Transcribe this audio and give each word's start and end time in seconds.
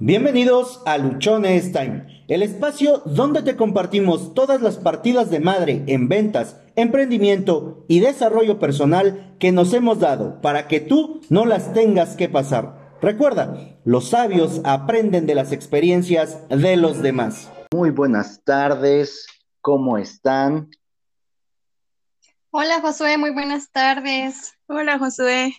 Bienvenidos 0.00 0.80
a 0.86 0.96
Luchones 0.96 1.72
Time, 1.72 2.24
el 2.28 2.44
espacio 2.44 3.02
donde 3.04 3.42
te 3.42 3.56
compartimos 3.56 4.32
todas 4.32 4.62
las 4.62 4.76
partidas 4.76 5.28
de 5.28 5.40
madre 5.40 5.82
en 5.88 6.08
ventas, 6.08 6.56
emprendimiento 6.76 7.84
y 7.88 7.98
desarrollo 7.98 8.60
personal 8.60 9.34
que 9.40 9.50
nos 9.50 9.74
hemos 9.74 9.98
dado 9.98 10.40
para 10.40 10.68
que 10.68 10.78
tú 10.78 11.20
no 11.30 11.46
las 11.46 11.74
tengas 11.74 12.14
que 12.14 12.28
pasar. 12.28 12.96
Recuerda, 13.02 13.76
los 13.84 14.10
sabios 14.10 14.60
aprenden 14.62 15.26
de 15.26 15.34
las 15.34 15.50
experiencias 15.50 16.48
de 16.48 16.76
los 16.76 17.02
demás. 17.02 17.50
Muy 17.74 17.90
buenas 17.90 18.44
tardes, 18.44 19.26
¿cómo 19.60 19.98
están? 19.98 20.70
Hola 22.52 22.80
Josué, 22.80 23.18
muy 23.18 23.32
buenas 23.32 23.72
tardes. 23.72 24.54
Hola 24.68 24.96
Josué. 24.96 25.56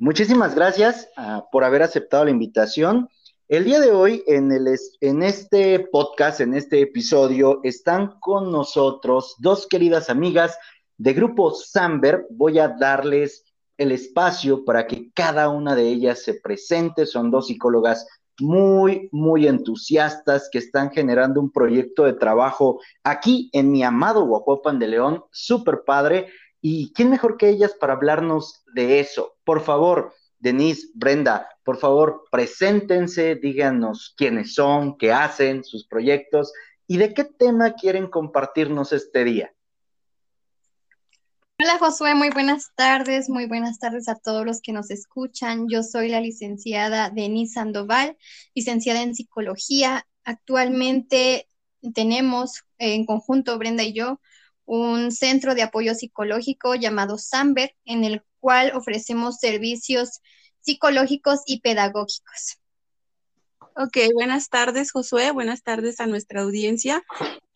Muchísimas 0.00 0.54
gracias 0.54 1.10
ah, 1.18 1.44
por 1.52 1.62
haber 1.62 1.82
aceptado 1.82 2.24
la 2.24 2.30
invitación. 2.30 3.10
El 3.48 3.64
día 3.64 3.80
de 3.80 3.90
hoy, 3.90 4.24
en, 4.26 4.50
el, 4.50 4.66
en 5.02 5.22
este 5.22 5.78
podcast, 5.78 6.40
en 6.40 6.54
este 6.54 6.80
episodio, 6.80 7.60
están 7.64 8.18
con 8.18 8.50
nosotros 8.50 9.34
dos 9.40 9.66
queridas 9.66 10.08
amigas 10.08 10.58
de 10.96 11.12
Grupo 11.12 11.52
Samber. 11.52 12.26
Voy 12.30 12.58
a 12.58 12.68
darles 12.68 13.44
el 13.76 13.92
espacio 13.92 14.64
para 14.64 14.86
que 14.86 15.10
cada 15.12 15.50
una 15.50 15.74
de 15.74 15.88
ellas 15.88 16.22
se 16.22 16.32
presente. 16.32 17.04
Son 17.04 17.30
dos 17.30 17.48
psicólogas 17.48 18.06
muy, 18.40 19.10
muy 19.12 19.46
entusiastas 19.48 20.48
que 20.50 20.60
están 20.60 20.92
generando 20.92 21.42
un 21.42 21.52
proyecto 21.52 22.04
de 22.04 22.14
trabajo 22.14 22.80
aquí 23.04 23.50
en 23.52 23.70
mi 23.70 23.82
amado 23.82 24.24
Guajuapan 24.24 24.78
de 24.78 24.88
León, 24.88 25.24
súper 25.30 25.82
padre. 25.84 26.28
¿Y 26.60 26.92
quién 26.92 27.10
mejor 27.10 27.36
que 27.36 27.48
ellas 27.48 27.74
para 27.74 27.94
hablarnos 27.94 28.62
de 28.74 29.00
eso? 29.00 29.36
Por 29.44 29.62
favor, 29.62 30.14
Denise, 30.38 30.88
Brenda, 30.94 31.48
por 31.64 31.78
favor, 31.78 32.24
preséntense, 32.30 33.36
díganos 33.36 34.14
quiénes 34.16 34.54
son, 34.54 34.96
qué 34.98 35.12
hacen, 35.12 35.64
sus 35.64 35.86
proyectos 35.86 36.52
y 36.86 36.96
de 36.96 37.14
qué 37.14 37.24
tema 37.24 37.74
quieren 37.74 38.08
compartirnos 38.08 38.92
este 38.92 39.24
día. 39.24 39.54
Hola 41.62 41.78
Josué, 41.78 42.14
muy 42.14 42.30
buenas 42.30 42.72
tardes, 42.74 43.28
muy 43.28 43.46
buenas 43.46 43.78
tardes 43.78 44.08
a 44.08 44.14
todos 44.14 44.46
los 44.46 44.62
que 44.62 44.72
nos 44.72 44.90
escuchan. 44.90 45.68
Yo 45.68 45.82
soy 45.82 46.08
la 46.08 46.20
licenciada 46.20 47.10
Denise 47.10 47.54
Sandoval, 47.54 48.16
licenciada 48.54 49.02
en 49.02 49.14
psicología. 49.14 50.06
Actualmente 50.24 51.50
tenemos 51.94 52.64
en 52.78 53.04
conjunto, 53.04 53.58
Brenda 53.58 53.82
y 53.82 53.92
yo, 53.92 54.20
un 54.64 55.12
centro 55.12 55.54
de 55.54 55.62
apoyo 55.62 55.94
psicológico 55.94 56.74
llamado 56.74 57.18
Samber, 57.18 57.74
en 57.84 58.04
el 58.04 58.22
cual 58.38 58.72
ofrecemos 58.74 59.38
servicios 59.38 60.20
psicológicos 60.60 61.40
y 61.46 61.60
pedagógicos. 61.60 62.58
Ok, 63.76 63.96
buenas 64.14 64.48
tardes, 64.48 64.92
Josué. 64.92 65.30
Buenas 65.30 65.62
tardes 65.62 66.00
a 66.00 66.06
nuestra 66.06 66.42
audiencia. 66.42 67.02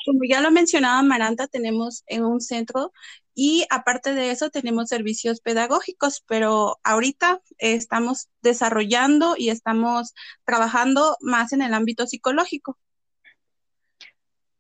Como 0.07 0.21
ya 0.29 0.41
lo 0.41 0.51
mencionaba 0.51 1.03
Maranta, 1.03 1.49
tenemos 1.49 2.03
en 2.07 2.25
un 2.25 2.41
centro 2.41 2.93
y 3.35 3.67
aparte 3.71 4.15
de 4.15 4.31
eso 4.31 4.51
tenemos 4.51 4.89
servicios 4.89 5.41
pedagógicos, 5.41 6.23
pero 6.27 6.79
ahorita 6.85 7.43
estamos 7.59 8.29
desarrollando 8.43 9.35
y 9.37 9.49
estamos 9.49 10.15
trabajando 10.45 11.17
más 11.21 11.53
en 11.53 11.63
el 11.63 11.75
ámbito 11.75 12.07
psicológico. 12.07 12.79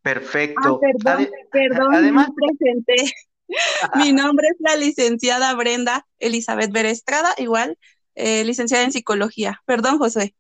Perfecto. 0.04 0.80
Ah, 0.82 0.86
perdón, 1.02 1.28
perdón, 1.50 1.94
además, 1.94 2.28
presenté. 2.36 3.14
Mi 3.94 4.12
nombre 4.12 4.48
es 4.48 4.56
la 4.58 4.76
licenciada 4.76 5.54
Brenda 5.54 6.06
Elizabeth 6.18 6.70
Berestrada, 6.70 7.34
igual, 7.38 7.78
eh, 8.14 8.44
licenciada 8.44 8.84
en 8.84 8.92
psicología. 8.92 9.62
Perdón, 9.64 9.96
José. 9.96 10.34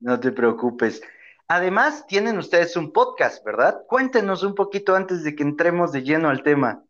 No 0.00 0.18
te 0.18 0.32
preocupes. 0.32 1.02
Además, 1.46 2.04
tienen 2.08 2.36
ustedes 2.36 2.76
un 2.76 2.92
podcast, 2.92 3.44
¿verdad? 3.44 3.78
Cuéntenos 3.86 4.42
un 4.42 4.56
poquito 4.56 4.96
antes 4.96 5.22
de 5.22 5.36
que 5.36 5.44
entremos 5.44 5.92
de 5.92 6.02
lleno 6.02 6.28
al 6.28 6.42
tema. 6.42 6.82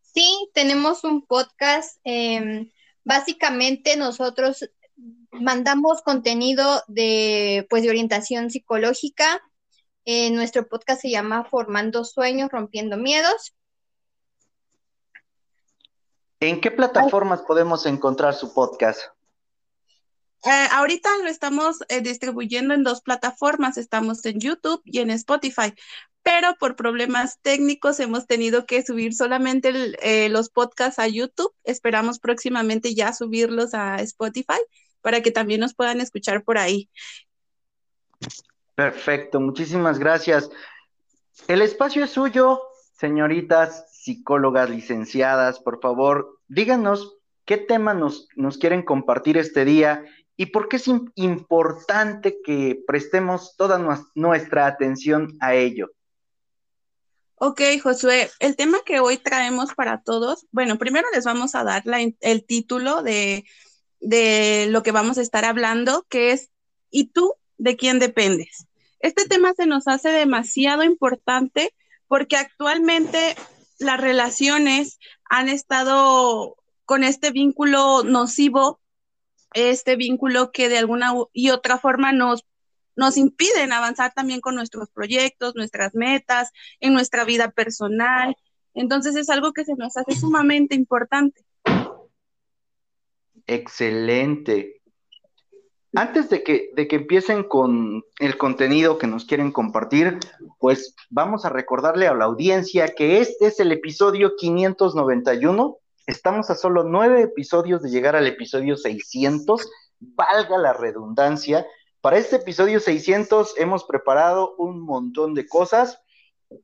Sí, 0.00 0.48
tenemos 0.54 1.04
un 1.04 1.26
podcast. 1.26 2.00
Em, 2.04 2.70
básicamente 3.04 3.98
nosotros 3.98 4.70
mandamos 5.30 6.00
contenido 6.00 6.82
de, 6.86 7.66
pues, 7.68 7.82
de 7.82 7.90
orientación 7.90 8.48
psicológica 8.48 9.42
eh, 10.06 10.30
nuestro 10.30 10.68
podcast 10.68 11.02
se 11.02 11.10
llama 11.10 11.44
Formando 11.44 12.04
Sueños, 12.04 12.48
Rompiendo 12.50 12.96
Miedos. 12.96 13.54
¿En 16.38 16.60
qué 16.60 16.70
plataformas 16.70 17.42
podemos 17.42 17.86
encontrar 17.86 18.34
su 18.34 18.54
podcast? 18.54 19.00
Eh, 20.44 20.68
ahorita 20.70 21.10
lo 21.24 21.28
estamos 21.28 21.78
eh, 21.88 22.02
distribuyendo 22.02 22.72
en 22.72 22.84
dos 22.84 23.00
plataformas, 23.00 23.78
estamos 23.78 24.24
en 24.24 24.38
YouTube 24.38 24.80
y 24.84 25.00
en 25.00 25.10
Spotify, 25.10 25.74
pero 26.22 26.54
por 26.54 26.76
problemas 26.76 27.40
técnicos 27.42 27.98
hemos 27.98 28.28
tenido 28.28 28.64
que 28.64 28.84
subir 28.84 29.12
solamente 29.12 29.72
los 30.28 30.50
podcasts 30.50 31.00
a 31.00 31.08
YouTube. 31.08 31.52
Esperamos 31.64 32.20
próximamente 32.20 32.94
ya 32.94 33.12
subirlos 33.12 33.74
a 33.74 33.96
Spotify 34.02 34.60
para 35.00 35.20
que 35.20 35.32
también 35.32 35.60
nos 35.60 35.74
puedan 35.74 36.00
escuchar 36.00 36.44
por 36.44 36.58
ahí. 36.58 36.90
Perfecto, 38.76 39.40
muchísimas 39.40 39.98
gracias. 39.98 40.50
El 41.48 41.62
espacio 41.62 42.04
es 42.04 42.10
suyo, 42.10 42.60
señoritas 42.92 43.86
psicólogas 43.90 44.68
licenciadas, 44.68 45.58
por 45.60 45.80
favor, 45.80 46.38
díganos 46.46 47.16
qué 47.46 47.56
tema 47.56 47.94
nos, 47.94 48.28
quieren 48.60 48.82
compartir 48.82 49.38
este 49.38 49.64
día 49.64 50.04
y 50.36 50.46
por 50.46 50.68
qué 50.68 50.76
es 50.76 50.90
importante 51.14 52.38
que 52.44 52.78
prestemos 52.86 53.56
toda 53.56 53.80
nuestra 54.14 54.66
atención 54.66 55.38
a 55.40 55.54
ello. 55.54 55.90
Ok, 57.36 57.62
Josué, 57.82 58.30
el 58.40 58.56
tema 58.56 58.78
que 58.84 59.00
hoy 59.00 59.16
traemos 59.16 59.72
para 59.74 60.02
todos, 60.02 60.46
bueno, 60.52 60.76
primero 60.76 61.08
les 61.14 61.24
vamos 61.24 61.54
a 61.54 61.64
dar 61.64 61.82
el 62.20 62.44
título 62.44 63.02
de, 63.02 63.44
de 64.00 64.66
lo 64.68 64.82
que 64.82 64.92
vamos 64.92 65.16
a 65.16 65.22
estar 65.22 65.46
hablando, 65.46 66.04
que 66.10 66.32
es 66.32 66.50
¿Y 66.90 67.08
tú 67.08 67.34
de 67.58 67.76
quién 67.76 67.98
dependes. 67.98 68.65
Este 69.00 69.26
tema 69.26 69.52
se 69.54 69.66
nos 69.66 69.88
hace 69.88 70.10
demasiado 70.10 70.82
importante 70.84 71.74
porque 72.08 72.36
actualmente 72.36 73.36
las 73.78 74.00
relaciones 74.00 74.98
han 75.28 75.48
estado 75.48 76.56
con 76.84 77.04
este 77.04 77.30
vínculo 77.30 78.04
nocivo, 78.04 78.80
este 79.54 79.96
vínculo 79.96 80.52
que 80.52 80.68
de 80.68 80.78
alguna 80.78 81.12
y 81.32 81.50
otra 81.50 81.78
forma 81.78 82.12
nos, 82.12 82.46
nos 82.94 83.16
impiden 83.16 83.72
avanzar 83.72 84.12
también 84.14 84.40
con 84.40 84.54
nuestros 84.54 84.88
proyectos, 84.90 85.54
nuestras 85.56 85.94
metas, 85.94 86.50
en 86.80 86.94
nuestra 86.94 87.24
vida 87.24 87.50
personal. 87.50 88.36
Entonces 88.74 89.16
es 89.16 89.28
algo 89.30 89.52
que 89.52 89.64
se 89.64 89.74
nos 89.74 89.96
hace 89.96 90.14
sumamente 90.14 90.74
importante. 90.74 91.44
Excelente. 93.46 94.82
Antes 95.94 96.28
de 96.28 96.42
que, 96.42 96.70
de 96.74 96.88
que 96.88 96.96
empiecen 96.96 97.44
con 97.44 98.04
el 98.18 98.36
contenido 98.36 98.98
que 98.98 99.06
nos 99.06 99.24
quieren 99.24 99.52
compartir, 99.52 100.18
pues 100.58 100.94
vamos 101.10 101.44
a 101.44 101.48
recordarle 101.48 102.06
a 102.06 102.14
la 102.14 102.24
audiencia 102.26 102.94
que 102.94 103.20
este 103.20 103.46
es 103.46 103.60
el 103.60 103.72
episodio 103.72 104.34
591. 104.36 105.78
Estamos 106.06 106.50
a 106.50 106.54
solo 106.54 106.84
nueve 106.84 107.22
episodios 107.22 107.82
de 107.82 107.90
llegar 107.90 108.14
al 108.16 108.26
episodio 108.26 108.76
600. 108.76 109.70
Valga 110.00 110.58
la 110.58 110.72
redundancia. 110.72 111.66
Para 112.00 112.18
este 112.18 112.36
episodio 112.36 112.78
600 112.78 113.54
hemos 113.56 113.84
preparado 113.84 114.54
un 114.58 114.80
montón 114.80 115.34
de 115.34 115.46
cosas. 115.46 116.00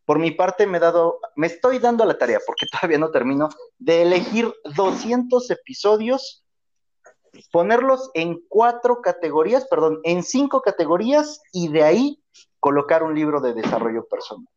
Por 0.04 0.19
mi 0.19 0.33
parte 0.33 0.66
me 0.66 0.78
he 0.78 0.81
dado, 0.81 1.21
me 1.37 1.47
estoy 1.47 1.78
dando 1.78 2.04
la 2.04 2.19
tarea, 2.19 2.39
porque 2.47 2.66
todavía 2.71 2.99
no 2.99 3.10
termino, 3.10 3.49
de 3.78 4.03
elegir 4.03 4.53
200 4.77 5.50
episodios 5.50 6.41
ponerlos 7.50 8.10
en 8.15 8.41
cuatro 8.48 9.00
categorías, 9.00 9.66
perdón, 9.69 10.01
en 10.04 10.22
cinco 10.22 10.60
categorías 10.60 11.41
y 11.53 11.68
de 11.68 11.83
ahí 11.83 12.22
colocar 12.60 13.03
un 13.03 13.15
libro 13.15 13.41
de 13.41 13.54
desarrollo 13.54 14.06
personal. 14.06 14.48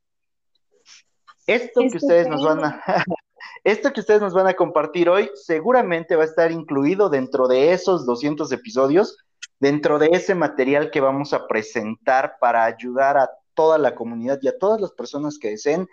Esto 1.47 1.81
que 1.81 1.97
ustedes 1.97 2.27
nos 2.27 2.43
van 2.43 2.63
a 2.63 2.83
esto 3.63 3.93
que 3.93 3.99
ustedes 3.99 4.21
nos 4.21 4.33
van 4.33 4.47
a 4.47 4.53
compartir 4.55 5.09
hoy 5.09 5.29
seguramente 5.35 6.15
va 6.15 6.23
a 6.23 6.27
estar 6.27 6.51
incluido 6.51 7.09
dentro 7.09 7.47
de 7.47 7.73
esos 7.73 8.05
200 8.05 8.51
episodios, 8.51 9.17
dentro 9.59 9.99
de 9.99 10.09
ese 10.11 10.35
material 10.35 10.91
que 10.91 11.01
vamos 11.01 11.33
a 11.33 11.47
presentar 11.47 12.37
para 12.39 12.65
ayudar 12.65 13.17
a 13.17 13.29
toda 13.53 13.77
la 13.77 13.95
comunidad 13.95 14.39
y 14.41 14.47
a 14.47 14.57
todas 14.57 14.81
las 14.81 14.91
personas 14.91 15.37
que 15.39 15.49
deseen 15.49 15.87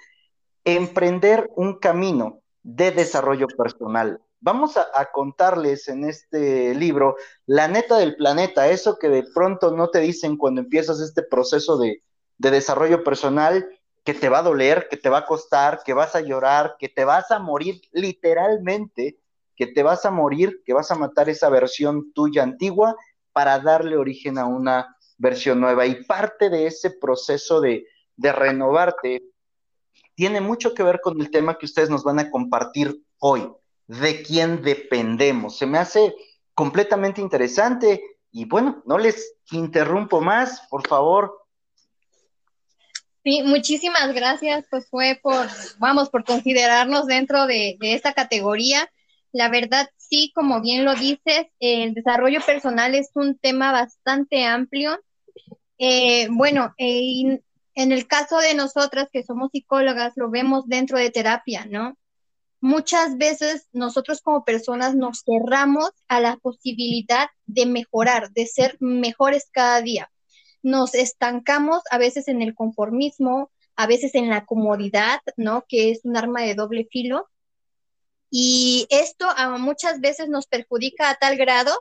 emprender 0.65 1.51
un 1.56 1.79
camino 1.79 2.41
de 2.62 2.93
desarrollo 2.93 3.47
personal, 3.49 4.21
vamos 4.43 4.77
a, 4.77 5.11
contarles 5.12 5.89
en 5.89 6.05
este 6.05 6.75
libro 6.75 7.17
la 7.47 7.69
neta 7.69 7.97
del 7.97 8.17
planeta, 8.17 8.69
eso 8.69 8.99
que 8.99 9.09
de 9.09 9.25
pronto 9.33 9.71
no 9.71 9.89
te 9.89 10.00
dicen 10.00 10.37
cuando 10.37 10.61
empiezas 10.61 11.00
este 11.00 11.23
proceso 11.23 11.79
de, 11.79 12.03
de 12.39 12.50
desarrollo 12.50 13.05
personal, 13.05 13.67
que 14.05 14.15
te 14.15 14.29
va 14.29 14.41
a 14.41 14.43
doler, 14.43 14.89
que 14.91 14.97
te 14.97 15.09
va 15.09 15.19
a 15.19 15.27
costar, 15.27 15.83
que 15.85 15.94
vas 15.94 16.17
a 16.17 16.21
llorar, 16.21 16.75
que 16.79 16.89
te 16.89 17.05
vas 17.05 17.31
a 17.31 17.39
morir 17.39 17.81
literalmente, 17.93 19.21
que 19.55 19.69
te 19.69 19.85
vas 19.85 20.05
a 20.05 20.11
morir, 20.11 20.61
que 20.67 20.73
vas 20.73 20.91
a 20.91 20.97
matar 20.97 21.29
esa 21.29 21.49
versión 21.49 22.12
tuya 22.12 22.43
antigua 22.43 22.97
para 23.33 23.61
darle 23.61 23.97
origen 23.97 24.39
a 24.39 24.47
una 24.47 24.97
versión 25.19 25.61
nueva. 25.61 25.87
Y 25.87 26.03
parte 26.05 26.50
de 26.50 26.67
ese 26.67 26.91
proceso 26.91 27.61
de 27.61 27.87
renovarte 28.17 29.23
tiene 30.17 30.41
mucho 30.41 30.75
que 30.75 30.83
ver 30.83 31.00
con 31.00 31.21
el 31.21 31.31
tema 31.31 31.56
que 31.56 31.67
ustedes 31.67 31.91
nos 31.91 32.03
van 32.03 32.19
a 32.19 32.31
compartir 32.31 33.05
hoy, 33.19 33.49
de 34.00 34.23
quién 34.23 34.62
dependemos. 34.62 35.59
Se 35.59 35.67
me 35.67 35.79
hace 35.79 36.15
completamente 36.55 37.21
interesante 37.21 38.03
y 38.31 38.47
bueno, 38.47 38.83
no 38.87 38.99
les 38.99 39.35
interrumpo 39.50 40.21
más, 40.21 40.62
por 40.71 40.87
favor. 40.87 41.39
Sí, 43.25 43.43
muchísimas 43.43 44.12
gracias, 44.15 44.67
pues 44.71 44.89
fue 44.89 45.21
por, 45.23 45.47
vamos, 45.79 46.11
por 46.11 46.25
considerarnos 46.25 47.06
dentro 47.06 47.47
de, 47.47 47.77
esta 47.81 48.15
categoría. 48.15 48.91
La 49.31 49.49
verdad, 49.49 49.89
sí, 49.97 50.33
como 50.35 50.61
bien 50.61 50.85
lo 50.85 50.94
dices, 50.94 51.47
el 51.61 51.94
desarrollo 51.94 52.41
personal 52.41 52.94
es 52.94 53.11
un 53.15 53.39
tema 53.39 53.73
bastante 53.73 54.44
amplio. 54.44 54.99
Eh, 55.79 56.29
bueno, 56.31 56.75
eh, 56.79 57.41
en 57.75 57.93
el 57.93 58.06
caso 58.06 58.39
de 58.39 58.55
nosotras 58.55 59.09
que 59.12 59.23
somos 59.23 59.50
psicólogas, 59.53 60.15
lo 60.17 60.31
vemos 60.31 60.67
dentro 60.67 60.99
de 60.99 61.11
terapia, 61.11 61.67
¿no? 61.67 61.97
Muchas 62.62 63.19
veces 63.19 63.69
nosotros 63.73 64.23
como 64.23 64.47
personas 64.47 64.94
nos 64.94 65.23
cerramos 65.23 65.91
a 66.09 66.20
la 66.20 66.38
posibilidad 66.38 67.29
de 67.44 67.67
mejorar, 67.67 68.32
de 68.32 68.47
ser 68.47 68.79
mejores 68.81 69.50
cada 69.53 69.82
día. 69.82 70.11
Nos 70.62 70.94
estancamos 70.94 71.82
a 71.91 71.99
veces 71.99 72.29
en 72.29 72.41
el 72.41 72.55
conformismo, 72.55 73.50
a 73.76 73.87
veces 73.87 74.14
en 74.14 74.31
la 74.31 74.47
comodidad, 74.47 75.20
¿no? 75.37 75.67
Que 75.69 75.91
es 75.91 76.00
un 76.05 76.17
arma 76.17 76.41
de 76.41 76.55
doble 76.55 76.88
filo. 76.91 77.29
Y 78.31 78.87
esto 78.88 79.26
muchas 79.58 80.00
veces 80.00 80.31
nos 80.31 80.47
perjudica 80.47 81.11
a 81.11 81.17
tal 81.17 81.37
grado 81.37 81.73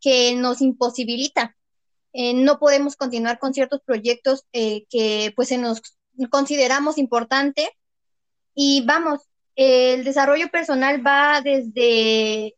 que 0.00 0.34
nos 0.34 0.62
imposibilita 0.62 1.54
eh, 2.12 2.34
no 2.34 2.58
podemos 2.58 2.96
continuar 2.96 3.38
con 3.38 3.54
ciertos 3.54 3.80
proyectos 3.80 4.44
eh, 4.52 4.84
que 4.90 5.32
pues 5.34 5.48
se 5.48 5.58
nos 5.58 5.80
consideramos 6.30 6.98
importante. 6.98 7.70
Y 8.54 8.84
vamos, 8.86 9.22
el 9.56 10.04
desarrollo 10.04 10.48
personal 10.50 11.04
va 11.06 11.40
desde, 11.42 12.54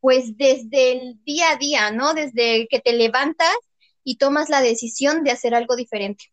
pues 0.00 0.36
desde 0.36 0.92
el 0.92 1.24
día 1.24 1.52
a 1.52 1.56
día, 1.56 1.90
¿no? 1.90 2.14
Desde 2.14 2.68
que 2.68 2.80
te 2.80 2.92
levantas 2.92 3.56
y 4.04 4.16
tomas 4.16 4.48
la 4.48 4.60
decisión 4.60 5.24
de 5.24 5.32
hacer 5.32 5.54
algo 5.54 5.76
diferente. 5.76 6.26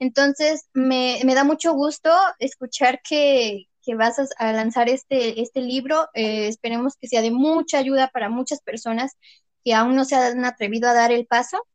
Entonces, 0.00 0.66
me, 0.72 1.22
da 1.24 1.44
mucho 1.44 1.74
gusto 1.74 2.10
escuchar 2.38 3.00
que, 3.02 3.66
vas 3.96 4.16
a, 4.38 4.52
lanzar 4.52 4.88
este, 4.88 5.42
este 5.42 5.60
libro. 5.60 6.08
Eh, 6.14 6.48
esperemos 6.48 6.96
que 6.96 7.08
sea 7.08 7.22
de 7.22 7.30
mucha 7.30 7.78
ayuda 7.78 8.08
para 8.08 8.28
muchas 8.30 8.62
personas 8.62 9.16
que 9.64 9.74
aún 9.74 9.96
no 9.96 10.04
se 10.04 10.16
han 10.16 10.44
atrevido 10.44 10.88
a 10.88 10.94
dar 10.94 11.12
el 11.12 11.26
paso. 11.26 11.66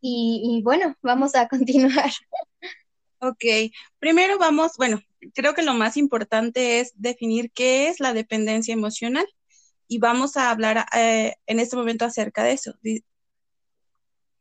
Y, 0.00 0.60
bueno, 0.64 0.96
vamos 1.02 1.34
a 1.34 1.48
continuar. 1.48 2.10
Ok, 3.20 3.44
primero 3.98 4.38
vamos, 4.38 4.72
bueno, 4.76 5.00
creo 5.34 5.54
que 5.54 5.62
lo 5.62 5.74
más 5.74 5.96
importante 5.96 6.80
es 6.80 6.92
definir 6.94 7.50
qué 7.52 7.88
es 7.88 8.00
la 8.00 8.12
dependencia 8.12 8.74
emocional 8.74 9.26
y 9.88 9.98
vamos 9.98 10.36
a 10.36 10.50
hablar 10.50 10.86
eh, 10.94 11.34
en 11.46 11.60
este 11.60 11.76
momento 11.76 12.04
acerca 12.04 12.44
de 12.44 12.52
eso. 12.52 12.74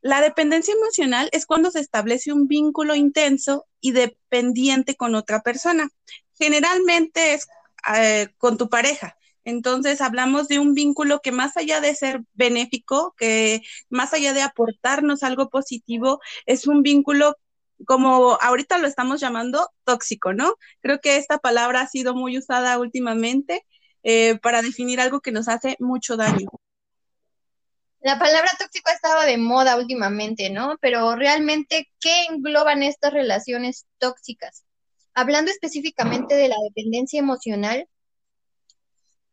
La 0.01 0.21
dependencia 0.21 0.73
emocional 0.73 1.29
es 1.31 1.45
cuando 1.45 1.71
se 1.71 1.79
establece 1.79 2.33
un 2.33 2.47
vínculo 2.47 2.95
intenso 2.95 3.67
y 3.79 3.91
dependiente 3.91 4.95
con 4.95 5.13
otra 5.15 5.41
persona. 5.41 5.89
Generalmente 6.33 7.33
es 7.33 7.47
eh, 7.95 8.29
con 8.37 8.57
tu 8.57 8.69
pareja, 8.69 9.17
entonces 9.43 10.01
hablamos 10.01 10.47
de 10.47 10.59
un 10.59 10.73
vínculo 10.73 11.19
que 11.21 11.31
más 11.31 11.57
allá 11.57 11.81
de 11.81 11.95
ser 11.95 12.21
benéfico, 12.33 13.15
que 13.17 13.61
más 13.89 14.13
allá 14.13 14.33
de 14.33 14.41
aportarnos 14.41 15.23
algo 15.23 15.49
positivo, 15.49 16.19
es 16.45 16.67
un 16.67 16.83
vínculo 16.83 17.37
como 17.85 18.37
ahorita 18.41 18.77
lo 18.77 18.87
estamos 18.87 19.19
llamando 19.19 19.69
tóxico, 19.83 20.33
¿no? 20.33 20.55
Creo 20.81 20.99
que 20.99 21.17
esta 21.17 21.37
palabra 21.37 21.81
ha 21.81 21.87
sido 21.87 22.13
muy 22.13 22.37
usada 22.37 22.77
últimamente 22.79 23.65
eh, 24.03 24.39
para 24.39 24.61
definir 24.61 24.99
algo 24.99 25.21
que 25.21 25.31
nos 25.31 25.47
hace 25.47 25.75
mucho 25.79 26.17
daño. 26.17 26.47
La 28.01 28.17
palabra 28.17 28.49
tóxico 28.57 28.89
ha 28.89 28.93
estado 28.93 29.21
de 29.21 29.37
moda 29.37 29.77
últimamente, 29.77 30.49
¿no? 30.49 30.77
Pero 30.81 31.15
realmente, 31.15 31.87
¿qué 31.99 32.25
engloban 32.29 32.81
estas 32.81 33.13
relaciones 33.13 33.85
tóxicas? 33.99 34.63
Hablando 35.13 35.51
específicamente 35.51 36.33
de 36.35 36.47
la 36.47 36.55
dependencia 36.63 37.19
emocional, 37.19 37.87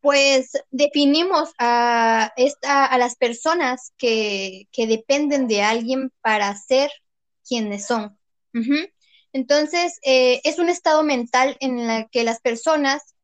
pues 0.00 0.52
definimos 0.70 1.50
a, 1.58 2.32
esta, 2.36 2.84
a 2.84 2.98
las 2.98 3.16
personas 3.16 3.92
que, 3.96 4.68
dependen 4.76 5.48
de 5.48 5.62
alguien 5.62 6.12
para 6.20 6.54
ser 6.54 6.90
quienes 7.46 7.86
son. 7.86 8.17
Entonces, 9.32 9.98
eh, 10.04 10.40
es 10.44 10.58
un 10.58 10.68
estado 10.68 11.02
mental 11.02 11.56
en 11.60 11.78
el 11.78 12.08
que 12.10 12.24
las 12.24 12.40
personas 12.40 13.14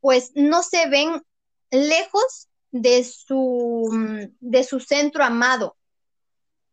pues 0.00 0.32
no 0.34 0.62
se 0.62 0.88
ven 0.88 1.22
lejos 1.70 2.48
de 2.72 3.04
su, 3.04 4.28
de 4.40 4.64
su 4.64 4.80
centro 4.80 5.24
amado, 5.24 5.76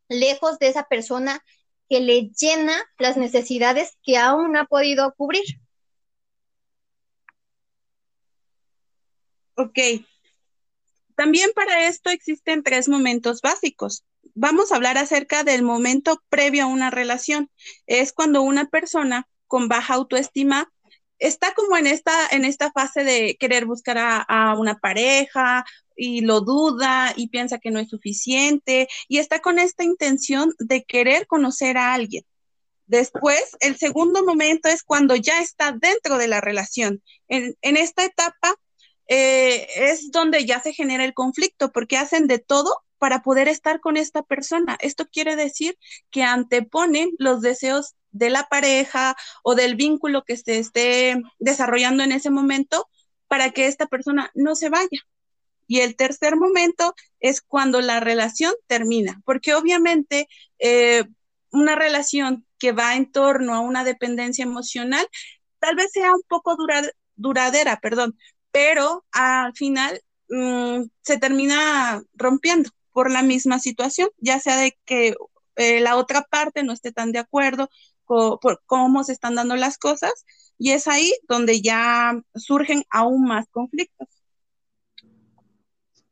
lejos 0.07 0.57
de 0.59 0.69
esa 0.69 0.83
persona 0.83 1.43
que 1.89 1.99
le 1.99 2.29
llena 2.29 2.83
las 2.97 3.17
necesidades 3.17 3.97
que 4.03 4.17
aún 4.17 4.51
no 4.53 4.59
ha 4.59 4.65
podido 4.65 5.13
cubrir. 5.15 5.43
Ok. 9.55 9.77
También 11.15 11.51
para 11.53 11.87
esto 11.87 12.09
existen 12.09 12.63
tres 12.63 12.87
momentos 12.87 13.41
básicos. 13.41 14.05
Vamos 14.35 14.71
a 14.71 14.75
hablar 14.75 14.97
acerca 14.97 15.43
del 15.43 15.63
momento 15.63 16.21
previo 16.29 16.63
a 16.63 16.67
una 16.67 16.89
relación. 16.89 17.49
Es 17.87 18.13
cuando 18.13 18.41
una 18.41 18.65
persona 18.65 19.27
con 19.47 19.67
baja 19.67 19.95
autoestima 19.95 20.71
está 21.19 21.53
como 21.53 21.77
en 21.77 21.87
esta, 21.87 22.13
en 22.31 22.45
esta 22.45 22.71
fase 22.71 23.03
de 23.03 23.37
querer 23.39 23.65
buscar 23.65 23.97
a, 23.99 24.55
una 24.57 24.79
pareja 24.79 25.65
y 25.95 26.21
lo 26.21 26.41
duda 26.41 27.13
y 27.15 27.27
piensa 27.27 27.59
que 27.59 27.71
no 27.71 27.79
es 27.79 27.89
suficiente 27.89 28.87
y 29.07 29.17
está 29.17 29.41
con 29.41 29.59
esta 29.59 29.83
intención 29.83 30.53
de 30.59 30.83
querer 30.85 31.27
conocer 31.27 31.77
a 31.77 31.93
alguien. 31.93 32.23
Después, 32.87 33.57
el 33.59 33.77
segundo 33.77 34.25
momento 34.25 34.69
es 34.69 34.81
cuando 34.81 35.15
ya 35.15 35.41
está 35.41 35.73
dentro 35.73 36.17
de 36.17 36.27
la 36.27 36.41
relación. 36.41 37.03
En, 37.27 37.55
en 37.61 37.77
esta 37.77 38.03
etapa 38.05 38.55
eh, 39.07 39.67
es 39.75 40.11
donde 40.11 40.45
ya 40.45 40.61
se 40.61 40.73
genera 40.73 41.03
el 41.03 41.13
conflicto, 41.13 41.71
porque 41.71 41.97
hacen 41.97 42.27
de 42.27 42.39
todo 42.39 42.83
para 42.99 43.21
poder 43.21 43.47
estar 43.47 43.79
con 43.79 43.97
esta 43.97 44.21
persona. 44.21 44.77
Esto 44.81 45.07
quiere 45.07 45.35
decir 45.35 45.77
que 46.11 46.23
anteponen 46.23 47.11
los 47.17 47.41
deseos 47.41 47.95
de 48.11 48.29
la 48.29 48.43
pareja 48.47 49.15
o 49.43 49.55
del 49.55 49.75
vínculo 49.75 50.23
que 50.23 50.37
se 50.37 50.59
esté 50.59 51.21
desarrollando 51.39 52.03
en 52.03 52.11
ese 52.11 52.29
momento 52.29 52.87
para 53.27 53.51
que 53.51 53.67
esta 53.67 53.87
persona 53.87 54.31
no 54.35 54.55
se 54.55 54.69
vaya. 54.69 54.99
Y 55.67 55.81
el 55.81 55.95
tercer 55.95 56.35
momento 56.35 56.95
es 57.19 57.41
cuando 57.41 57.79
la 57.81 57.99
relación 57.99 58.53
termina, 58.67 59.21
porque 59.23 59.53
obviamente 59.53 60.27
eh, 60.57 61.05
una 61.51 61.75
relación 61.75 62.45
que 62.57 62.71
va 62.71 62.95
en 62.95 63.11
torno 63.11 63.53
a 63.53 63.59
una 63.59 63.83
dependencia 63.83 64.43
emocional 64.43 65.07
tal 65.59 65.75
vez 65.75 65.91
sea 65.91 66.13
un 66.13 66.23
poco 66.27 66.57
duradera, 67.15 67.79
perdón, 67.81 68.17
pero 68.51 69.05
al 69.11 69.53
final 69.55 70.01
mm, 70.29 70.83
se 71.01 71.17
termina 71.19 72.01
rompiendo 72.13 72.69
por 72.91 73.11
la 73.11 73.21
misma 73.21 73.59
situación, 73.59 74.09
ya 74.17 74.39
sea 74.39 74.57
de 74.57 74.77
que 74.85 75.15
eh, 75.55 75.79
la 75.81 75.95
otra 75.97 76.21
parte 76.23 76.63
no 76.63 76.73
esté 76.73 76.91
tan 76.91 77.11
de 77.11 77.19
acuerdo 77.19 77.69
con, 78.05 78.39
por 78.39 78.61
cómo 78.65 79.03
se 79.03 79.13
están 79.13 79.35
dando 79.35 79.55
las 79.55 79.77
cosas, 79.77 80.25
y 80.57 80.71
es 80.71 80.87
ahí 80.87 81.13
donde 81.27 81.61
ya 81.61 82.19
surgen 82.35 82.83
aún 82.89 83.23
más 83.23 83.47
conflictos. 83.49 84.07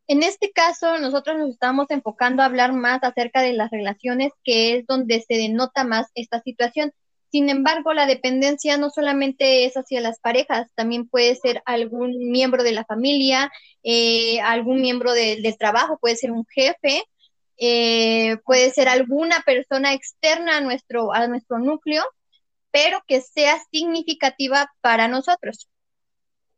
En 0.06 0.22
este 0.22 0.50
caso, 0.52 0.98
nosotros 0.98 1.36
nos 1.36 1.50
estamos 1.50 1.86
enfocando 1.90 2.42
a 2.42 2.46
hablar 2.46 2.72
más 2.72 3.04
acerca 3.04 3.42
de 3.42 3.52
las 3.52 3.70
relaciones, 3.70 4.32
que 4.42 4.76
es 4.76 4.86
donde 4.86 5.20
se 5.20 5.34
denota 5.34 5.84
más 5.84 6.06
esta 6.14 6.40
situación. 6.40 6.92
Sin 7.30 7.50
embargo, 7.50 7.92
la 7.92 8.06
dependencia 8.06 8.78
no 8.78 8.88
solamente 8.90 9.66
es 9.66 9.74
hacia 9.76 10.00
las 10.00 10.18
parejas, 10.18 10.68
también 10.74 11.08
puede 11.08 11.34
ser 11.36 11.62
algún 11.66 12.30
miembro 12.30 12.62
de 12.62 12.72
la 12.72 12.84
familia, 12.84 13.50
eh, 13.82 14.40
algún 14.40 14.80
miembro 14.80 15.12
del 15.12 15.56
trabajo, 15.58 15.98
puede 16.00 16.16
ser 16.16 16.30
un 16.30 16.46
jefe, 16.46 17.02
eh, 17.58 18.38
puede 18.44 18.70
ser 18.70 18.88
alguna 18.88 19.42
persona 19.44 19.92
externa 19.92 20.56
a 20.58 20.60
nuestro, 20.60 21.12
a 21.12 21.26
nuestro 21.26 21.58
núcleo, 21.58 22.04
pero 22.70 23.02
que 23.06 23.20
sea 23.20 23.58
significativa 23.70 24.72
para 24.80 25.08
nosotros. 25.08 25.68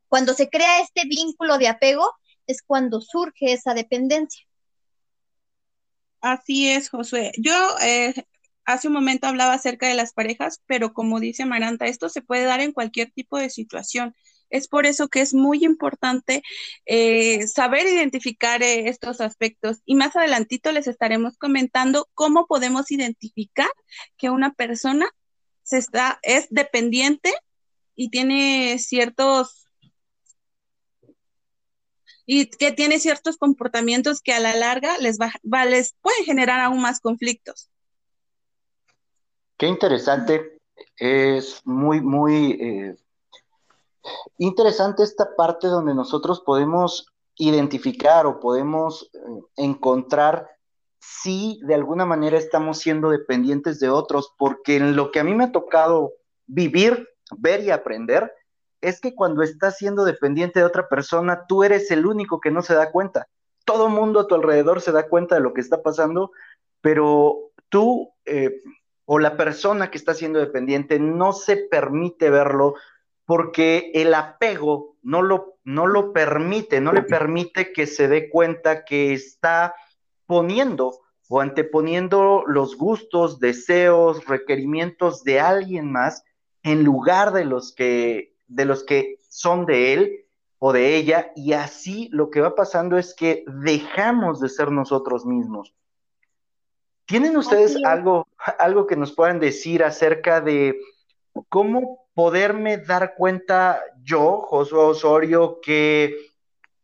Cuando 0.09 0.35
se 0.35 0.49
crea 0.49 0.81
este 0.81 1.03
vínculo 1.07 1.59
de 1.59 1.69
apego 1.69 2.05
es 2.47 2.63
cuando 2.63 3.01
surge 3.01 3.53
esa 3.53 3.75
dependencia. 3.75 4.45
Así 6.21 6.69
es, 6.69 6.91
Josué. 6.91 7.33
Yo 7.39 7.55
eh, 7.83 8.13
hace 8.73 8.89
un 8.89 8.95
momento 8.95 9.27
hablaba 9.27 9.55
acerca 9.55 9.89
de 9.89 9.95
las 9.95 10.13
parejas, 10.13 10.63
pero 10.67 10.93
como 10.93 11.21
dice 11.21 11.45
Maranta, 11.45 11.87
esto 11.87 12.09
se 12.09 12.23
puede 12.23 12.45
dar 12.45 12.61
en 12.61 12.73
cualquier 12.73 13.11
tipo 13.11 13.39
de 13.39 13.51
situación. 13.51 14.15
Es 14.51 14.69
por 14.69 14.87
eso 14.87 15.09
que 15.09 15.21
es 15.21 15.33
muy 15.33 15.65
importante 15.65 16.43
eh, 16.87 17.47
saber 17.47 17.87
identificar 17.87 18.63
eh, 18.63 18.89
estos 18.89 19.21
aspectos 19.21 19.79
y 19.85 19.95
más 19.95 20.17
adelantito 20.17 20.73
les 20.73 20.89
estaremos 20.89 21.37
comentando 21.39 22.09
cómo 22.15 22.47
podemos 22.47 22.91
identificar 22.91 23.71
que 24.17 24.31
una 24.31 24.53
persona 24.53 25.09
se 25.63 25.79
está, 25.79 26.19
es 26.23 26.49
dependiente 26.51 27.33
y 27.95 28.11
tiene 28.11 28.79
ciertos 28.79 29.67
y 32.27 32.47
que 32.47 32.71
tiene 32.71 33.01
ciertos 33.01 33.37
comportamientos 33.37 34.21
que 34.21 34.33
a 34.33 34.41
la 34.41 34.55
larga 34.55 34.99
les, 34.99 35.19
va, 35.19 35.65
les 35.65 35.95
pueden 36.01 36.25
generar 36.25 36.61
aún 36.61 36.81
más 36.81 37.01
conflictos. 37.01 37.70
Qué 39.61 39.67
interesante, 39.67 40.57
es 40.97 41.61
muy, 41.67 42.01
muy 42.01 42.53
eh, 42.53 42.97
interesante 44.39 45.03
esta 45.03 45.37
parte 45.37 45.67
donde 45.67 45.95
nosotros 45.95 46.41
podemos 46.41 47.07
identificar 47.37 48.25
o 48.25 48.41
podemos 48.41 49.11
eh, 49.13 49.19
encontrar 49.59 50.49
si 50.99 51.61
de 51.63 51.75
alguna 51.75 52.07
manera 52.07 52.39
estamos 52.39 52.79
siendo 52.79 53.11
dependientes 53.11 53.79
de 53.81 53.91
otros, 53.91 54.33
porque 54.39 54.77
en 54.77 54.97
lo 54.97 55.11
que 55.11 55.21
a 55.21 55.25
mí 55.25 55.35
me 55.35 55.45
ha 55.45 55.53
tocado 55.53 56.15
vivir, 56.47 57.11
ver 57.37 57.63
y 57.63 57.71
aprender, 57.71 58.33
es 58.81 58.99
que 58.99 59.15
cuando 59.15 59.43
estás 59.43 59.77
siendo 59.77 60.07
dependiente 60.07 60.61
de 60.61 60.65
otra 60.65 60.89
persona, 60.89 61.45
tú 61.47 61.65
eres 61.65 61.91
el 61.91 62.07
único 62.07 62.41
que 62.41 62.51
no 62.51 62.63
se 62.63 62.73
da 62.73 62.91
cuenta. 62.91 63.29
Todo 63.67 63.91
mundo 63.91 64.21
a 64.21 64.27
tu 64.27 64.35
alrededor 64.37 64.81
se 64.81 64.93
da 64.93 65.07
cuenta 65.07 65.35
de 65.35 65.43
lo 65.43 65.53
que 65.53 65.61
está 65.61 65.83
pasando, 65.83 66.31
pero 66.81 67.53
tú 67.69 68.11
eh, 68.25 68.55
o 69.13 69.19
la 69.19 69.37
persona 69.37 69.91
que 69.91 69.99
está 69.99 70.15
siendo 70.15 70.39
dependiente 70.39 71.01
no 71.01 71.33
se 71.33 71.57
permite 71.57 72.31
verlo 72.31 72.77
porque 73.25 73.91
el 73.93 74.15
apego 74.15 74.99
no 75.03 75.21
lo, 75.21 75.57
no 75.65 75.89
lo 75.89 76.13
permite, 76.13 76.81
no 76.81 76.93
le 76.93 77.03
permite 77.03 77.73
que 77.73 77.89
se 77.89 78.07
dé 78.07 78.31
cuenta 78.31 78.85
que 78.85 79.13
está 79.13 79.75
poniendo 80.27 81.01
o 81.29 81.41
anteponiendo 81.41 82.45
los 82.47 82.77
gustos, 82.77 83.41
deseos, 83.41 84.25
requerimientos 84.27 85.25
de 85.25 85.41
alguien 85.41 85.91
más 85.91 86.23
en 86.63 86.85
lugar 86.85 87.33
de 87.33 87.47
los 87.47 87.75
que 87.75 88.37
de 88.47 88.65
los 88.65 88.85
que 88.85 89.17
son 89.29 89.67
de 89.67 89.93
él 89.93 90.27
o 90.61 90.73
de 90.73 90.95
ella 90.95 91.33
y 91.35 91.55
así 91.55 92.09
lo 92.13 92.31
que 92.31 92.43
va 92.43 92.55
pasando 92.55 92.97
es 92.97 93.13
que 93.13 93.43
dejamos 93.49 94.39
de 94.39 94.49
ser 94.49 94.71
nosotros 94.71 95.27
mismos. 95.27 95.75
¿Tienen 97.11 97.37
ustedes 97.37 97.77
algo 97.85 98.29
algo 98.61 98.87
que 98.87 98.95
nos 98.95 99.11
puedan 99.11 99.41
decir 99.41 99.83
acerca 99.83 100.41
de 100.41 100.79
cómo 101.49 102.07
poderme 102.15 102.79
dar 102.79 103.17
cuenta 103.17 103.83
yo, 104.05 104.43
Josué 104.47 104.79
Osorio, 104.79 105.59
que 105.61 106.17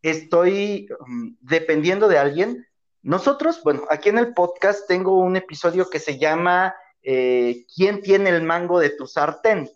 estoy 0.02 0.88
um, 0.98 1.36
dependiendo 1.40 2.08
de 2.08 2.18
alguien? 2.18 2.66
Nosotros, 3.02 3.60
bueno, 3.62 3.84
aquí 3.88 4.08
en 4.08 4.18
el 4.18 4.34
podcast 4.34 4.88
tengo 4.88 5.16
un 5.16 5.36
episodio 5.36 5.88
que 5.88 6.00
se 6.00 6.18
llama 6.18 6.74
eh, 7.04 7.64
¿Quién 7.72 8.02
tiene 8.02 8.30
el 8.30 8.42
mango 8.42 8.80
de 8.80 8.90
tu 8.90 9.06
sartén? 9.06 9.70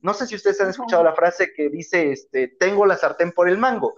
No 0.00 0.14
sé 0.14 0.28
si 0.28 0.36
ustedes 0.36 0.60
han 0.60 0.70
escuchado 0.70 1.02
la 1.02 1.12
frase 1.12 1.52
que 1.52 1.68
dice, 1.68 2.12
este, 2.12 2.46
tengo 2.46 2.86
la 2.86 2.96
sartén 2.96 3.32
por 3.32 3.48
el 3.48 3.58
mango. 3.58 3.96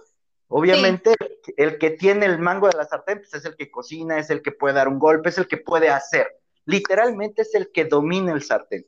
Obviamente, 0.53 1.15
el 1.55 1.77
que 1.77 1.91
tiene 1.91 2.25
el 2.25 2.37
mango 2.37 2.67
de 2.67 2.77
la 2.77 2.83
sartén 2.83 3.19
pues, 3.19 3.33
es 3.33 3.45
el 3.45 3.55
que 3.55 3.71
cocina, 3.71 4.19
es 4.19 4.29
el 4.29 4.41
que 4.41 4.51
puede 4.51 4.75
dar 4.75 4.89
un 4.89 4.99
golpe, 4.99 5.29
es 5.29 5.37
el 5.37 5.47
que 5.47 5.55
puede 5.57 5.89
hacer. 5.89 6.27
Literalmente 6.65 7.43
es 7.43 7.55
el 7.55 7.71
que 7.71 7.85
domina 7.85 8.33
el 8.33 8.41
sartén. 8.41 8.85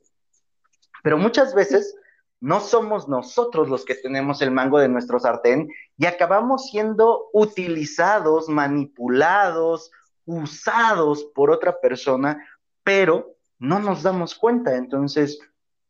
Pero 1.02 1.16
muchas 1.16 1.54
veces 1.54 1.96
no 2.38 2.60
somos 2.60 3.08
nosotros 3.08 3.70
los 3.70 3.86
que 3.86 3.94
tenemos 3.94 4.42
el 4.42 4.50
mango 4.50 4.78
de 4.78 4.88
nuestro 4.88 5.18
sartén 5.18 5.70
y 5.96 6.04
acabamos 6.04 6.68
siendo 6.68 7.30
utilizados, 7.32 8.50
manipulados, 8.50 9.90
usados 10.26 11.24
por 11.34 11.50
otra 11.50 11.80
persona, 11.80 12.46
pero 12.82 13.36
no 13.58 13.78
nos 13.78 14.02
damos 14.02 14.34
cuenta. 14.34 14.76
Entonces, 14.76 15.38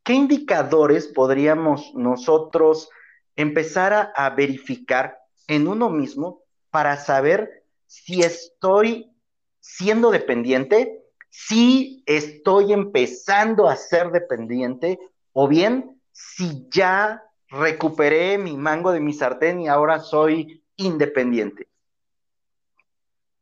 ¿qué 0.03 0.13
indicadores 0.13 1.07
podríamos 1.07 1.91
nosotros 1.95 2.89
empezar 3.35 4.13
a, 4.15 4.29
verificar 4.29 5.17
en 5.47 5.67
uno 5.67 5.89
mismo 5.89 6.41
para 6.69 6.97
saber 6.97 7.63
si 7.87 8.21
estoy 8.21 9.11
siendo 9.59 10.11
dependiente, 10.11 11.01
si 11.29 12.03
estoy 12.05 12.73
empezando 12.73 13.67
a 13.67 13.75
ser 13.75 14.11
dependiente 14.11 14.99
o 15.33 15.47
bien 15.47 16.01
si 16.11 16.67
ya 16.69 17.23
recuperé 17.49 18.37
mi 18.37 18.55
mango 18.55 18.91
de 18.91 18.99
mi 18.99 19.13
sartén 19.13 19.61
y 19.61 19.67
ahora 19.67 19.99
soy 19.99 20.63
independiente? 20.77 21.67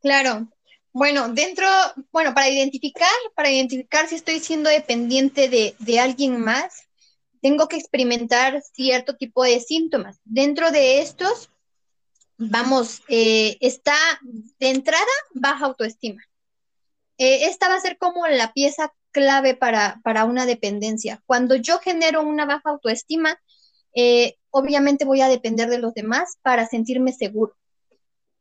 Claro. 0.01 0.47
Bueno, 0.91 1.29
dentro, 1.29 1.65
bueno, 2.11 2.35
para 2.35 2.49
identificar, 2.49 3.09
para 3.35 3.49
identificar 3.49 4.07
si 4.07 4.15
estoy 4.15 4.39
siendo 4.39 4.69
dependiente 4.69 5.49
de, 5.49 5.99
alguien 5.99 6.39
más, 6.39 6.83
tengo 7.41 7.67
que 7.67 7.77
experimentar 7.77 8.61
cierto 8.61 9.15
tipo 9.15 9.43
de 9.43 9.59
síntomas. 9.59 10.19
Dentro 10.23 10.69
de 10.69 11.01
estos, 11.01 11.49
vamos, 12.37 13.01
eh, 13.07 13.57
está 13.61 13.95
de 14.59 14.69
entrada 14.69 15.05
baja 15.33 15.65
autoestima. 15.65 16.21
Eh, 17.17 17.45
esta 17.45 17.69
va 17.69 17.75
a 17.75 17.81
ser 17.81 17.97
como 17.97 18.27
la 18.27 18.53
pieza 18.53 18.93
clave 19.11 19.55
para, 19.55 20.25
una 20.25 20.45
dependencia. 20.45 21.21
Cuando 21.25 21.55
yo 21.55 21.79
genero 21.79 22.21
una 22.21 22.45
baja 22.45 22.69
autoestima, 22.71 23.37
eh, 23.95 24.35
obviamente 24.49 25.05
voy 25.05 25.21
a 25.21 25.29
depender 25.29 25.69
de 25.69 25.77
los 25.77 25.93
demás 25.93 26.37
para 26.41 26.65
sentirme 26.67 27.13
seguro, 27.13 27.55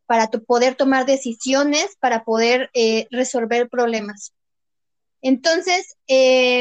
para 0.07 0.29
poder 0.29 0.75
tomar 0.75 1.05
decisiones, 1.05 1.97
para 2.01 2.25
poder 2.25 2.71
resolver 3.11 3.69
problemas. 3.69 4.33
Entonces, 5.21 5.97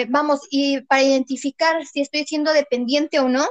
vamos, 0.09 0.41
y 0.49 0.81
para 0.81 1.03
identificar 1.03 1.85
si 1.85 2.01
estoy 2.01 2.25
siendo 2.25 2.51
dependiente 2.51 3.19
o 3.19 3.29
no, 3.29 3.47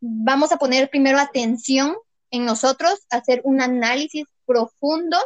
vamos 0.00 0.52
a 0.52 0.56
poner 0.56 0.88
primero 0.88 1.18
atención 1.18 1.96
en 2.30 2.44
nosotros, 2.44 3.00
hacer 3.10 3.40
un 3.44 3.60
análisis 3.60 4.24
profundo 4.46 5.16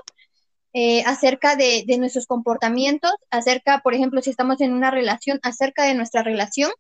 eh, 0.73 1.03
acerca 1.07 1.55
de, 1.55 1.85
nuestros 1.99 2.27
comportamientos, 2.27 3.13
acerca, 3.31 3.81
por 3.83 3.95
ejemplo, 3.95 4.21
si 4.21 4.31
estamos 4.31 4.61
en 4.61 4.73
una 4.73 4.91
relación, 4.91 5.39
acerca 5.43 5.85
de 5.85 5.95
nuestra 5.95 6.23
relación 6.23 6.73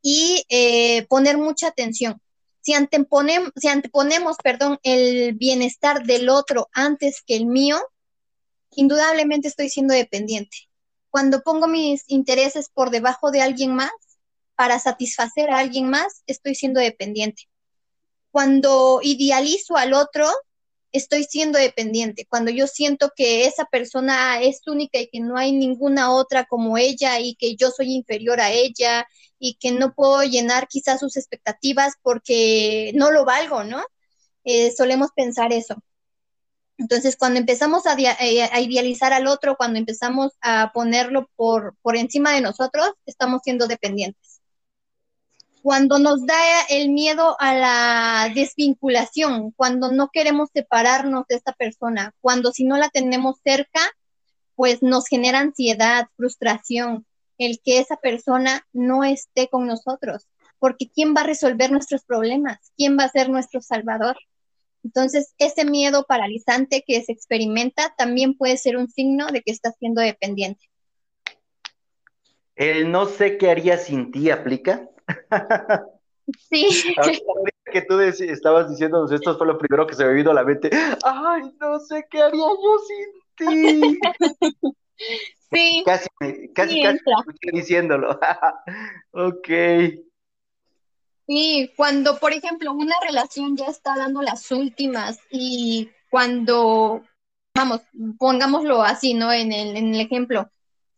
y 0.00 0.44
eh, 0.48 1.06
poner 1.08 1.38
mucha 1.38 1.68
atención. 1.68 2.20
Si, 2.60 2.72
si 2.72 3.68
anteponemos, 3.68 4.36
perdón, 4.42 4.78
el 4.84 5.34
bienestar 5.34 6.04
del 6.04 6.28
otro 6.28 6.68
antes 6.72 7.22
que 7.26 7.34
el 7.34 7.46
mío, 7.46 7.80
indudablemente 8.76 9.48
estoy 9.48 9.70
siendo 9.70 9.94
dependiente. 9.94 10.68
Cuando 11.10 11.42
pongo 11.42 11.66
mis 11.66 12.04
intereses 12.06 12.68
por 12.72 12.90
debajo 12.90 13.32
de 13.32 13.42
alguien 13.42 13.74
más, 13.74 13.90
para 14.54 14.78
satisfacer 14.78 15.50
a 15.50 15.58
alguien 15.58 15.88
más, 15.88 16.22
estoy 16.26 16.54
siendo 16.54 16.80
dependiente. 16.80 17.47
Cuando 18.30 19.00
idealizo 19.02 19.76
al 19.76 19.94
otro, 19.94 20.26
estoy 20.92 21.24
siendo 21.24 21.58
dependiente, 21.58 22.26
cuando 22.28 22.50
yo 22.50 22.66
siento 22.66 23.12
que 23.14 23.46
esa 23.46 23.64
persona 23.66 24.40
es 24.40 24.60
única 24.66 24.98
y 24.98 25.08
que 25.08 25.20
no 25.20 25.36
hay 25.36 25.52
ninguna 25.52 26.12
otra 26.12 26.44
como 26.46 26.78
ella 26.78 27.20
y 27.20 27.34
que 27.36 27.56
yo 27.56 27.70
soy 27.70 27.94
inferior 27.94 28.40
a 28.40 28.52
ella 28.52 29.06
y 29.38 29.54
que 29.60 29.72
no 29.72 29.94
puedo 29.94 30.22
llenar 30.24 30.68
quizás 30.68 31.00
sus 31.00 31.16
expectativas 31.16 31.94
porque 32.02 32.92
no 32.94 33.10
lo 33.10 33.24
valgo, 33.24 33.64
¿no? 33.64 33.82
Eh, 34.44 34.72
solemos 34.76 35.10
pensar 35.14 35.52
eso. 35.52 35.76
Entonces, 36.78 37.16
cuando 37.16 37.40
empezamos 37.40 37.84
eh, 37.86 38.42
a, 38.42 38.60
idealizar 38.60 39.12
al 39.12 39.26
otro, 39.26 39.56
cuando 39.56 39.78
empezamos 39.78 40.32
a 40.40 40.70
ponerlo 40.72 41.28
por, 41.36 41.76
por 41.82 41.96
encima 41.96 42.32
de 42.34 42.40
nosotros, 42.40 42.90
estamos 43.04 43.42
siendo 43.44 43.66
dependientes 43.66 44.38
cuando 45.62 45.98
nos 45.98 46.24
da 46.24 46.62
el 46.70 46.90
miedo 46.90 47.36
a 47.38 47.54
la 47.54 48.32
desvinculación, 48.34 49.52
cuando 49.52 49.92
no 49.92 50.10
queremos 50.12 50.50
separarnos 50.52 51.24
de 51.28 51.36
esta 51.36 51.52
persona, 51.52 52.14
cuando 52.20 52.52
si 52.52 52.64
no 52.64 52.76
la 52.76 52.88
tenemos 52.88 53.36
cerca, 53.44 53.80
pues 54.54 54.82
nos 54.82 55.06
genera 55.06 55.38
ansiedad, 55.38 56.08
frustración, 56.16 57.06
el 57.38 57.60
que 57.64 57.78
esa 57.78 57.96
persona 57.96 58.66
no 58.72 59.04
esté 59.04 59.48
con 59.48 59.66
nosotros, 59.66 60.26
porque 60.58 60.88
¿quién 60.88 61.14
va 61.14 61.20
a 61.20 61.26
resolver 61.26 61.70
nuestros 61.70 62.04
problemas? 62.04 62.58
¿Quién 62.76 62.98
va 62.98 63.04
a 63.04 63.10
ser 63.10 63.28
nuestro 63.30 63.60
salvador? 63.60 64.16
Entonces, 64.82 65.34
ese 65.38 65.64
miedo 65.64 66.06
paralizante 66.08 66.84
que 66.86 67.02
se 67.02 67.12
experimenta 67.12 67.94
también 67.96 68.36
puede 68.36 68.56
ser 68.56 68.76
un 68.76 68.88
signo 68.88 69.26
de 69.28 69.42
que 69.42 69.52
está 69.52 69.72
siendo 69.72 70.00
dependiente. 70.00 70.64
El 72.56 72.90
no 72.90 73.06
sé 73.06 73.38
qué 73.38 73.50
haría 73.50 73.78
sin 73.78 74.10
ti 74.10 74.30
aplica. 74.30 74.88
Sí. 76.50 76.68
que 77.72 77.82
tú 77.82 78.00
estabas 78.00 78.70
diciéndonos 78.70 79.12
esto 79.12 79.36
fue 79.36 79.46
lo 79.46 79.58
primero 79.58 79.86
que 79.86 79.94
se 79.94 80.04
me 80.04 80.14
vino 80.14 80.30
a 80.30 80.34
la 80.34 80.44
mente. 80.44 80.70
Ay, 81.04 81.42
no 81.60 81.78
sé 81.80 82.06
qué 82.10 82.22
haría 82.22 82.40
yo 82.40 82.78
sin 82.86 83.80
ti. 83.80 83.98
Sí. 85.50 85.82
Casi, 85.86 86.08
casi, 86.54 86.82
casi 86.82 87.02
diciéndolo. 87.52 88.18
ok. 89.12 89.48
Sí, 91.26 91.72
cuando, 91.76 92.18
por 92.18 92.32
ejemplo, 92.32 92.72
una 92.72 92.94
relación 93.06 93.56
ya 93.56 93.66
está 93.66 93.96
dando 93.96 94.22
las 94.22 94.50
últimas 94.50 95.20
y 95.30 95.90
cuando, 96.10 97.02
vamos, 97.54 97.82
pongámoslo 98.18 98.82
así, 98.82 99.14
¿no? 99.14 99.32
En 99.32 99.52
el, 99.52 99.76
en 99.76 99.94
el 99.94 100.00
ejemplo, 100.00 100.50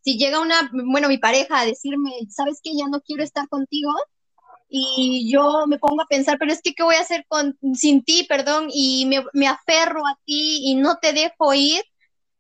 si 0.03 0.19
llega 0.19 0.41
una, 0.41 0.71
bueno, 0.73 1.09
mi 1.09 1.19
pareja 1.19 1.61
a 1.61 1.67
decirme, 1.67 2.13
¿sabes 2.31 2.61
qué? 2.63 2.73
Ya 2.77 2.89
no 2.89 3.01
quiero 3.01 3.23
estar 3.23 3.49
contigo. 3.49 3.93
Y 4.69 5.31
yo 5.33 5.67
me 5.67 5.79
pongo 5.79 6.03
a 6.03 6.07
pensar, 6.07 6.39
pero 6.39 6.53
es 6.53 6.63
que, 6.63 6.75
¿qué 6.75 6.85
voy 6.85 6.95
a 6.95 7.01
hacer 7.01 7.25
con, 7.29 7.59
sin 7.75 8.05
ti, 8.05 8.25
perdón? 8.29 8.69
Y 8.73 9.07
me, 9.07 9.25
me 9.33 9.49
aferro 9.49 10.07
a 10.07 10.19
ti 10.25 10.61
y 10.65 10.77
no 10.77 10.99
te 10.99 11.13
dejo 11.13 11.55
ir, 11.55 11.83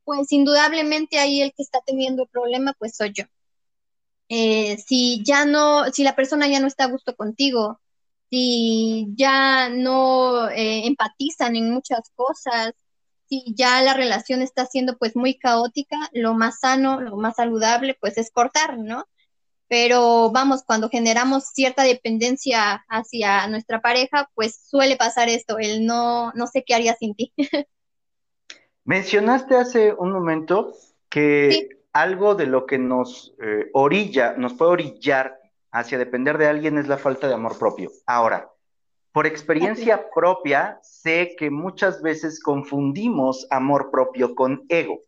pues 0.04 0.30
indudablemente 0.32 1.18
ahí 1.18 1.42
el 1.42 1.52
que 1.52 1.62
está 1.62 1.80
teniendo 1.84 2.24
el 2.24 2.28
problema, 2.28 2.74
pues 2.78 2.96
soy 2.96 3.12
yo. 3.14 3.24
Eh, 4.28 4.78
si 4.78 5.22
ya 5.24 5.44
no, 5.44 5.90
si 5.92 6.04
la 6.04 6.14
persona 6.14 6.46
ya 6.48 6.60
no 6.60 6.68
está 6.68 6.84
a 6.84 6.88
gusto 6.88 7.16
contigo, 7.16 7.80
si 8.30 9.08
ya 9.16 9.68
no 9.68 10.48
eh, 10.50 10.86
empatizan 10.86 11.56
en 11.56 11.72
muchas 11.72 12.10
cosas, 12.14 12.72
si 13.30 13.54
ya 13.54 13.80
la 13.80 13.94
relación 13.94 14.42
está 14.42 14.66
siendo 14.66 14.98
pues 14.98 15.14
muy 15.14 15.38
caótica, 15.38 15.96
lo 16.12 16.34
más 16.34 16.58
sano, 16.58 17.00
lo 17.00 17.16
más 17.16 17.36
saludable 17.36 17.96
pues 18.00 18.18
es 18.18 18.30
cortar, 18.32 18.76
¿no? 18.76 19.06
Pero 19.68 20.32
vamos, 20.32 20.64
cuando 20.64 20.88
generamos 20.88 21.44
cierta 21.54 21.84
dependencia 21.84 22.84
hacia 22.88 23.46
nuestra 23.46 23.80
pareja, 23.80 24.28
pues 24.34 24.60
suele 24.68 24.96
pasar 24.96 25.28
esto, 25.28 25.58
el 25.58 25.86
no, 25.86 26.32
no 26.32 26.48
sé 26.48 26.64
qué 26.66 26.74
haría 26.74 26.96
sin 26.96 27.14
ti. 27.14 27.32
Mencionaste 28.84 29.54
hace 29.54 29.92
un 29.92 30.10
momento 30.10 30.74
que 31.08 31.68
algo 31.92 32.34
de 32.34 32.46
lo 32.46 32.66
que 32.66 32.78
nos 32.78 33.32
eh, 33.40 33.70
orilla, 33.72 34.34
nos 34.36 34.54
puede 34.54 34.72
orillar 34.72 35.38
hacia 35.70 35.98
depender 35.98 36.36
de 36.36 36.48
alguien 36.48 36.78
es 36.78 36.88
la 36.88 36.98
falta 36.98 37.28
de 37.28 37.34
amor 37.34 37.56
propio. 37.56 37.92
Ahora, 38.06 38.50
por 39.12 39.26
experiencia 39.26 40.08
propia, 40.14 40.78
sé 40.82 41.34
que 41.36 41.50
muchas 41.50 42.00
veces 42.00 42.42
confundimos 42.42 43.46
amor 43.50 43.90
propio 43.90 44.34
con 44.34 44.64
ego. 44.68 45.00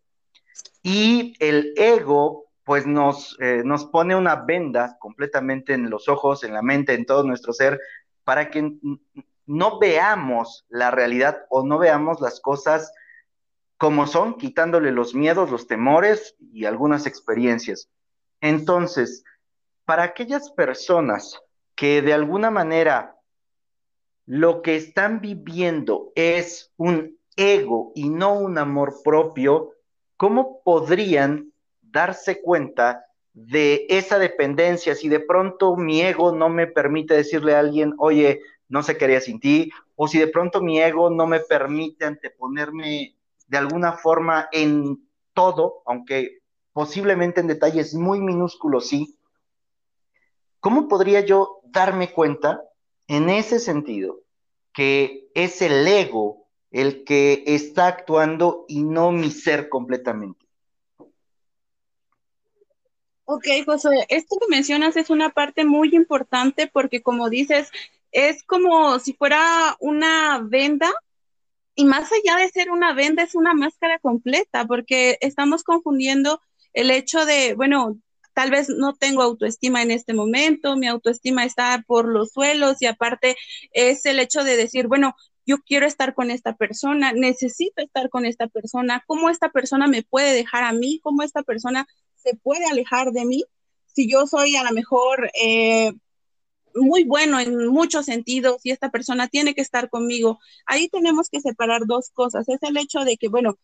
Y 0.82 1.34
el 1.38 1.72
ego, 1.76 2.46
pues 2.64 2.86
nos, 2.86 3.36
eh, 3.40 3.62
nos 3.64 3.84
pone 3.84 4.16
una 4.16 4.36
venda 4.36 4.96
completamente 4.98 5.74
en 5.74 5.88
los 5.88 6.08
ojos, 6.08 6.42
en 6.42 6.52
la 6.52 6.62
mente, 6.62 6.94
en 6.94 7.06
todo 7.06 7.22
nuestro 7.22 7.52
ser, 7.52 7.80
para 8.24 8.50
que 8.50 8.72
no 9.46 9.78
veamos 9.78 10.64
la 10.68 10.90
realidad 10.90 11.44
o 11.50 11.64
no 11.64 11.78
veamos 11.78 12.20
las 12.20 12.40
cosas 12.40 12.92
como 13.78 14.06
son, 14.06 14.38
quitándole 14.38 14.92
los 14.92 15.14
miedos, 15.14 15.50
los 15.50 15.66
temores 15.66 16.36
y 16.38 16.66
algunas 16.66 17.06
experiencias. 17.06 17.88
Entonces, 18.40 19.24
para 19.84 20.04
aquellas 20.04 20.50
personas 20.52 21.40
que 21.74 22.00
de 22.00 22.12
alguna 22.12 22.50
manera 22.50 23.16
lo 24.26 24.62
que 24.62 24.76
están 24.76 25.20
viviendo 25.20 26.12
es 26.14 26.72
un 26.76 27.18
ego 27.36 27.92
y 27.94 28.08
no 28.08 28.34
un 28.34 28.58
amor 28.58 28.94
propio, 29.02 29.72
¿cómo 30.16 30.62
podrían 30.62 31.52
darse 31.80 32.40
cuenta 32.40 33.06
de 33.32 33.86
esa 33.88 34.18
dependencia? 34.18 34.94
Si 34.94 35.08
de 35.08 35.20
pronto 35.20 35.76
mi 35.76 36.02
ego 36.02 36.32
no 36.32 36.48
me 36.48 36.66
permite 36.66 37.14
decirle 37.14 37.54
a 37.54 37.60
alguien, 37.60 37.94
oye, 37.98 38.40
no 38.68 38.82
se 38.82 38.96
quería 38.96 39.20
sin 39.20 39.40
ti, 39.40 39.70
o 39.96 40.08
si 40.08 40.18
de 40.18 40.28
pronto 40.28 40.62
mi 40.62 40.80
ego 40.80 41.10
no 41.10 41.26
me 41.26 41.40
permite 41.40 42.04
anteponerme 42.04 43.16
de 43.48 43.58
alguna 43.58 43.92
forma 43.92 44.48
en 44.52 45.06
todo, 45.34 45.82
aunque 45.86 46.38
posiblemente 46.72 47.40
en 47.40 47.48
detalles 47.48 47.94
muy 47.94 48.20
minúsculos 48.20 48.88
sí, 48.88 49.18
¿cómo 50.60 50.88
podría 50.88 51.20
yo 51.20 51.60
darme 51.64 52.12
cuenta 52.12 52.62
en 53.12 53.28
ese 53.28 53.58
sentido 53.58 54.20
que 54.72 55.28
es 55.34 55.60
el 55.60 55.86
ego 55.86 56.48
el 56.70 57.04
que 57.04 57.44
está 57.46 57.86
actuando 57.86 58.64
y 58.68 58.82
no 58.82 59.12
mi 59.12 59.30
ser 59.30 59.68
completamente? 59.68 60.46
Ok, 63.24 63.46
José, 63.66 63.90
esto 64.08 64.36
que 64.40 64.48
mencionas 64.48 64.96
es 64.96 65.10
una 65.10 65.28
parte 65.28 65.64
muy 65.66 65.94
importante 65.94 66.66
porque 66.66 67.02
como 67.02 67.28
dices, 67.28 67.70
es 68.12 68.42
como 68.44 68.98
si 68.98 69.12
fuera 69.12 69.76
una 69.78 70.40
venda 70.42 70.90
y 71.74 71.84
más 71.84 72.10
allá 72.12 72.36
de 72.36 72.48
ser 72.48 72.70
una 72.70 72.94
venda, 72.94 73.22
es 73.22 73.34
una 73.34 73.54
máscara 73.54 73.98
completa, 73.98 74.66
porque 74.66 75.18
estamos 75.20 75.64
confundiendo 75.64 76.40
el 76.72 76.90
hecho 76.90 77.24
de, 77.24 77.54
bueno, 77.54 77.98
tal 78.34 78.50
vez 78.50 78.68
no 78.68 78.94
tengo 78.94 79.22
autoestima 79.22 79.82
en 79.82 79.90
este 79.90 80.14
momento, 80.14 80.76
mi 80.76 80.86
autoestima 80.86 81.44
está 81.44 81.84
por 81.86 82.08
los 82.08 82.32
suelos 82.32 82.80
y 82.80 82.86
aparte 82.86 83.36
es 83.72 84.04
el 84.06 84.18
hecho 84.18 84.44
de 84.44 84.56
decir, 84.56 84.88
bueno, 84.88 85.14
yo 85.46 85.58
quiero 85.58 85.86
estar 85.86 86.14
con 86.14 86.30
esta 86.30 86.54
persona, 86.56 87.12
necesito 87.12 87.82
estar 87.82 88.08
con 88.10 88.24
esta 88.26 88.46
persona, 88.46 89.02
cómo 89.06 89.28
esta 89.28 89.50
persona 89.50 89.86
me 89.88 90.02
puede 90.02 90.32
dejar 90.34 90.64
a 90.64 90.72
mí, 90.72 91.00
cómo 91.02 91.22
esta 91.22 91.42
persona 91.42 91.86
se 92.14 92.36
puede 92.36 92.66
alejar 92.66 93.12
de 93.12 93.24
mí. 93.24 93.44
Si 93.86 94.10
yo 94.10 94.26
soy 94.26 94.56
a 94.56 94.62
lo 94.62 94.72
mejor 94.72 95.30
eh, 95.42 95.92
muy 96.74 97.04
bueno 97.04 97.40
en 97.40 97.66
muchos 97.68 98.06
sentidos 98.06 98.60
y 98.64 98.70
esta 98.70 98.90
persona 98.90 99.28
tiene 99.28 99.54
que 99.54 99.60
estar 99.60 99.90
conmigo. 99.90 100.38
Ahí 100.66 100.88
tenemos 100.88 101.28
que 101.28 101.40
separar 101.40 101.82
dos 101.86 102.10
cosas. 102.10 102.48
Es 102.48 102.62
el 102.62 102.76
hecho 102.76 103.00
de 103.00 103.16
que, 103.16 103.28
bueno, 103.28 103.58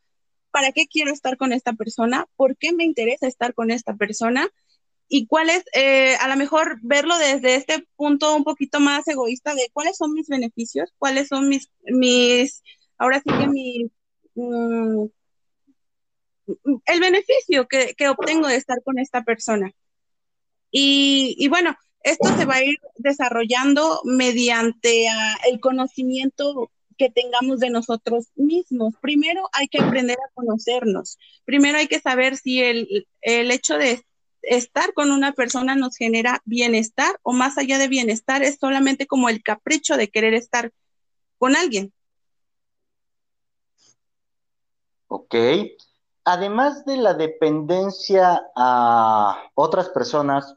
¿para 0.51 0.73
qué 0.73 0.87
quiero 0.87 1.13
estar 1.13 1.37
con 1.37 1.53
esta 1.53 1.73
persona? 1.73 2.27
¿Por 2.37 2.57
qué 2.57 2.73
me 2.73 2.85
interesa 2.85 3.27
estar 3.27 3.55
con 3.55 3.71
esta 3.71 3.95
persona? 3.95 4.49
Y 5.09 5.27
cuál 5.27 5.51
es, 5.51 5.65
eh, 5.75 6.17
a 6.17 6.29
lo 6.29 6.37
mejor 6.37 6.79
verlo 6.83 7.17
desde 7.19 7.55
este 7.55 7.87
punto 7.97 8.37
un 8.37 8.45
poquito 8.45 8.81
más 8.81 9.09
egoísta 9.09 9.55
de 9.55 9.71
cuáles 9.73 9.97
son 9.97 10.13
mis 10.13 10.29
beneficios, 10.29 10.93
cuáles 10.99 11.29
son 11.29 11.49
mis, 11.49 11.71
mis, 11.85 12.63
ahora 12.99 13.21
sí 13.21 13.31
que 13.39 13.47
mi, 13.49 13.91
mm, 14.35 15.07
el 16.87 17.01
beneficio 17.01 17.67
que, 17.69 17.95
que 17.97 18.09
obtengo 18.09 18.49
de 18.49 18.57
estar 18.57 18.83
con 18.83 18.99
esta 18.99 19.23
persona. 19.23 19.73
Y, 20.71 21.37
y 21.39 21.49
bueno, 21.49 21.77
esto 22.03 22.29
se 22.37 22.45
va 22.45 22.57
a 22.57 22.65
ir 22.65 22.77
desarrollando 22.97 24.01
mediante 24.05 25.09
el 25.51 25.61
conocimiento 25.61 26.71
que 26.99 27.11
tengamos 27.11 27.61
de 27.61 27.71
nosotros 27.71 28.27
mismos. 28.35 28.95
Primero 29.01 29.49
hay 29.53 29.69
que 29.69 29.81
aprender 29.81 30.19
a 30.19 30.33
conocernos. 30.35 31.19
Primero 31.45 31.79
hay 31.79 31.87
que 31.87 32.01
saber 32.01 32.37
si 32.37 32.63
el, 32.63 33.07
el 33.23 33.51
hecho 33.51 33.79
de 33.79 34.05
estar 34.43 34.93
con 34.93 35.11
una 35.11 35.33
persona 35.33 35.75
nos 35.75 35.97
genera 35.97 36.43
bienestar 36.45 37.19
o 37.23 37.33
más 37.33 37.57
allá 37.59 37.79
de 37.79 37.89
bienestar 37.89 38.43
es 38.43 38.59
solamente 38.61 39.07
como 39.07 39.29
el 39.29 39.43
capricho 39.43 39.97
de 39.97 40.09
querer 40.09 40.35
estar 40.35 40.73
con 41.39 41.57
alguien. 41.57 41.93
Ok. 45.09 45.35
Además 46.25 46.85
de 46.85 46.99
la 46.99 47.15
dependencia 47.15 48.43
a 48.55 49.51
otras 49.55 49.89
personas, 49.89 50.57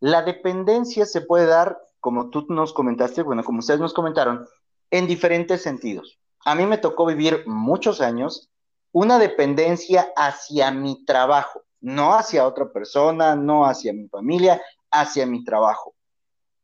la 0.00 0.22
dependencia 0.22 1.06
se 1.06 1.20
puede 1.20 1.46
dar, 1.46 1.78
como 2.00 2.30
tú 2.30 2.46
nos 2.48 2.72
comentaste, 2.72 3.22
bueno, 3.22 3.44
como 3.44 3.60
ustedes 3.60 3.80
nos 3.80 3.94
comentaron, 3.94 4.46
en 4.90 5.06
diferentes 5.06 5.62
sentidos. 5.62 6.18
A 6.44 6.54
mí 6.54 6.66
me 6.66 6.78
tocó 6.78 7.06
vivir 7.06 7.42
muchos 7.46 8.00
años 8.00 8.50
una 8.92 9.18
dependencia 9.18 10.12
hacia 10.16 10.70
mi 10.70 11.04
trabajo, 11.04 11.62
no 11.80 12.14
hacia 12.14 12.46
otra 12.46 12.72
persona, 12.72 13.36
no 13.36 13.66
hacia 13.66 13.92
mi 13.92 14.08
familia, 14.08 14.62
hacia 14.90 15.26
mi 15.26 15.44
trabajo. 15.44 15.94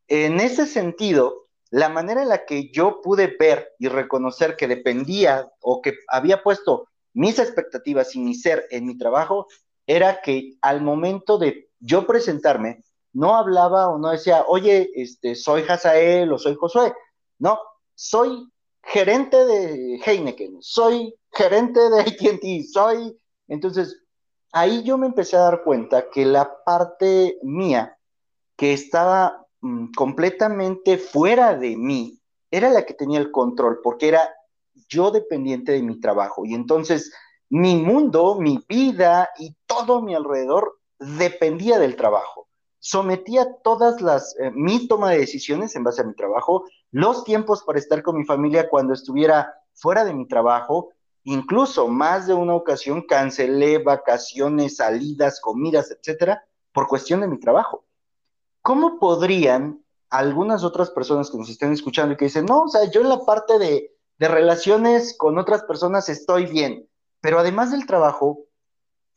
En 0.08 0.40
ese 0.40 0.66
sentido, 0.66 1.48
la 1.70 1.88
manera 1.88 2.22
en 2.22 2.28
la 2.28 2.44
que 2.44 2.70
yo 2.70 3.00
pude 3.02 3.34
ver 3.38 3.72
y 3.78 3.88
reconocer 3.88 4.56
que 4.56 4.68
dependía 4.68 5.50
o 5.60 5.82
que 5.82 5.94
había 6.08 6.42
puesto 6.42 6.88
mis 7.14 7.38
expectativas 7.38 8.14
y 8.14 8.20
mi 8.20 8.34
ser 8.34 8.66
en 8.70 8.86
mi 8.86 8.96
trabajo 8.96 9.46
era 9.86 10.20
que 10.20 10.54
al 10.62 10.80
momento 10.82 11.38
de 11.38 11.70
yo 11.80 12.06
presentarme, 12.06 12.82
no 13.12 13.36
hablaba 13.36 13.88
o 13.88 13.98
no 13.98 14.10
decía, 14.10 14.44
oye, 14.46 14.90
este, 14.94 15.34
soy 15.34 15.64
Hazael 15.68 16.32
o 16.32 16.38
soy 16.38 16.54
Josué. 16.54 16.94
No, 17.38 17.58
soy 18.02 18.50
gerente 18.82 19.36
de 19.44 20.00
Heineken, 20.04 20.60
soy 20.60 21.14
gerente 21.30 21.78
de 21.88 22.00
ATT, 22.00 22.66
soy... 22.72 23.16
Entonces, 23.46 24.02
ahí 24.50 24.82
yo 24.82 24.98
me 24.98 25.06
empecé 25.06 25.36
a 25.36 25.42
dar 25.42 25.62
cuenta 25.62 26.10
que 26.10 26.24
la 26.24 26.52
parte 26.64 27.38
mía, 27.42 27.96
que 28.56 28.72
estaba 28.72 29.46
mm, 29.60 29.92
completamente 29.92 30.98
fuera 30.98 31.54
de 31.54 31.76
mí, 31.76 32.20
era 32.50 32.70
la 32.70 32.84
que 32.84 32.94
tenía 32.94 33.20
el 33.20 33.30
control, 33.30 33.78
porque 33.84 34.08
era 34.08 34.34
yo 34.88 35.12
dependiente 35.12 35.70
de 35.70 35.82
mi 35.82 36.00
trabajo. 36.00 36.44
Y 36.44 36.54
entonces 36.54 37.12
mi 37.50 37.76
mundo, 37.76 38.36
mi 38.40 38.64
vida 38.68 39.30
y 39.38 39.54
todo 39.64 40.02
mi 40.02 40.16
alrededor 40.16 40.80
dependía 40.98 41.78
del 41.78 41.94
trabajo 41.94 42.48
sometía 42.82 43.58
todas 43.62 44.00
las, 44.02 44.34
eh, 44.40 44.50
mi 44.52 44.88
toma 44.88 45.10
de 45.10 45.18
decisiones 45.18 45.76
en 45.76 45.84
base 45.84 46.02
a 46.02 46.04
mi 46.04 46.14
trabajo, 46.14 46.64
los 46.90 47.22
tiempos 47.22 47.62
para 47.62 47.78
estar 47.78 48.02
con 48.02 48.16
mi 48.16 48.24
familia 48.24 48.68
cuando 48.68 48.92
estuviera 48.92 49.54
fuera 49.72 50.04
de 50.04 50.12
mi 50.12 50.26
trabajo, 50.26 50.90
incluso 51.22 51.86
más 51.86 52.26
de 52.26 52.34
una 52.34 52.56
ocasión 52.56 53.02
cancelé 53.02 53.78
vacaciones, 53.78 54.76
salidas, 54.76 55.40
comidas, 55.40 55.92
etcétera, 55.92 56.44
por 56.72 56.88
cuestión 56.88 57.20
de 57.20 57.28
mi 57.28 57.38
trabajo. 57.38 57.84
¿Cómo 58.62 58.98
podrían 58.98 59.80
algunas 60.10 60.64
otras 60.64 60.90
personas 60.90 61.30
que 61.30 61.38
nos 61.38 61.50
estén 61.50 61.72
escuchando 61.72 62.14
y 62.14 62.16
que 62.16 62.24
dicen, 62.24 62.46
no, 62.46 62.62
o 62.62 62.68
sea, 62.68 62.90
yo 62.90 63.02
en 63.02 63.10
la 63.10 63.24
parte 63.24 63.60
de, 63.60 63.94
de 64.18 64.28
relaciones 64.28 65.16
con 65.16 65.38
otras 65.38 65.62
personas 65.62 66.08
estoy 66.08 66.46
bien, 66.46 66.88
pero 67.20 67.38
además 67.38 67.70
del 67.70 67.86
trabajo, 67.86 68.40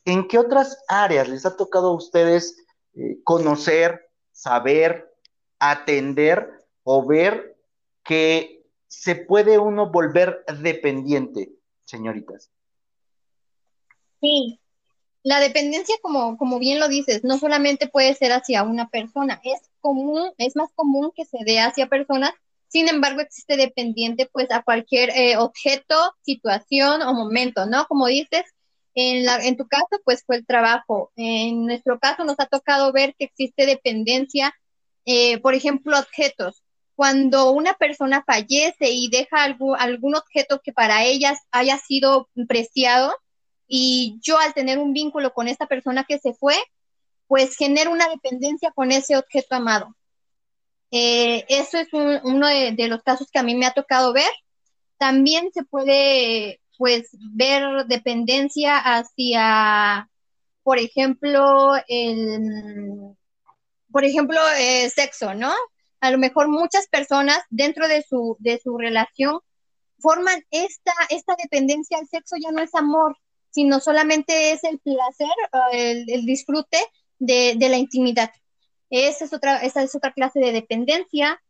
¿en 0.04 0.28
qué 0.28 0.38
otras 0.38 0.78
áreas 0.86 1.28
les 1.28 1.44
ha 1.44 1.56
tocado 1.56 1.88
a 1.88 1.96
ustedes 1.96 2.62
eh, 2.96 3.18
conocer, 3.24 4.08
saber, 4.32 5.12
atender 5.58 6.50
o 6.82 7.06
ver 7.06 7.56
que 8.02 8.64
se 8.88 9.16
puede 9.16 9.58
uno 9.58 9.90
volver 9.90 10.44
dependiente, 10.62 11.52
señoritas? 11.84 12.50
Sí, 14.20 14.60
la 15.22 15.40
dependencia, 15.40 15.96
como, 16.00 16.38
como 16.38 16.58
bien 16.58 16.78
lo 16.78 16.88
dices, 16.88 17.24
no 17.24 17.36
solamente 17.38 17.88
puede 17.88 18.14
ser 18.14 18.32
hacia 18.32 18.62
una 18.62 18.88
persona, 18.88 19.40
es 19.44 19.60
común, 19.80 20.30
es 20.38 20.56
más 20.56 20.70
común 20.74 21.12
que 21.14 21.24
se 21.24 21.38
dé 21.44 21.58
hacia 21.60 21.88
personas, 21.88 22.30
sin 22.68 22.88
embargo 22.88 23.20
existe 23.20 23.56
dependiente 23.56 24.28
pues 24.32 24.50
a 24.50 24.62
cualquier 24.62 25.10
eh, 25.10 25.36
objeto, 25.36 26.14
situación 26.22 27.02
o 27.02 27.12
momento, 27.12 27.66
¿no? 27.66 27.86
Como 27.86 28.06
dices, 28.06 28.44
en, 28.96 29.24
la, 29.24 29.44
en 29.44 29.56
tu 29.56 29.68
caso 29.68 29.86
pues 30.04 30.24
fue 30.26 30.36
el 30.36 30.46
trabajo, 30.46 31.12
en 31.14 31.66
nuestro 31.66 32.00
caso 32.00 32.24
nos 32.24 32.36
ha 32.40 32.46
tocado 32.46 32.92
ver 32.92 33.14
que 33.16 33.26
existe 33.26 33.66
dependencia, 33.66 34.52
eh, 35.04 35.38
por 35.38 35.54
ejemplo, 35.54 35.98
objetos. 35.98 36.64
Cuando 36.96 37.52
una 37.52 37.74
persona 37.74 38.24
fallece 38.26 38.90
y 38.90 39.08
deja 39.08 39.44
algún, 39.44 39.76
algún 39.78 40.16
objeto 40.16 40.60
que 40.64 40.72
para 40.72 41.04
ellas 41.04 41.38
haya 41.52 41.78
sido 41.78 42.28
preciado, 42.48 43.14
y 43.68 44.18
yo 44.22 44.38
al 44.38 44.54
tener 44.54 44.78
un 44.78 44.92
vínculo 44.92 45.32
con 45.32 45.48
esta 45.48 45.66
persona 45.66 46.04
que 46.04 46.18
se 46.18 46.34
fue, 46.34 46.56
pues 47.26 47.56
genero 47.56 47.90
una 47.90 48.08
dependencia 48.08 48.70
con 48.72 48.92
ese 48.92 49.16
objeto 49.16 49.56
amado. 49.56 49.94
Eh, 50.90 51.44
eso 51.48 51.78
es 51.78 51.88
uno 51.92 52.46
de, 52.46 52.88
los 52.88 53.02
casos 53.02 53.28
que 53.30 53.38
a 53.38 53.42
mí 53.42 53.54
me 53.54 53.66
ha 53.66 53.72
tocado 53.72 54.12
ver. 54.12 54.30
También 54.98 55.50
se 55.52 55.64
puede, 55.64 56.60
pues, 56.78 57.08
ver 57.32 57.86
dependencia 57.86 58.78
hacia, 58.78 60.08
por 60.62 60.78
ejemplo, 60.78 61.74
el, 61.88 63.16
por 63.90 64.04
ejemplo, 64.04 64.40
eh, 64.58 64.90
sexo, 64.90 65.34
¿no? 65.34 65.52
A 66.00 66.10
lo 66.10 66.18
mejor 66.18 66.48
muchas 66.48 66.88
personas 66.88 67.40
dentro 67.50 67.88
de 67.88 68.02
su, 68.02 68.36
de 68.40 68.60
su 68.62 68.76
relación 68.76 69.40
forman 69.98 70.44
esta, 70.50 70.92
esta 71.10 71.34
dependencia 71.42 71.98
al 71.98 72.06
sexo, 72.06 72.36
ya 72.38 72.50
no 72.52 72.62
es 72.62 72.74
amor, 72.74 73.16
sino 73.50 73.80
solamente 73.80 74.52
es 74.52 74.64
el 74.64 74.78
placer, 74.80 75.28
el, 75.72 76.26
disfrute 76.26 76.78
de, 77.18 77.56
la 77.58 77.78
intimidad. 77.78 78.30
Esa 78.90 79.24
es, 79.24 79.32
otra, 79.32 79.58
esa 79.58 79.82
es 79.82 79.94
otra 79.94 80.12
clase 80.12 80.40
de 80.40 80.52
dependencia. 80.52 81.42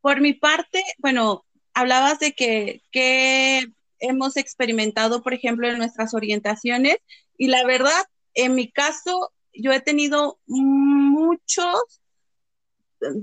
Por 0.00 0.20
mi 0.20 0.34
parte, 0.34 0.82
bueno, 0.98 1.44
hablabas 1.74 2.18
de 2.18 2.32
que, 2.32 2.82
que 2.90 3.66
hemos 3.98 4.36
experimentado, 4.36 5.22
por 5.22 5.34
ejemplo, 5.34 5.68
en 5.68 5.78
nuestras 5.78 6.14
orientaciones, 6.14 6.96
y 7.36 7.48
la 7.48 7.64
verdad, 7.64 8.04
en 8.34 8.54
mi 8.54 8.70
caso, 8.70 9.32
yo 9.52 9.72
he 9.72 9.80
tenido 9.80 10.38
muchos 10.46 12.02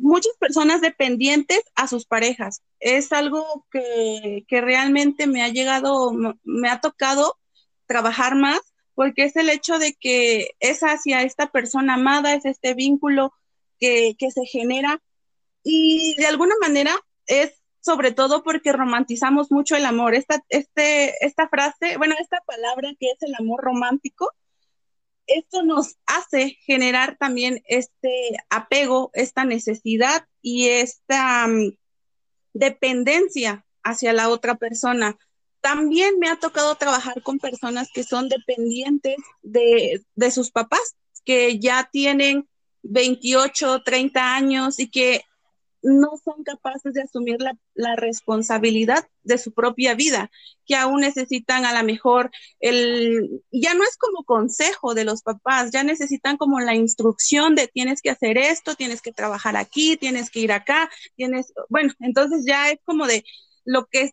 muchas 0.02 0.34
personas 0.40 0.82
dependientes 0.82 1.62
a 1.76 1.88
sus 1.88 2.06
parejas. 2.06 2.62
Es 2.80 3.12
algo 3.12 3.66
que, 3.72 4.44
realmente 4.50 5.28
me 5.28 5.44
ha 5.44 5.50
llegado, 5.50 6.12
me 6.44 6.70
ha 6.70 6.82
tocado 6.82 7.38
trabajar 7.86 8.36
más, 8.36 8.60
porque 8.94 9.24
es 9.24 9.36
el 9.36 9.50
hecho 9.50 9.80
de 9.80 9.94
que 9.94 10.52
es 10.60 10.82
hacia 10.82 11.24
esta 11.24 11.52
persona 11.52 11.96
amada, 11.96 12.34
es 12.34 12.46
este 12.46 12.74
vínculo 12.74 13.34
que, 13.80 14.16
se 14.20 14.46
genera 14.46 15.02
y 15.64 16.16
de 16.18 16.28
alguna 16.28 16.56
manera 16.62 16.96
es 17.26 17.59
sobre 17.82 18.12
todo 18.12 18.44
porque 18.44 18.74
romantizamos 18.74 19.52
mucho 19.52 19.76
el 19.76 19.86
amor. 19.86 20.16
Esta, 20.16 20.44
este, 20.50 21.26
esta 21.26 21.48
frase, 21.48 21.98
bueno, 21.98 22.16
esta 22.20 22.42
palabra 22.46 22.92
que 23.00 23.08
es 23.08 23.22
el 23.22 23.36
amor 23.36 23.62
romántico, 23.64 24.32
esto 25.28 25.64
nos 25.64 25.98
hace 26.06 26.58
generar 26.66 27.18
también 27.18 27.62
este 27.66 28.38
apego, 28.50 29.12
esta 29.14 29.46
necesidad 29.46 30.26
y 30.42 30.70
esta 30.70 31.48
mm, 31.48 31.76
dependencia 32.54 33.66
hacia 33.84 34.14
la 34.14 34.30
otra 34.30 34.56
persona. 34.56 35.18
También 35.62 36.20
me 36.20 36.30
ha 36.30 36.38
tocado 36.38 36.76
trabajar 36.76 37.22
con 37.22 37.38
personas 37.38 37.90
que 37.94 38.04
son 38.04 38.30
dependientes 38.30 39.18
de, 39.42 40.02
de 40.16 40.32
sus 40.32 40.52
papás, 40.52 40.96
que 41.26 41.60
ya 41.60 41.90
tienen 41.92 42.48
28, 42.84 43.84
30 43.84 44.36
años 44.36 44.80
y 44.80 44.90
que 44.90 45.24
no 45.82 46.12
son 46.24 46.44
capaces 46.44 46.94
de 46.94 47.02
asumir 47.02 47.38
la, 47.40 47.96
responsabilidad 47.96 49.08
de 49.24 49.38
su 49.38 49.54
propia 49.54 49.94
vida, 49.94 50.30
que 50.66 50.76
aún 50.76 51.02
necesitan 51.02 51.66
a 51.66 51.78
lo 51.78 51.86
mejor 51.86 52.32
el, 52.60 53.42
ya 53.52 53.74
no 53.74 53.84
es 53.84 53.98
como 53.98 54.24
consejo 54.24 54.94
de 54.94 55.06
los 55.06 55.22
papás, 55.22 55.72
ya 55.72 55.84
necesitan 55.84 56.38
como 56.38 56.60
la 56.60 56.76
instrucción 56.76 57.56
de 57.56 57.68
tienes 57.68 58.02
que 58.02 58.10
hacer 58.10 58.38
esto, 58.38 58.76
tienes 58.76 59.02
que 59.02 59.14
trabajar 59.14 59.58
aquí, 59.58 59.98
tienes 59.98 60.30
que 60.30 60.42
ir 60.42 60.52
acá, 60.52 60.90
tienes, 61.16 61.54
bueno, 61.70 61.94
entonces 62.00 62.46
ya 62.46 62.70
es 62.70 62.80
como 62.84 63.08
de 63.08 63.24
lo 63.66 63.86
que 63.88 64.12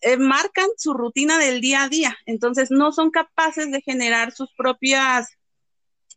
eh, 0.00 0.16
marcan 0.16 0.68
su 0.76 0.94
rutina 0.94 1.38
del 1.38 1.60
día 1.60 1.84
a 1.84 1.88
día, 1.88 2.16
entonces 2.26 2.70
no 2.70 2.92
son 2.92 3.10
capaces 3.10 3.70
de 3.70 3.82
generar 3.82 4.32
sus 4.32 4.52
propias 4.56 5.28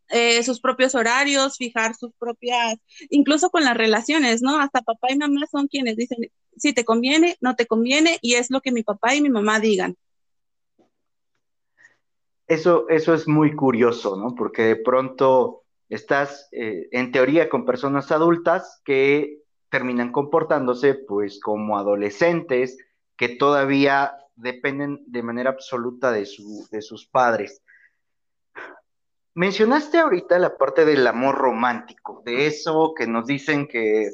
eh, 0.10 0.42
sus 0.44 0.60
propios 0.60 0.96
horarios, 0.96 1.58
fijar 1.58 1.96
sus 1.96 2.12
propias, 2.20 2.78
incluso 3.10 3.50
con 3.50 3.64
las 3.64 3.78
relaciones, 3.78 4.42
¿no? 4.42 4.60
Hasta 4.60 4.82
papá 4.82 5.12
y 5.12 5.18
mamá 5.18 5.46
son 5.52 5.68
quienes 5.68 5.96
dicen 5.96 6.18
si 6.58 6.74
te 6.74 6.84
conviene, 6.84 7.38
no 7.42 7.56
te 7.56 7.66
conviene, 7.66 8.18
y 8.22 8.36
es 8.36 8.52
lo 8.52 8.62
que 8.62 8.72
mi 8.72 8.84
papá 8.84 9.16
y 9.16 9.22
mi 9.22 9.30
mamá 9.30 9.60
digan. 9.60 9.96
Eso, 12.48 12.90
eso 12.90 13.14
es 13.14 13.28
muy 13.28 13.56
curioso, 13.56 14.18
¿no? 14.18 14.36
Porque 14.36 14.64
de 14.64 14.76
pronto 14.76 15.64
estás 15.88 16.50
eh, 16.52 16.88
en 16.92 17.12
teoría 17.12 17.50
con 17.50 17.66
personas 17.66 18.12
adultas 18.12 18.82
que 18.84 19.40
terminan 19.70 20.12
comportándose 20.12 20.96
pues 20.96 21.40
como 21.40 21.78
adolescentes 21.78 22.78
que 23.16 23.30
todavía 23.30 24.14
dependen 24.36 25.04
de 25.06 25.24
manera 25.24 25.52
absoluta 25.52 26.12
de, 26.12 26.26
su, 26.26 26.68
de 26.72 26.82
sus 26.82 27.06
padres. 27.06 27.62
Mencionaste 29.40 29.98
ahorita 30.00 30.38
la 30.38 30.58
parte 30.58 30.84
del 30.84 31.08
amor 31.08 31.36
romántico, 31.36 32.22
de 32.26 32.46
eso 32.46 32.94
que 32.94 33.08
nos 33.08 33.26
dicen 33.26 33.70
que, 33.70 34.10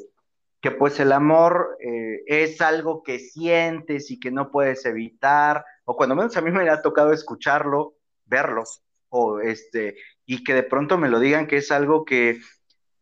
que 0.60 0.70
pues 0.70 1.00
el 1.00 1.10
amor 1.10 1.76
eh, 1.80 2.22
es 2.28 2.60
algo 2.60 3.02
que 3.02 3.18
sientes 3.18 4.12
y 4.12 4.20
que 4.20 4.30
no 4.30 4.52
puedes 4.52 4.86
evitar, 4.86 5.64
o 5.84 5.96
cuando 5.96 6.14
menos 6.14 6.36
a 6.36 6.42
mí 6.42 6.52
me 6.52 6.70
ha 6.70 6.80
tocado 6.80 7.12
escucharlo, 7.12 7.96
verlo, 8.24 8.62
o 9.08 9.40
este, 9.40 9.96
y 10.26 10.44
que 10.44 10.54
de 10.54 10.62
pronto 10.62 10.96
me 10.96 11.08
lo 11.08 11.18
digan 11.18 11.48
que 11.48 11.56
es 11.56 11.72
algo 11.72 12.04
que, 12.04 12.38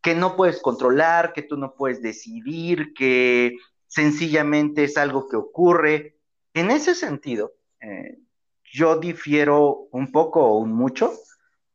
que 0.01 0.15
no 0.15 0.35
puedes 0.35 0.63
controlar, 0.63 1.31
que 1.31 1.43
tú 1.43 1.57
no 1.57 1.75
puedes 1.75 2.01
decidir, 2.01 2.95
que 2.95 3.55
sencillamente 3.85 4.85
es 4.85 4.97
algo 4.97 5.27
que 5.27 5.35
ocurre. 5.35 6.17
En 6.55 6.71
ese 6.71 6.95
sentido, 6.95 7.53
eh, 7.81 8.17
yo 8.63 8.97
difiero 8.97 9.87
un 9.91 10.11
poco 10.11 10.43
o 10.43 10.57
un 10.57 10.73
mucho 10.73 11.13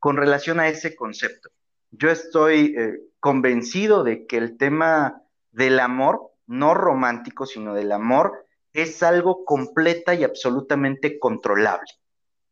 con 0.00 0.16
relación 0.16 0.58
a 0.58 0.68
ese 0.68 0.96
concepto. 0.96 1.50
Yo 1.92 2.10
estoy 2.10 2.74
eh, 2.76 3.00
convencido 3.20 4.02
de 4.02 4.26
que 4.26 4.38
el 4.38 4.56
tema 4.56 5.22
del 5.52 5.78
amor, 5.78 6.32
no 6.46 6.74
romántico, 6.74 7.46
sino 7.46 7.74
del 7.74 7.92
amor, 7.92 8.46
es 8.72 9.02
algo 9.02 9.44
completa 9.44 10.14
y 10.14 10.24
absolutamente 10.24 11.18
controlable, 11.18 11.90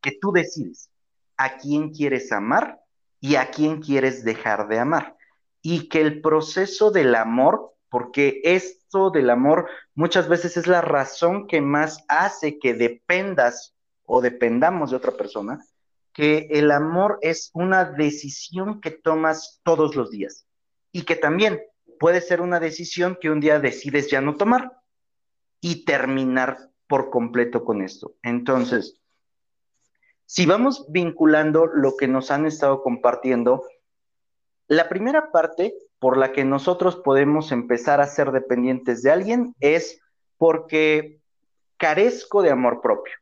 que 0.01 0.13
tú 0.21 0.31
decides 0.33 0.91
a 1.37 1.57
quién 1.57 1.91
quieres 1.91 2.31
amar 2.33 2.81
y 3.21 3.37
a 3.37 3.51
quién 3.51 3.81
quieres 3.81 4.25
dejar 4.25 4.69
de 4.69 4.79
amar. 4.79 5.17
Y 5.63 5.89
que 5.89 6.01
el 6.01 6.21
proceso 6.21 6.91
del 6.91 7.15
amor, 7.15 7.75
porque 7.89 8.41
esto 8.45 9.11
del 9.11 9.31
amor 9.31 9.69
muchas 9.95 10.29
veces 10.29 10.57
es 10.57 10.67
la 10.67 10.81
razón 10.81 11.47
que 11.47 11.61
más 11.61 12.05
hace 12.09 12.59
que 12.59 12.75
dependas 12.75 13.75
o 14.05 14.21
dependamos 14.21 14.91
de 14.91 14.97
otra 14.97 15.13
persona, 15.13 15.65
que 16.19 16.49
el 16.51 16.73
amor 16.73 17.21
es 17.23 17.53
una 17.55 17.85
decisión 17.85 18.81
que 18.81 18.91
tomas 18.91 19.61
todos 19.63 19.95
los 19.95 20.11
días 20.11 20.49
y 20.91 21.05
que 21.05 21.15
también 21.15 21.63
puede 22.01 22.21
ser 22.21 22.41
una 22.41 22.59
decisión 22.59 23.17
que 23.21 23.31
un 23.31 23.39
día 23.39 23.61
decides 23.61 24.11
ya 24.11 24.21
no 24.21 24.35
tomar 24.35 24.73
y 25.61 25.85
terminar 25.85 26.59
por 26.89 27.11
completo 27.11 27.65
con 27.65 27.83
esto. 27.83 28.17
Entonces, 28.25 28.99
si 30.27 30.45
vamos 30.45 30.87
vinculando 30.89 31.67
lo 31.67 31.97
que 31.97 32.09
nos 32.09 32.33
han 32.33 32.47
estado 32.47 32.83
compartiendo, 32.83 33.63
la 34.67 34.89
primera 34.89 35.31
parte 35.31 35.73
por 36.01 36.17
la 36.17 36.33
que 36.33 36.45
nosotros 36.45 36.97
podemos 36.97 37.53
empezar 37.53 38.01
a 38.01 38.09
ser 38.09 38.33
dependientes 38.33 39.05
de 39.05 39.13
alguien 39.13 39.55
es 39.61 40.01
porque 40.37 41.21
carezco 41.77 42.43
de 42.43 42.51
amor 42.51 42.81
propio. 42.81 43.15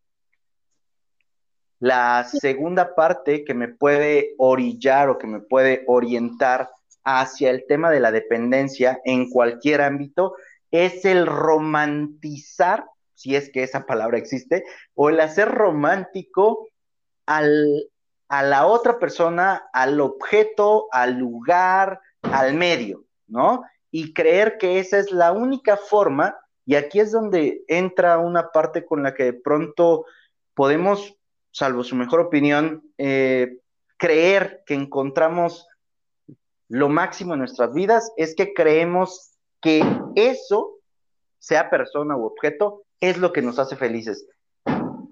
La 1.78 2.24
segunda 2.24 2.94
parte 2.94 3.44
que 3.44 3.54
me 3.54 3.68
puede 3.68 4.34
orillar 4.38 5.10
o 5.10 5.18
que 5.18 5.26
me 5.26 5.40
puede 5.40 5.84
orientar 5.86 6.70
hacia 7.04 7.50
el 7.50 7.64
tema 7.66 7.90
de 7.90 8.00
la 8.00 8.10
dependencia 8.10 9.00
en 9.04 9.30
cualquier 9.30 9.82
ámbito 9.82 10.34
es 10.70 11.04
el 11.04 11.26
romantizar, 11.26 12.86
si 13.14 13.36
es 13.36 13.50
que 13.50 13.62
esa 13.62 13.86
palabra 13.86 14.18
existe, 14.18 14.64
o 14.94 15.08
el 15.10 15.20
hacer 15.20 15.48
romántico 15.48 16.68
al, 17.26 17.88
a 18.28 18.42
la 18.42 18.66
otra 18.66 18.98
persona, 18.98 19.68
al 19.72 20.00
objeto, 20.00 20.88
al 20.90 21.14
lugar, 21.14 22.00
al 22.22 22.54
medio, 22.54 23.04
¿no? 23.26 23.62
Y 23.90 24.12
creer 24.12 24.58
que 24.58 24.78
esa 24.78 24.98
es 24.98 25.12
la 25.12 25.32
única 25.32 25.76
forma, 25.76 26.36
y 26.64 26.74
aquí 26.74 26.98
es 26.98 27.12
donde 27.12 27.62
entra 27.68 28.18
una 28.18 28.50
parte 28.50 28.84
con 28.84 29.02
la 29.02 29.14
que 29.14 29.24
de 29.24 29.32
pronto 29.32 30.04
podemos, 30.54 31.16
salvo 31.56 31.82
su 31.84 31.96
mejor 31.96 32.20
opinión, 32.20 32.82
eh, 32.98 33.60
creer 33.96 34.62
que 34.66 34.74
encontramos 34.74 35.66
lo 36.68 36.90
máximo 36.90 37.32
en 37.32 37.38
nuestras 37.38 37.72
vidas, 37.72 38.12
es 38.18 38.34
que 38.36 38.52
creemos 38.52 39.32
que 39.62 39.82
eso, 40.16 40.74
sea 41.38 41.70
persona 41.70 42.14
u 42.14 42.26
objeto, 42.26 42.84
es 43.00 43.16
lo 43.16 43.32
que 43.32 43.40
nos 43.40 43.58
hace 43.58 43.74
felices. 43.74 44.26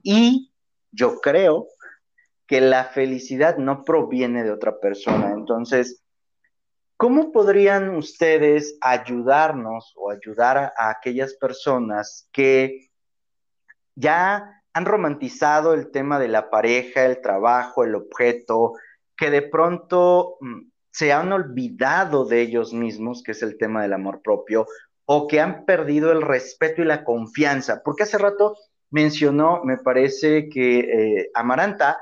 Y 0.03 0.53
yo 0.93 1.19
creo 1.23 1.67
que 2.47 2.61
la 2.61 2.85
felicidad 2.85 3.57
no 3.57 3.83
proviene 3.83 4.45
de 4.45 4.51
otra 4.51 4.79
persona. 4.81 5.33
Entonces, 5.33 6.03
¿cómo 6.99 7.33
podrían 7.33 7.89
ustedes 7.97 8.77
ayudarnos 8.83 9.95
o 9.97 10.11
ayudar 10.11 10.75
a, 10.77 10.91
aquellas 10.91 11.33
personas 11.37 12.29
que 12.33 12.91
ya 13.95 14.61
han 14.75 14.85
romantizado 14.85 15.73
el 15.73 15.91
tema 15.93 16.19
de 16.19 16.29
la 16.29 16.51
pareja, 16.51 17.07
el 17.07 17.21
trabajo, 17.21 17.85
el 17.85 17.95
objeto, 17.95 18.73
que 19.17 19.31
de 19.31 19.43
pronto 19.43 20.37
mm, 20.41 20.63
se 20.91 21.13
han 21.13 21.33
olvidado 21.33 22.25
de 22.25 22.41
ellos 22.41 22.75
mismos, 22.75 23.23
que 23.23 23.33
es 23.33 23.43
el 23.43 23.57
tema 23.57 23.83
del 23.83 23.93
amor 23.93 24.21
propio, 24.21 24.67
o 25.07 25.29
que 25.29 25.41
han 25.41 25.65
perdido 25.65 26.11
el 26.11 26.23
respeto 26.23 26.83
y 26.83 26.87
la 26.87 27.05
confianza? 27.05 27.83
Porque 27.85 28.03
hace 28.03 28.19
rato 28.19 28.57
mencionó, 28.91 29.63
me 29.65 29.79
parece 29.79 30.49
que 30.49 30.81
eh, 30.81 31.31
Amaranta, 31.35 31.99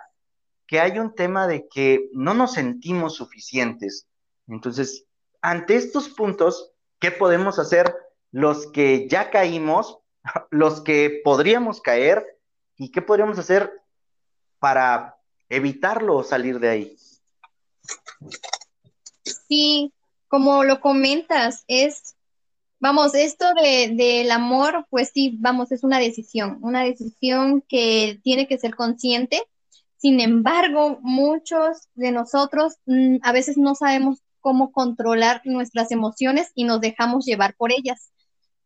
que 0.67 0.81
hay 0.81 0.99
un 0.99 1.15
tema 1.15 1.47
de 1.47 1.69
que 1.69 2.09
no 2.13 2.33
nos 2.33 2.55
sentimos 2.55 3.17
suficientes. 3.17 4.07
Entonces, 4.49 5.05
ante 5.43 5.77
estos 5.77 6.09
puntos, 6.09 6.73
¿qué 6.99 7.11
podemos 7.11 7.59
hacer 7.59 7.95
los 8.31 8.67
que 8.73 9.09
ya 9.09 9.31
caímos, 9.31 9.99
los 10.51 10.81
que 10.81 11.21
podríamos 11.23 11.83
caer 11.83 12.39
y 12.83 12.91
qué 12.91 13.03
podríamos 13.03 13.39
hacer 13.39 13.71
para 14.59 15.17
evitarlo 15.49 16.17
o 16.17 16.25
salir 16.25 16.59
de 16.59 16.69
ahí? 16.69 16.97
Sí, 19.49 19.93
como 20.29 20.65
lo 20.65 20.81
comentas, 20.81 21.65
es, 21.69 22.17
vamos, 22.81 23.15
esto 23.15 23.47
de, 23.55 23.93
del 23.95 24.31
amor, 24.31 24.87
pues 24.91 25.11
sí, 25.13 25.37
vamos, 25.41 25.73
es 25.73 25.85
una 25.85 25.99
decisión, 25.99 26.59
una 26.63 26.83
decisión 26.85 27.63
que 27.69 28.21
tiene 28.23 28.47
que 28.49 28.59
ser 28.59 28.75
consciente 28.75 29.43
sin 30.03 30.19
embargo, 30.19 30.99
muchos 31.01 31.89
de 31.95 32.11
nosotros 32.11 32.75
mm, 32.87 33.19
a 33.23 33.31
veces 33.31 33.57
no 33.57 33.77
sabemos 33.77 34.19
cómo 34.41 34.73
controlar 34.73 35.43
nuestras 35.45 35.93
emociones 35.93 36.51
y 36.57 36.65
nos 36.65 36.81
dejamos 36.81 37.25
llevar 37.25 37.55
por 37.55 37.71
ellas. 37.71 38.11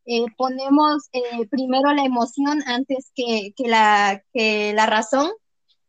Eh, 0.06 0.24
ponemos 0.36 1.08
eh, 1.12 1.46
primero 1.50 1.92
la 1.92 2.04
emoción 2.04 2.62
antes 2.66 3.10
que, 3.14 3.52
la, 3.58 4.22
que 4.32 4.72
la 4.74 4.86
razón. 4.86 5.30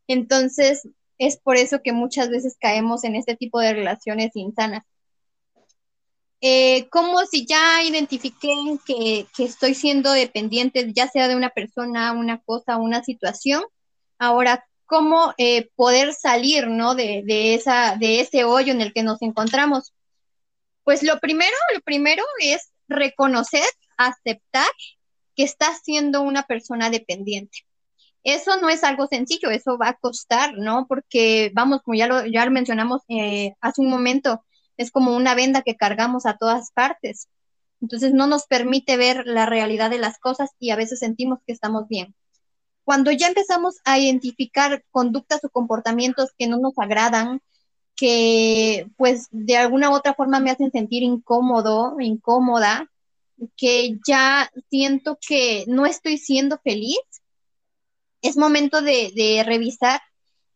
Entonces, 0.07 0.87
es 1.17 1.37
por 1.37 1.57
eso 1.57 1.81
que 1.83 1.93
muchas 1.93 2.29
veces 2.29 2.57
caemos 2.59 3.03
en 3.03 3.15
este 3.15 3.35
tipo 3.35 3.59
de 3.59 3.73
relaciones 3.73 4.35
insanas. 4.35 4.83
Eh, 6.41 6.87
como 6.89 7.25
si 7.25 7.45
ya 7.47 7.83
identifiqué 7.83 8.53
que, 8.85 9.27
que, 9.35 9.43
estoy 9.43 9.73
siendo 9.73 10.11
dependiente, 10.11 10.93
ya 10.93 11.07
sea 11.07 11.27
de 11.27 11.35
una 11.35 11.49
persona, 11.49 12.11
una 12.11 12.39
cosa, 12.41 12.77
una 12.77 13.03
situación, 13.03 13.63
ahora 14.19 14.63
cómo 14.87 15.33
eh, 15.37 15.69
poder 15.75 16.13
salir, 16.13 16.67
¿no? 16.67 16.95
De, 16.95 17.23
esa, 17.53 17.95
de 17.97 18.21
ese 18.21 18.45
hoyo 18.45 18.71
en 18.71 18.81
el 18.81 18.93
que 18.93 19.03
nos 19.03 19.21
encontramos. 19.21 19.93
Pues 20.83 21.03
lo 21.03 21.19
primero, 21.19 21.55
lo 21.75 21.81
primero 21.81 22.23
es 22.39 22.71
reconocer, 22.87 23.65
aceptar 23.97 24.69
que 25.35 25.43
estás 25.43 25.81
siendo 25.83 26.21
una 26.21 26.43
persona 26.43 26.89
dependiente. 26.89 27.59
Eso 28.23 28.57
no 28.59 28.69
es 28.69 28.83
algo 28.83 29.07
sencillo, 29.07 29.51
eso 29.51 29.77
va 29.77 29.89
a 29.89 29.97
costar, 29.97 30.57
¿no? 30.57 30.85
Porque, 30.87 31.51
vamos, 31.53 31.81
como 31.83 31.95
ya 31.95 32.07
lo, 32.07 32.25
ya 32.25 32.45
lo 32.45 32.51
mencionamos 32.51 33.01
eh, 33.07 33.53
hace 33.61 33.81
un 33.81 33.89
momento, 33.89 34.43
es 34.75 34.91
como 34.91 35.15
una 35.15 35.35
venda 35.35 35.61
que 35.61 35.75
cargamos 35.75 36.25
a 36.25 36.37
todas 36.37 36.71
partes. 36.71 37.29
Entonces 37.81 38.13
no 38.13 38.27
nos 38.27 38.45
permite 38.47 38.97
ver 38.97 39.23
la 39.25 39.45
realidad 39.45 39.89
de 39.89 39.99
las 39.99 40.17
cosas 40.19 40.49
y 40.59 40.71
a 40.71 40.75
veces 40.75 40.99
sentimos 40.99 41.39
que 41.45 41.53
estamos 41.53 41.87
bien. 41.87 42.15
Cuando 42.83 43.11
ya 43.11 43.27
empezamos 43.27 43.75
a 43.85 43.99
identificar 43.99 44.83
conductas 44.91 45.43
o 45.43 45.49
comportamientos 45.49 46.31
que 46.37 46.47
no 46.47 46.57
nos 46.57 46.73
agradan, 46.77 47.41
que 47.95 48.87
pues 48.97 49.27
de 49.31 49.57
alguna 49.57 49.89
u 49.89 49.93
otra 49.93 50.13
forma 50.13 50.39
me 50.39 50.51
hacen 50.51 50.71
sentir 50.71 51.03
incómodo, 51.03 51.99
incómoda, 51.99 52.89
que 53.55 53.97
ya 54.07 54.51
siento 54.69 55.17
que 55.25 55.65
no 55.67 55.85
estoy 55.85 56.17
siendo 56.17 56.59
feliz, 56.59 56.99
es 58.21 58.37
momento 58.37 58.81
de, 58.81 59.43
revisar 59.45 60.01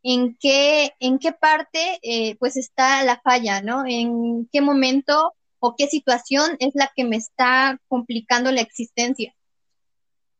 en 0.03 0.35
qué, 0.39 0.93
en 0.99 1.19
qué 1.19 1.31
parte 1.31 1.99
eh, 2.01 2.35
pues 2.37 2.57
está 2.57 3.03
la 3.03 3.21
falla, 3.21 3.61
¿no? 3.61 3.85
En 3.85 4.47
qué 4.51 4.61
momento 4.61 5.33
o 5.59 5.75
qué 5.75 5.87
situación 5.87 6.57
es 6.59 6.71
la 6.73 6.91
que 6.95 7.03
me 7.03 7.17
está 7.17 7.79
complicando 7.87 8.51
la 8.51 8.61
existencia. 8.61 9.35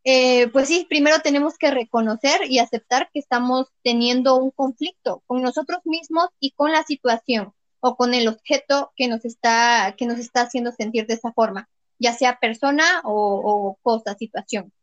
Eh, 0.04 0.48
pues 0.48 0.68
sí, 0.68 0.88
primero 0.90 1.20
tenemos 1.20 1.60
que 1.60 1.70
reconocer 1.70 2.50
y 2.50 2.58
aceptar 2.58 3.10
que 3.14 3.20
estamos 3.20 3.68
teniendo 3.84 4.36
un 4.36 4.50
conflicto 4.50 5.22
con 5.28 5.44
nosotros 5.44 5.82
mismos 5.86 6.30
y 6.40 6.52
con 6.52 6.72
la 6.72 6.84
situación 6.84 7.54
o 7.82 7.96
con 7.96 8.16
el 8.16 8.28
objeto 8.28 8.92
que 8.96 9.08
nos 9.08 9.26
está, 9.26 9.96
que 9.98 10.08
nos 10.08 10.18
está 10.18 10.42
haciendo 10.42 10.72
sentir 10.72 11.06
de 11.06 11.14
esa 11.16 11.32
forma, 11.34 11.70
ya 12.02 12.14
sea 12.14 12.40
persona 12.40 13.02
o, 13.06 13.78
cosa, 13.84 14.16
situación. 14.16 14.74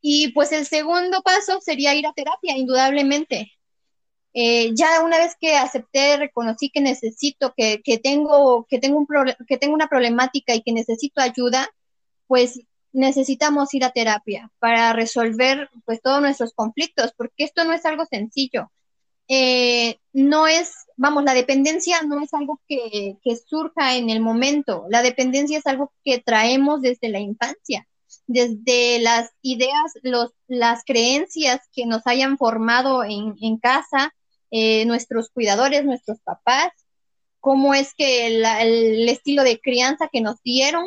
Y 0.00 0.32
pues 0.32 0.52
el 0.52 0.66
segundo 0.66 1.22
paso 1.22 1.60
sería 1.60 1.94
ir 1.94 2.06
a 2.06 2.12
terapia, 2.12 2.56
indudablemente. 2.56 3.52
Eh, 4.34 4.72
ya 4.74 5.02
una 5.02 5.18
vez 5.18 5.34
que 5.40 5.56
acepté, 5.56 6.16
reconocí 6.18 6.70
que 6.70 6.80
necesito, 6.82 7.54
que, 7.56 7.80
tengo, 8.02 8.66
que, 8.68 8.78
tengo 8.78 8.98
un 8.98 9.06
que 9.48 9.58
tengo 9.58 9.74
una 9.74 9.88
problemática 9.88 10.54
y 10.54 10.62
que 10.62 10.72
necesito 10.72 11.20
ayuda, 11.22 11.70
pues 12.26 12.60
necesitamos 12.92 13.72
ir 13.74 13.84
a 13.84 13.92
terapia 13.92 14.50
para 14.58 14.92
resolver 14.92 15.70
pues 15.84 16.00
todos 16.02 16.20
nuestros 16.20 16.52
conflictos, 16.54 17.12
porque 17.16 17.44
esto 17.44 17.64
no 17.64 17.72
es 17.72 17.86
algo 17.86 18.04
sencillo. 18.06 18.70
Eh, 19.28 19.98
no 20.12 20.46
es, 20.46 20.74
vamos, 20.96 21.24
la 21.24 21.34
dependencia 21.34 22.02
no 22.02 22.20
es 22.20 22.32
algo 22.34 22.60
que, 22.68 23.16
surja 23.46 23.96
en 23.96 24.10
el 24.10 24.20
momento, 24.20 24.86
la 24.90 25.02
dependencia 25.02 25.58
es 25.58 25.66
algo 25.66 25.92
que 26.04 26.18
traemos 26.18 26.82
desde 26.82 27.08
la 27.08 27.20
infancia, 27.20 27.88
desde 28.26 29.00
las 29.00 29.30
ideas, 29.42 29.92
los, 30.02 30.32
las 30.46 30.84
creencias 30.84 31.60
que 31.72 31.86
nos 31.86 32.06
hayan 32.06 32.38
formado 32.38 33.02
en, 33.04 33.58
casa, 33.58 34.14
eh, 34.50 34.84
nuestros 34.86 35.30
cuidadores, 35.30 35.84
nuestros 35.84 36.20
papás, 36.20 36.70
cómo 37.40 37.74
es 37.74 37.94
que 37.94 38.26
el 38.26 39.08
estilo 39.08 39.42
de 39.42 39.60
crianza 39.60 40.08
que 40.12 40.20
nos 40.20 40.42
dieron 40.42 40.86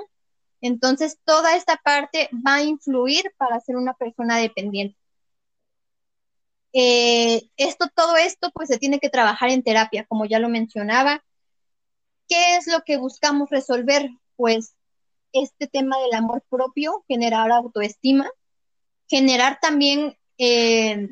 entonces, 0.61 1.19
toda 1.23 1.55
esta 1.55 1.77
parte 1.77 2.29
va 2.45 2.55
a 2.55 2.63
influir 2.63 3.31
para 3.37 3.59
ser 3.59 3.75
una 3.75 3.93
persona 3.93 4.37
dependiente. 4.37 4.97
Eh, 6.79 7.49
esto, 7.57 7.87
todo 7.95 8.17
esto, 8.17 8.51
pues 8.53 8.69
se 8.69 8.77
tiene 8.77 8.99
que 8.99 9.09
trabajar 9.09 9.49
en 9.49 9.63
terapia, 9.63 10.05
como 10.07 10.25
ya 10.25 10.37
lo 10.37 10.47
mencionaba. 10.47 11.23
¿Qué 12.29 12.57
es 12.57 12.67
lo 12.67 12.83
que 12.85 12.97
buscamos 12.97 13.49
resolver? 13.49 14.11
Pues 14.35 14.75
este 15.33 15.65
tema 15.65 15.97
del 15.97 16.13
amor 16.13 16.43
propio, 16.47 17.03
generar 17.07 17.51
autoestima, 17.51 18.29
generar 19.07 19.57
también, 19.59 20.17
eh, 20.37 21.09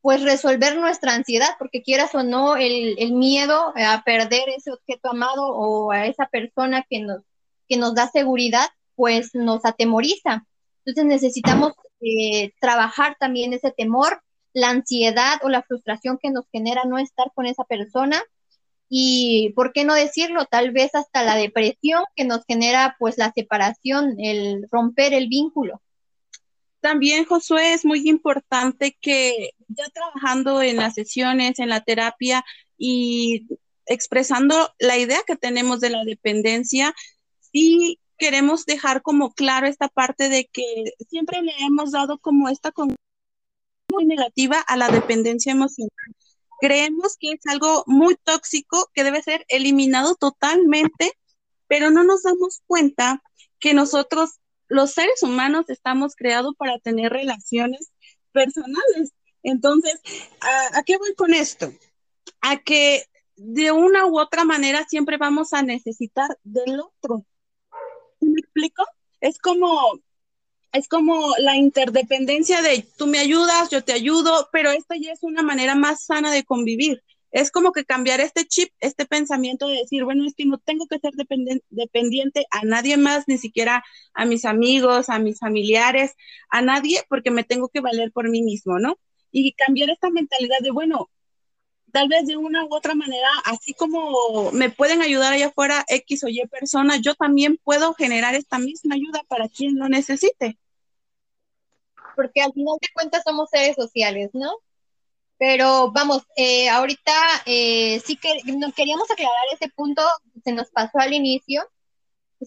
pues 0.00 0.22
resolver 0.22 0.78
nuestra 0.78 1.12
ansiedad, 1.12 1.56
porque 1.58 1.82
quieras 1.82 2.14
o 2.14 2.22
no, 2.22 2.56
el, 2.56 2.96
el, 2.98 3.12
miedo 3.12 3.74
a 3.76 4.02
perder 4.04 4.48
ese 4.48 4.72
objeto 4.72 5.10
amado 5.10 5.46
o 5.46 5.92
a 5.92 6.06
esa 6.06 6.24
persona 6.26 6.86
que 6.88 7.00
nos, 7.00 7.20
que 7.68 7.76
nos 7.76 7.94
da 7.94 8.08
seguridad, 8.08 8.70
pues 8.94 9.34
nos 9.34 9.66
atemoriza. 9.66 10.46
Entonces 10.86 11.04
necesitamos 11.04 11.74
eh, 12.00 12.52
trabajar 12.62 13.16
también 13.20 13.52
ese 13.52 13.72
temor, 13.72 14.22
la 14.52 14.70
ansiedad 14.70 15.38
o 15.42 15.48
la 15.48 15.62
frustración 15.62 16.18
que 16.20 16.30
nos 16.30 16.46
genera 16.50 16.84
no 16.84 16.98
estar 16.98 17.32
con 17.34 17.46
esa 17.46 17.64
persona 17.64 18.22
y, 18.88 19.54
¿por 19.56 19.72
qué 19.72 19.84
no 19.84 19.94
decirlo? 19.94 20.44
Tal 20.44 20.70
vez 20.70 20.94
hasta 20.94 21.22
la 21.22 21.34
depresión 21.34 22.04
que 22.14 22.24
nos 22.24 22.44
genera 22.46 22.96
pues 22.98 23.16
la 23.16 23.32
separación, 23.32 24.16
el 24.18 24.66
romper 24.70 25.14
el 25.14 25.28
vínculo. 25.28 25.80
También, 26.80 27.24
Josué, 27.24 27.72
es 27.72 27.84
muy 27.84 28.06
importante 28.08 28.98
que 29.00 29.52
ya 29.68 29.88
trabajando 29.94 30.60
en 30.60 30.76
las 30.76 30.94
sesiones, 30.94 31.58
en 31.58 31.70
la 31.70 31.80
terapia 31.80 32.44
y 32.76 33.46
expresando 33.86 34.74
la 34.78 34.98
idea 34.98 35.20
que 35.26 35.36
tenemos 35.36 35.80
de 35.80 35.90
la 35.90 36.04
dependencia, 36.04 36.92
sí 37.52 37.98
queremos 38.18 38.66
dejar 38.66 39.02
como 39.02 39.32
claro 39.32 39.66
esta 39.66 39.88
parte 39.88 40.28
de 40.28 40.50
que 40.52 40.64
siempre 41.08 41.40
le 41.40 41.52
hemos 41.60 41.92
dado 41.92 42.18
como 42.18 42.48
esta 42.48 42.72
muy 43.92 44.06
negativa 44.06 44.58
a 44.60 44.76
la 44.76 44.88
dependencia 44.88 45.52
emocional. 45.52 45.90
Creemos 46.60 47.16
que 47.18 47.32
es 47.32 47.40
algo 47.46 47.84
muy 47.86 48.16
tóxico 48.24 48.88
que 48.94 49.04
debe 49.04 49.22
ser 49.22 49.44
eliminado 49.48 50.14
totalmente, 50.14 51.12
pero 51.68 51.90
no 51.90 52.04
nos 52.04 52.22
damos 52.22 52.62
cuenta 52.66 53.22
que 53.58 53.74
nosotros, 53.74 54.40
los 54.68 54.92
seres 54.92 55.22
humanos, 55.22 55.68
estamos 55.68 56.14
creados 56.16 56.54
para 56.56 56.78
tener 56.78 57.12
relaciones 57.12 57.92
personales. 58.32 59.12
Entonces, 59.42 60.00
¿a, 60.40 60.82
qué 60.84 60.96
voy 60.98 61.14
con 61.14 61.34
esto? 61.34 61.72
A 62.40 62.58
que 62.58 63.04
de 63.36 63.72
una 63.72 64.06
u 64.06 64.18
otra 64.18 64.44
manera 64.44 64.84
siempre 64.88 65.16
vamos 65.16 65.52
a 65.52 65.62
necesitar 65.62 66.38
del 66.42 66.80
otro. 66.80 67.24
¿Me 68.20 68.40
explico? 68.40 68.84
Es 69.20 69.38
como, 69.38 70.00
es 70.72 70.88
como 70.88 71.34
la 71.38 71.56
interdependencia 71.56 72.62
de 72.62 72.86
tú 72.96 73.06
me 73.06 73.18
ayudas, 73.18 73.70
yo 73.70 73.84
te 73.84 73.92
ayudo, 73.92 74.48
pero 74.52 74.70
esta 74.70 74.96
ya 74.96 75.12
es 75.12 75.22
una 75.22 75.42
manera 75.42 75.74
más 75.74 76.04
sana 76.04 76.32
de 76.32 76.44
convivir. 76.44 77.02
Es 77.30 77.50
como 77.50 77.72
que 77.72 77.84
cambiar 77.84 78.20
este 78.20 78.46
chip, 78.46 78.70
este 78.80 79.06
pensamiento 79.06 79.66
de 79.68 79.78
decir, 79.78 80.04
bueno, 80.04 80.26
es 80.26 80.34
que 80.34 80.44
no 80.44 80.58
tengo 80.58 80.86
que 80.86 80.98
ser 80.98 81.12
dependiente 81.70 82.46
a 82.50 82.64
nadie 82.64 82.96
más, 82.96 83.24
ni 83.26 83.38
siquiera 83.38 83.84
a 84.12 84.26
mis 84.26 84.44
amigos, 84.44 85.08
a 85.08 85.18
mis 85.18 85.38
familiares, 85.38 86.12
a 86.50 86.60
nadie, 86.60 87.02
porque 87.08 87.30
me 87.30 87.44
tengo 87.44 87.68
que 87.68 87.80
valer 87.80 88.12
por 88.12 88.28
mí 88.28 88.42
mismo, 88.42 88.78
¿no? 88.78 88.98
Y 89.30 89.52
cambiar 89.52 89.90
esta 89.90 90.10
mentalidad 90.10 90.58
de, 90.60 90.72
bueno, 90.72 91.10
tal 91.90 92.08
vez 92.08 92.26
de 92.26 92.36
una 92.36 92.64
u 92.64 92.74
otra 92.74 92.94
manera, 92.94 93.28
así 93.44 93.74
como 93.74 94.50
me 94.52 94.70
pueden 94.70 95.02
ayudar 95.02 95.32
allá 95.32 95.46
afuera 95.46 95.84
X 95.88 96.24
o 96.24 96.28
Y 96.28 96.42
personas, 96.50 97.00
yo 97.02 97.14
también 97.14 97.58
puedo 97.62 97.94
generar 97.94 98.34
esta 98.34 98.58
misma 98.58 98.94
ayuda 98.94 99.22
para 99.28 99.48
quien 99.48 99.78
lo 99.78 99.88
necesite. 99.88 100.58
Porque 102.14 102.42
al 102.42 102.52
final 102.52 102.76
de 102.80 102.88
cuentas 102.94 103.22
somos 103.24 103.50
seres 103.50 103.76
sociales, 103.76 104.30
¿no? 104.32 104.52
Pero 105.38 105.90
vamos, 105.92 106.22
eh, 106.36 106.68
ahorita 106.68 107.12
eh, 107.46 108.00
sí 108.04 108.16
que 108.16 108.30
nos 108.52 108.74
queríamos 108.74 109.10
aclarar 109.10 109.44
ese 109.52 109.68
punto, 109.70 110.02
se 110.44 110.52
nos 110.52 110.70
pasó 110.70 110.98
al 110.98 111.12
inicio. 111.12 111.64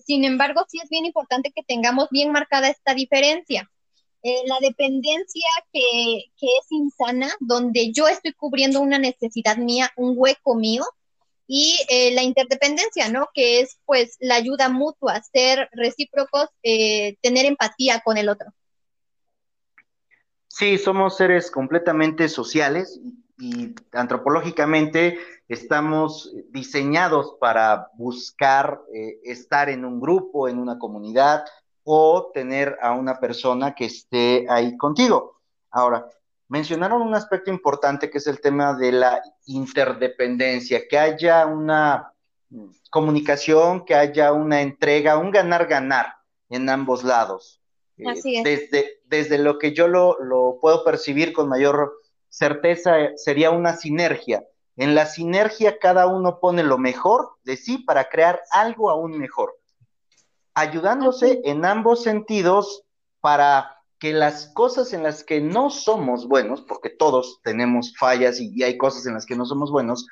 Sin 0.05 0.23
embargo, 0.23 0.65
sí 0.67 0.79
es 0.83 0.89
bien 0.89 1.05
importante 1.05 1.51
que 1.53 1.63
tengamos 1.63 2.07
bien 2.11 2.31
marcada 2.31 2.69
esta 2.69 2.93
diferencia. 2.93 3.69
Eh, 4.27 4.41
la 4.47 4.57
dependencia 4.59 5.45
que, 5.71 6.17
es 6.17 6.71
insana, 6.71 7.31
donde 7.39 7.91
yo 7.91 8.07
estoy 8.07 8.33
cubriendo 8.33 8.81
una 8.81 8.97
necesidad 8.97 9.55
mía, 9.57 9.91
un 9.97 10.15
hueco 10.17 10.55
mío, 10.55 10.83
y 11.45 11.77
eh, 11.89 12.11
la 12.11 12.23
interdependencia, 12.23 13.07
¿no? 13.09 13.29
Que 13.35 13.59
es 13.59 13.77
pues 13.85 14.17
la 14.19 14.33
ayuda 14.33 14.67
mutua, 14.69 15.21
ser 15.21 15.69
recíprocos, 15.73 16.49
eh, 16.63 17.17
tener 17.21 17.45
empatía 17.45 17.99
con 18.03 18.17
el 18.17 18.29
otro. 18.29 18.47
Sí, 20.57 20.77
somos 20.77 21.17
seres 21.17 21.51
completamente 21.51 22.29
sociales 22.29 23.01
y 23.37 23.75
antropológicamente 23.91 25.19
estamos 25.49 26.33
diseñados 26.47 27.35
para 27.41 27.89
buscar 27.95 28.79
estar 29.25 29.67
en 29.67 29.83
un 29.83 29.99
grupo, 29.99 30.47
en 30.47 30.57
una 30.57 30.79
comunidad, 30.79 31.43
o 31.83 32.31
tener 32.33 32.77
a 32.81 32.93
una 32.93 33.19
persona 33.19 33.75
que 33.75 33.83
esté 33.83 34.45
ahí 34.47 34.77
contigo. 34.77 35.41
Ahora, 35.71 36.07
mencionaron 36.47 37.01
un 37.01 37.15
aspecto 37.15 37.51
importante 37.51 38.09
que 38.09 38.19
es 38.19 38.27
el 38.27 38.39
tema 38.39 38.75
de 38.75 38.93
la 38.93 39.21
interdependencia, 39.47 40.87
que 40.87 40.97
haya 40.97 41.45
una 41.47 42.13
comunicación, 42.89 43.83
que 43.83 43.93
haya 43.93 44.31
una 44.31 44.61
entrega, 44.61 45.17
un 45.17 45.31
ganar-ganar 45.31 46.15
en 46.47 46.69
ambos 46.69 47.03
lados. 47.03 47.61
Eh, 47.97 48.09
Así 48.09 48.37
es. 48.37 48.43
Desde, 48.43 49.01
desde 49.05 49.37
lo 49.37 49.57
que 49.57 49.73
yo 49.73 49.87
lo, 49.87 50.17
lo 50.23 50.59
puedo 50.61 50.83
percibir 50.83 51.33
con 51.33 51.49
mayor 51.49 51.93
certeza, 52.29 53.15
sería 53.15 53.51
una 53.51 53.75
sinergia. 53.75 54.43
En 54.75 54.93
la 54.93 55.05
sinergia 55.05 55.79
cada 55.79 56.07
uno 56.07 56.39
pone 56.39 56.63
lo 56.63 56.77
mejor 56.77 57.37
de 57.43 57.55
sí 57.55 57.77
para 57.77 58.09
crear 58.09 58.41
algo 58.51 58.89
aún 58.89 59.17
mejor 59.17 59.55
ayudándose 60.55 61.41
en 61.43 61.65
ambos 61.65 62.01
sentidos 62.01 62.83
para 63.19 63.77
que 63.99 64.13
las 64.13 64.47
cosas 64.47 64.93
en 64.93 65.03
las 65.03 65.23
que 65.23 65.41
no 65.41 65.69
somos 65.69 66.27
buenos, 66.27 66.61
porque 66.61 66.89
todos 66.89 67.39
tenemos 67.43 67.93
fallas 67.97 68.39
y, 68.39 68.63
hay 68.63 68.77
cosas 68.77 69.05
en 69.05 69.13
las 69.13 69.25
que 69.25 69.35
no 69.35 69.45
somos 69.45 69.71
buenos, 69.71 70.07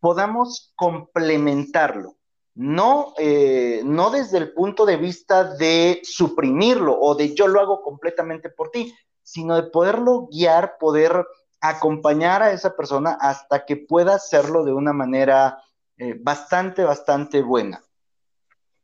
podamos 0.00 0.72
complementarlo. 0.76 2.16
No, 2.54 3.14
eh, 3.18 3.82
no 3.84 4.10
desde 4.10 4.38
el 4.38 4.52
punto 4.52 4.86
de 4.86 4.96
vista 4.96 5.44
de 5.56 6.00
suprimirlo 6.04 6.96
o 6.98 7.16
de 7.16 7.34
yo 7.34 7.48
lo 7.48 7.60
hago 7.60 7.82
completamente 7.82 8.48
por 8.48 8.70
ti, 8.70 8.94
sino 9.22 9.56
de 9.56 9.64
poderlo 9.64 10.28
guiar, 10.30 10.76
poder 10.78 11.26
acompañar 11.60 12.42
a 12.42 12.52
esa 12.52 12.76
persona 12.76 13.16
hasta 13.20 13.64
que 13.64 13.76
pueda 13.76 14.14
hacerlo 14.14 14.64
de 14.64 14.72
una 14.72 14.92
manera 14.92 15.62
eh, 15.96 16.14
bastante, 16.20 16.84
bastante 16.84 17.42
buena. 17.42 17.82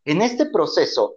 En 0.04 0.22
este 0.22 0.46
proceso, 0.46 1.16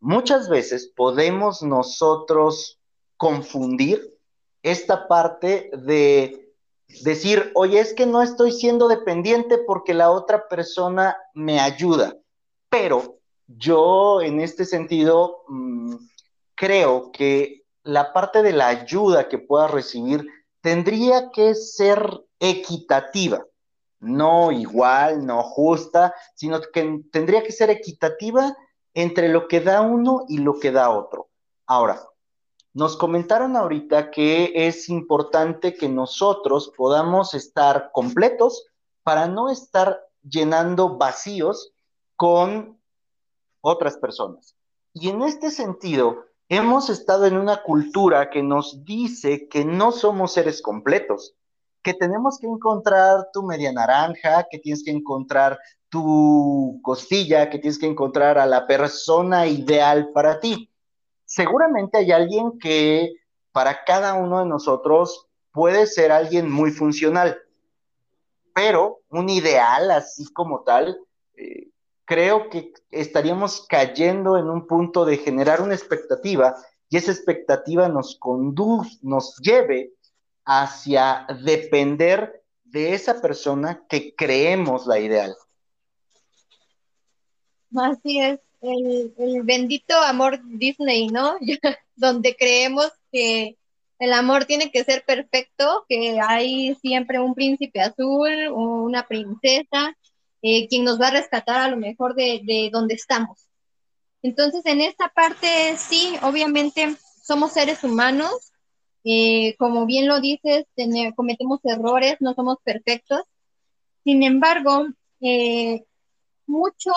muchas 0.00 0.48
veces 0.48 0.92
podemos 0.94 1.62
nosotros 1.62 2.80
confundir 3.16 4.16
esta 4.62 5.08
parte 5.08 5.70
de 5.72 6.41
decir, 7.02 7.50
oye, 7.54 7.80
es 7.80 7.94
que 7.94 8.06
no 8.06 8.22
estoy 8.22 8.52
siendo 8.52 8.88
dependiente 8.88 9.58
porque 9.58 9.94
la 9.94 10.10
otra 10.10 10.48
persona 10.48 11.16
me 11.34 11.60
ayuda, 11.60 12.16
pero 12.68 13.18
yo 13.46 14.20
en 14.20 14.40
este 14.40 14.64
sentido 14.64 15.42
mm, 15.48 15.96
creo 16.54 17.10
que 17.12 17.64
la 17.82 18.12
parte 18.12 18.42
de 18.42 18.52
la 18.52 18.68
ayuda 18.68 19.28
que 19.28 19.38
pueda 19.38 19.66
recibir 19.66 20.26
tendría 20.60 21.30
que 21.30 21.54
ser 21.54 22.20
equitativa 22.38 23.44
no 24.02 24.50
igual, 24.50 25.24
no 25.24 25.42
justa, 25.44 26.12
sino 26.34 26.60
que 26.60 27.00
tendría 27.12 27.42
que 27.42 27.52
ser 27.52 27.70
equitativa 27.70 28.54
entre 28.94 29.28
lo 29.28 29.46
que 29.46 29.60
da 29.60 29.80
uno 29.80 30.24
y 30.28 30.38
lo 30.38 30.58
que 30.58 30.72
da 30.72 30.90
otro. 30.90 31.28
Ahora, 31.66 32.02
nos 32.74 32.96
comentaron 32.96 33.56
ahorita 33.56 34.10
que 34.10 34.52
es 34.54 34.88
importante 34.88 35.74
que 35.74 35.88
nosotros 35.88 36.72
podamos 36.76 37.34
estar 37.34 37.90
completos 37.92 38.66
para 39.02 39.28
no 39.28 39.50
estar 39.50 40.00
llenando 40.22 40.96
vacíos 40.96 41.72
con 42.16 42.78
otras 43.60 43.96
personas. 43.96 44.56
Y 44.94 45.08
en 45.08 45.22
este 45.22 45.50
sentido, 45.50 46.24
hemos 46.48 46.88
estado 46.88 47.26
en 47.26 47.36
una 47.36 47.62
cultura 47.62 48.30
que 48.30 48.42
nos 48.42 48.84
dice 48.84 49.48
que 49.48 49.64
no 49.64 49.92
somos 49.92 50.32
seres 50.32 50.62
completos, 50.62 51.34
que 51.82 51.94
tenemos 51.94 52.38
que 52.38 52.46
encontrar 52.46 53.28
tu 53.32 53.42
media 53.42 53.72
naranja, 53.72 54.46
que 54.50 54.58
tienes 54.58 54.84
que 54.84 54.92
encontrar 54.92 55.58
tu 55.88 56.80
costilla, 56.82 57.50
que 57.50 57.58
tienes 57.58 57.78
que 57.78 57.86
encontrar 57.86 58.38
a 58.38 58.46
la 58.46 58.66
persona 58.66 59.46
ideal 59.46 60.10
para 60.12 60.40
ti. 60.40 60.71
Seguramente 61.34 61.96
hay 61.96 62.12
alguien 62.12 62.58
que 62.58 63.14
para 63.52 63.84
cada 63.84 64.12
uno 64.12 64.40
de 64.40 64.44
nosotros 64.44 65.30
puede 65.50 65.86
ser 65.86 66.12
alguien 66.12 66.50
muy 66.50 66.72
funcional, 66.72 67.40
pero 68.54 69.00
un 69.08 69.30
ideal 69.30 69.90
así 69.92 70.30
como 70.34 70.60
tal, 70.60 70.98
eh, 71.38 71.70
creo 72.04 72.50
que 72.50 72.74
estaríamos 72.90 73.64
cayendo 73.66 74.36
en 74.36 74.50
un 74.50 74.66
punto 74.66 75.06
de 75.06 75.16
generar 75.16 75.62
una 75.62 75.74
expectativa 75.74 76.54
y 76.90 76.98
esa 76.98 77.12
expectativa 77.12 77.88
nos 77.88 78.16
conduce, 78.16 78.98
nos 79.00 79.38
lleve 79.38 79.94
hacia 80.44 81.26
depender 81.42 82.44
de 82.62 82.92
esa 82.92 83.22
persona 83.22 83.82
que 83.88 84.14
creemos 84.14 84.86
la 84.86 84.98
ideal. 84.98 85.34
Así 87.74 88.20
es, 88.20 88.38
el, 88.62 89.42
bendito 89.44 89.96
amor 89.98 90.40
Disney, 90.44 91.08
¿no? 91.08 91.36
Donde 91.96 92.36
creemos 92.36 92.90
que 93.10 93.58
el 93.98 94.12
amor 94.12 94.46
tiene 94.46 94.70
que 94.70 94.84
ser 94.84 95.04
perfecto, 95.04 95.84
que 95.88 96.18
hay 96.20 96.74
siempre 96.76 97.20
un 97.20 97.34
príncipe 97.34 97.80
azul, 97.80 98.48
una 98.52 99.06
princesa, 99.06 99.96
eh, 100.42 100.66
quien 100.68 100.84
nos 100.84 101.00
va 101.00 101.08
a 101.08 101.12
rescatar 101.12 101.60
a 101.60 101.68
lo 101.68 101.76
mejor 101.76 102.14
de, 102.14 102.40
de 102.44 102.70
donde 102.72 102.94
estamos. 102.94 103.48
Entonces, 104.22 104.64
en 104.66 104.80
esta 104.80 105.08
parte, 105.08 105.76
sí, 105.76 106.14
obviamente 106.22 106.96
somos 107.22 107.52
seres 107.52 107.84
humanos, 107.84 108.52
eh, 109.04 109.56
como 109.58 109.84
bien 109.86 110.06
lo 110.06 110.20
dices, 110.20 110.66
cometemos 111.16 111.60
errores, 111.64 112.16
no 112.20 112.34
somos 112.34 112.58
perfectos. 112.62 113.22
Sin 114.04 114.22
embargo, 114.22 114.86
eh, 115.20 115.84
mucho, 116.46 116.92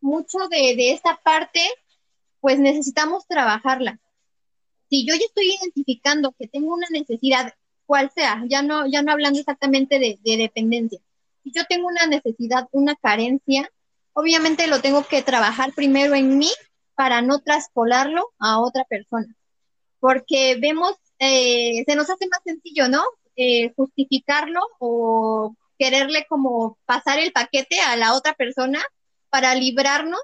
mucho 0.00 0.38
de, 0.48 0.92
esta 0.92 1.20
parte, 1.22 1.60
pues 2.40 2.58
necesitamos 2.58 3.26
trabajarla. 3.26 4.00
Si 4.90 5.06
yo 5.06 5.14
ya 5.14 5.24
estoy 5.26 5.54
identificando 5.60 6.34
que 6.38 6.48
tengo 6.48 6.74
una 6.74 6.86
necesidad, 6.90 7.54
cual 7.86 8.10
sea, 8.14 8.42
ya 8.48 8.62
no, 8.62 8.86
ya 8.86 9.02
no 9.02 9.12
hablando 9.12 9.38
exactamente 9.38 9.98
de, 9.98 10.18
dependencia, 10.36 10.98
si 11.42 11.52
yo 11.52 11.64
tengo 11.66 11.88
una 11.88 12.06
necesidad, 12.06 12.68
una 12.72 12.96
carencia, 12.96 13.70
obviamente 14.12 14.66
lo 14.66 14.80
tengo 14.80 15.06
que 15.06 15.22
trabajar 15.22 15.72
primero 15.74 16.14
en 16.14 16.38
mí 16.38 16.50
para 16.94 17.22
no 17.22 17.40
traspolarlo 17.40 18.30
a 18.38 18.60
otra 18.60 18.84
persona. 18.84 19.34
Porque 20.00 20.56
vemos, 20.60 20.94
eh, 21.18 21.84
se 21.86 21.96
nos 21.96 22.08
hace 22.10 22.28
más 22.28 22.40
sencillo, 22.44 22.88
¿no? 22.88 23.02
Eh, 23.36 23.72
justificarlo 23.76 24.60
o 24.80 25.54
quererle 25.78 26.26
como 26.28 26.76
pasar 26.86 27.18
el 27.20 27.32
paquete 27.32 27.80
a 27.80 27.96
la 27.96 28.14
otra 28.14 28.34
persona 28.34 28.82
para 29.30 29.54
librarnos 29.54 30.20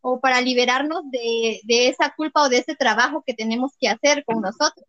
o 0.00 0.20
para 0.20 0.40
liberarnos 0.40 1.10
de, 1.10 1.60
esa 1.66 2.14
culpa 2.14 2.42
o 2.42 2.48
de 2.48 2.58
ese 2.58 2.76
trabajo 2.76 3.22
que 3.26 3.34
tenemos 3.34 3.72
que 3.80 3.88
hacer 3.88 4.24
con 4.24 4.42
nosotros. 4.42 4.86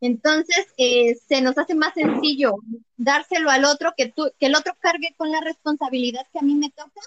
Entonces, 0.00 0.66
eh, 0.78 1.14
se 1.28 1.42
nos 1.42 1.58
hace 1.58 1.74
más 1.74 1.92
sencillo 1.92 2.54
dárselo 2.96 3.50
al 3.50 3.66
otro, 3.66 3.92
que, 3.94 4.14
el 4.40 4.54
otro 4.54 4.74
cargue 4.80 5.14
con 5.18 5.30
la 5.30 5.42
responsabilidad 5.42 6.26
que 6.32 6.38
a 6.38 6.42
mí 6.42 6.54
me 6.54 6.70
toca, 6.70 7.00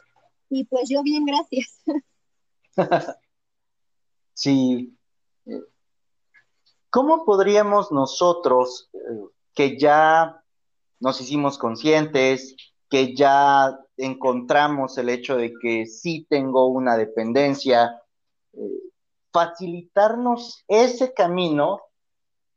y 0.50 0.66
pues 0.66 0.88
yo 0.88 1.02
bien, 1.02 1.26
gracias. 1.26 1.82
sí. 4.36 4.96
¿Cómo 6.92 7.26
podríamos 7.26 7.92
nosotros, 7.92 8.92
eh, 8.94 9.00
que 9.56 9.80
ya 9.80 10.44
nos 11.00 11.20
hicimos 11.20 11.58
conscientes, 11.58 12.56
que 12.88 13.16
ya 13.16 13.83
encontramos 13.98 14.98
el 14.98 15.10
hecho 15.10 15.36
de 15.36 15.54
que 15.62 15.86
sí 15.86 16.26
tengo 16.30 16.68
una 16.68 16.98
dependencia, 16.98 18.02
eh, 18.54 18.60
facilitarnos 19.32 20.64
ese 20.68 21.14
camino 21.14 21.82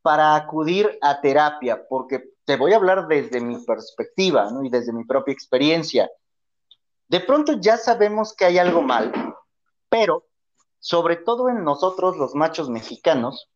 para 0.02 0.36
acudir 0.36 0.98
a 1.02 1.20
terapia, 1.20 1.86
porque 1.88 2.30
te 2.44 2.56
voy 2.56 2.72
a 2.72 2.76
hablar 2.76 3.08
desde 3.08 3.40
mi 3.40 3.58
perspectiva 3.64 4.48
y 4.62 4.68
desde 4.68 4.92
mi 4.92 5.04
propia 5.04 5.32
experiencia. 5.32 6.10
De 7.08 7.20
pronto 7.20 7.54
ya 7.60 7.76
sabemos 7.76 8.34
que 8.34 8.44
hay 8.44 8.58
algo 8.58 8.82
mal, 8.82 9.12
pero 9.88 10.24
sobre 10.78 11.16
todo 11.16 11.48
en 11.48 11.64
nosotros 11.64 12.16
los 12.16 12.34
machos 12.34 12.70
mexicanos, 12.70 13.50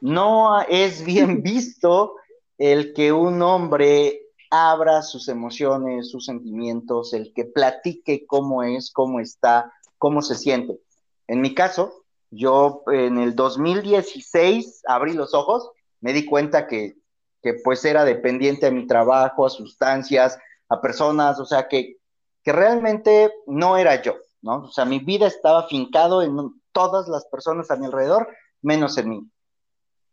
no 0.00 0.62
es 0.62 1.04
bien 1.04 1.42
visto 1.42 2.16
el 2.56 2.94
que 2.94 3.12
un 3.12 3.42
hombre 3.42 4.21
abra 4.52 5.00
sus 5.00 5.28
emociones, 5.28 6.10
sus 6.10 6.26
sentimientos, 6.26 7.14
el 7.14 7.32
que 7.34 7.46
platique 7.46 8.26
cómo 8.26 8.62
es, 8.62 8.92
cómo 8.92 9.18
está, 9.18 9.72
cómo 9.96 10.20
se 10.20 10.34
siente. 10.34 10.78
En 11.26 11.40
mi 11.40 11.54
caso, 11.54 12.04
yo 12.30 12.82
en 12.88 13.16
el 13.16 13.34
2016 13.34 14.82
abrí 14.86 15.14
los 15.14 15.32
ojos, 15.32 15.70
me 16.02 16.12
di 16.12 16.26
cuenta 16.26 16.66
que, 16.66 16.98
que 17.40 17.54
pues 17.64 17.82
era 17.86 18.04
dependiente 18.04 18.66
a 18.66 18.70
mi 18.70 18.86
trabajo, 18.86 19.46
a 19.46 19.50
sustancias, 19.50 20.38
a 20.68 20.82
personas, 20.82 21.40
o 21.40 21.46
sea, 21.46 21.66
que, 21.66 21.96
que 22.44 22.52
realmente 22.52 23.32
no 23.46 23.78
era 23.78 24.02
yo, 24.02 24.16
¿no? 24.42 24.64
O 24.64 24.70
sea, 24.70 24.84
mi 24.84 24.98
vida 24.98 25.28
estaba 25.28 25.66
fincado 25.66 26.20
en 26.20 26.36
todas 26.72 27.08
las 27.08 27.24
personas 27.24 27.70
a 27.70 27.76
mi 27.76 27.86
alrededor, 27.86 28.28
menos 28.60 28.98
en 28.98 29.08
mí. 29.08 29.30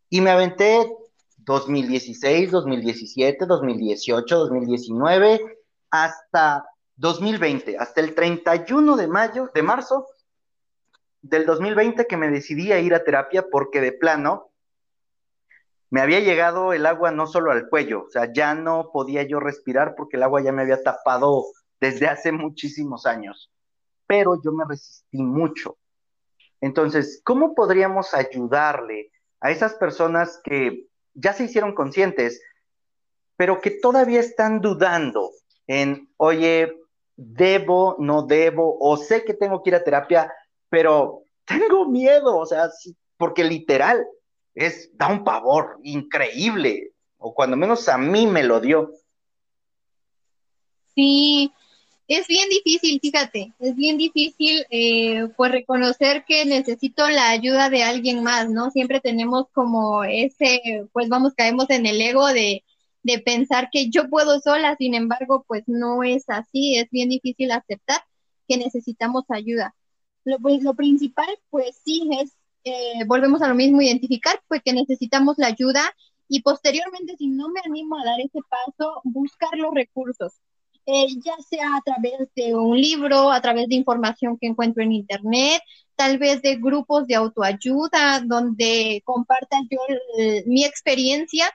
Y 0.08 0.22
me 0.22 0.30
aventé 0.30 0.90
2016, 1.44 2.50
2017, 2.50 3.46
2018, 3.46 4.36
2019, 4.36 5.40
hasta 5.90 6.64
2020, 6.96 7.78
hasta 7.78 8.00
el 8.00 8.14
31 8.14 8.96
de 8.96 9.08
mayo, 9.08 9.50
de 9.54 9.62
marzo 9.62 10.06
del 11.22 11.46
2020 11.46 12.06
que 12.06 12.16
me 12.16 12.30
decidí 12.30 12.72
a 12.72 12.80
ir 12.80 12.94
a 12.94 13.04
terapia 13.04 13.46
porque 13.50 13.80
de 13.80 13.92
plano 13.92 14.50
me 15.90 16.00
había 16.00 16.20
llegado 16.20 16.72
el 16.72 16.86
agua 16.86 17.10
no 17.10 17.26
solo 17.26 17.50
al 17.50 17.68
cuello, 17.68 18.04
o 18.04 18.10
sea, 18.10 18.32
ya 18.32 18.54
no 18.54 18.90
podía 18.92 19.24
yo 19.24 19.40
respirar 19.40 19.94
porque 19.96 20.16
el 20.16 20.22
agua 20.22 20.40
ya 20.40 20.52
me 20.52 20.62
había 20.62 20.82
tapado 20.82 21.46
desde 21.80 22.06
hace 22.06 22.30
muchísimos 22.30 23.06
años, 23.06 23.50
pero 24.06 24.40
yo 24.42 24.52
me 24.52 24.64
resistí 24.68 25.18
mucho. 25.18 25.78
Entonces, 26.60 27.20
¿cómo 27.24 27.54
podríamos 27.54 28.14
ayudarle 28.14 29.10
a 29.40 29.50
esas 29.50 29.74
personas 29.74 30.40
que 30.44 30.89
ya 31.14 31.32
se 31.32 31.44
hicieron 31.44 31.74
conscientes, 31.74 32.40
pero 33.36 33.60
que 33.60 33.70
todavía 33.70 34.20
están 34.20 34.60
dudando 34.60 35.30
en, 35.66 36.08
oye, 36.16 36.74
debo, 37.16 37.96
no 37.98 38.22
debo, 38.22 38.78
o 38.80 38.96
sé 38.96 39.24
que 39.24 39.34
tengo 39.34 39.62
que 39.62 39.70
ir 39.70 39.76
a 39.76 39.84
terapia, 39.84 40.32
pero 40.68 41.22
tengo 41.44 41.88
miedo, 41.88 42.36
o 42.36 42.46
sea, 42.46 42.70
porque 43.16 43.44
literal 43.44 44.06
es, 44.54 44.90
da 44.96 45.08
un 45.08 45.24
pavor 45.24 45.78
increíble, 45.82 46.92
o 47.18 47.34
cuando 47.34 47.56
menos 47.56 47.88
a 47.88 47.98
mí 47.98 48.26
me 48.26 48.42
lo 48.42 48.60
dio. 48.60 48.92
Sí, 50.94 51.52
es 52.10 52.26
bien 52.26 52.48
difícil, 52.48 52.98
fíjate, 53.00 53.54
es 53.60 53.76
bien 53.76 53.96
difícil 53.96 54.66
eh, 54.70 55.28
pues 55.36 55.52
reconocer 55.52 56.24
que 56.26 56.44
necesito 56.44 57.08
la 57.08 57.30
ayuda 57.30 57.70
de 57.70 57.84
alguien 57.84 58.24
más, 58.24 58.50
¿no? 58.50 58.72
Siempre 58.72 59.00
tenemos 59.00 59.46
como 59.52 60.02
ese, 60.02 60.88
pues 60.92 61.08
vamos, 61.08 61.34
caemos 61.34 61.70
en 61.70 61.86
el 61.86 62.00
ego 62.00 62.26
de, 62.26 62.64
de 63.04 63.20
pensar 63.20 63.68
que 63.70 63.90
yo 63.90 64.10
puedo 64.10 64.40
sola, 64.40 64.74
sin 64.76 64.94
embargo, 64.96 65.44
pues 65.46 65.62
no 65.68 66.02
es 66.02 66.24
así, 66.28 66.76
es 66.78 66.90
bien 66.90 67.10
difícil 67.10 67.52
aceptar 67.52 68.02
que 68.48 68.56
necesitamos 68.56 69.22
ayuda. 69.28 69.76
Lo, 70.24 70.40
pues, 70.40 70.64
lo 70.64 70.74
principal, 70.74 71.28
pues 71.48 71.80
sí, 71.84 72.10
es, 72.20 72.32
eh, 72.64 73.04
volvemos 73.06 73.40
a 73.40 73.46
lo 73.46 73.54
mismo, 73.54 73.82
identificar, 73.82 74.42
pues 74.48 74.62
que 74.64 74.72
necesitamos 74.72 75.38
la 75.38 75.46
ayuda 75.46 75.82
y 76.28 76.42
posteriormente, 76.42 77.16
si 77.16 77.28
no 77.28 77.50
me 77.50 77.60
animo 77.64 77.96
a 77.96 78.04
dar 78.04 78.20
ese 78.20 78.40
paso, 78.48 79.00
buscar 79.04 79.56
los 79.56 79.72
recursos 79.72 80.32
eh, 80.92 81.06
ya 81.24 81.36
sea 81.48 81.76
a 81.76 81.80
través 81.82 82.28
de 82.34 82.54
un 82.54 82.80
libro, 82.80 83.30
a 83.30 83.40
través 83.40 83.68
de 83.68 83.76
información 83.76 84.36
que 84.38 84.48
encuentro 84.48 84.82
en 84.82 84.92
internet, 84.92 85.62
tal 85.94 86.18
vez 86.18 86.42
de 86.42 86.56
grupos 86.56 87.06
de 87.06 87.14
autoayuda 87.14 88.20
donde 88.24 89.02
compartan 89.04 89.68
yo 89.70 89.78
mi 90.46 90.64
experiencia 90.64 91.46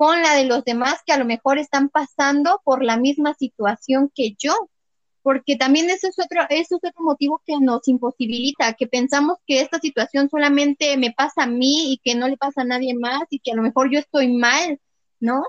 con 0.00 0.22
la 0.22 0.34
de 0.34 0.46
los 0.46 0.64
demás 0.64 1.00
que 1.04 1.12
a 1.12 1.18
lo 1.18 1.26
mejor 1.26 1.58
están 1.58 1.90
pasando 1.90 2.62
por 2.64 2.82
la 2.82 2.96
misma 2.96 3.34
situación 3.34 4.10
que 4.14 4.34
yo, 4.38 4.54
porque 5.22 5.56
también 5.56 5.90
eso 5.90 6.08
es 6.08 6.18
otro, 6.18 6.40
eso 6.48 6.76
es 6.76 6.90
otro 6.90 7.04
motivo 7.04 7.42
que 7.44 7.58
nos 7.60 7.86
imposibilita, 7.86 8.72
que 8.72 8.86
pensamos 8.86 9.36
que 9.46 9.60
esta 9.60 9.78
situación 9.78 10.30
solamente 10.30 10.96
me 10.96 11.12
pasa 11.12 11.42
a 11.42 11.46
mí 11.46 11.92
y 11.92 12.00
que 12.02 12.14
no 12.14 12.28
le 12.28 12.38
pasa 12.38 12.62
a 12.62 12.64
nadie 12.64 12.94
más 12.94 13.24
y 13.28 13.40
que 13.40 13.52
a 13.52 13.54
lo 13.54 13.62
mejor 13.62 13.90
yo 13.92 13.98
estoy 13.98 14.32
mal, 14.32 14.80
¿no? 15.20 15.42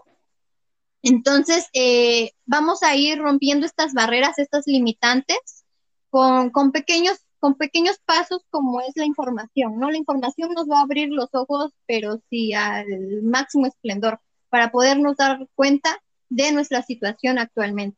Entonces, 1.03 1.65
eh, 1.73 2.31
vamos 2.45 2.83
a 2.83 2.95
ir 2.95 3.17
rompiendo 3.19 3.65
estas 3.65 3.93
barreras, 3.93 4.37
estas 4.37 4.67
limitantes, 4.67 5.65
con, 6.09 6.71
pequeños, 6.71 7.17
con 7.39 7.55
pequeños 7.55 7.97
pasos 8.05 8.43
como 8.49 8.81
es 8.81 8.91
la 8.95 9.05
información, 9.05 9.79
¿no? 9.79 9.89
La 9.89 9.97
información 9.97 10.53
nos 10.53 10.69
va 10.69 10.79
a 10.79 10.83
abrir 10.83 11.09
los 11.09 11.29
ojos, 11.33 11.71
pero 11.87 12.21
sí 12.29 12.53
al 12.53 12.85
máximo 13.23 13.65
esplendor, 13.65 14.19
para 14.49 14.71
podernos 14.71 15.17
dar 15.17 15.47
cuenta 15.55 16.01
de 16.29 16.51
nuestra 16.51 16.81
situación 16.83 17.39
actualmente. 17.39 17.97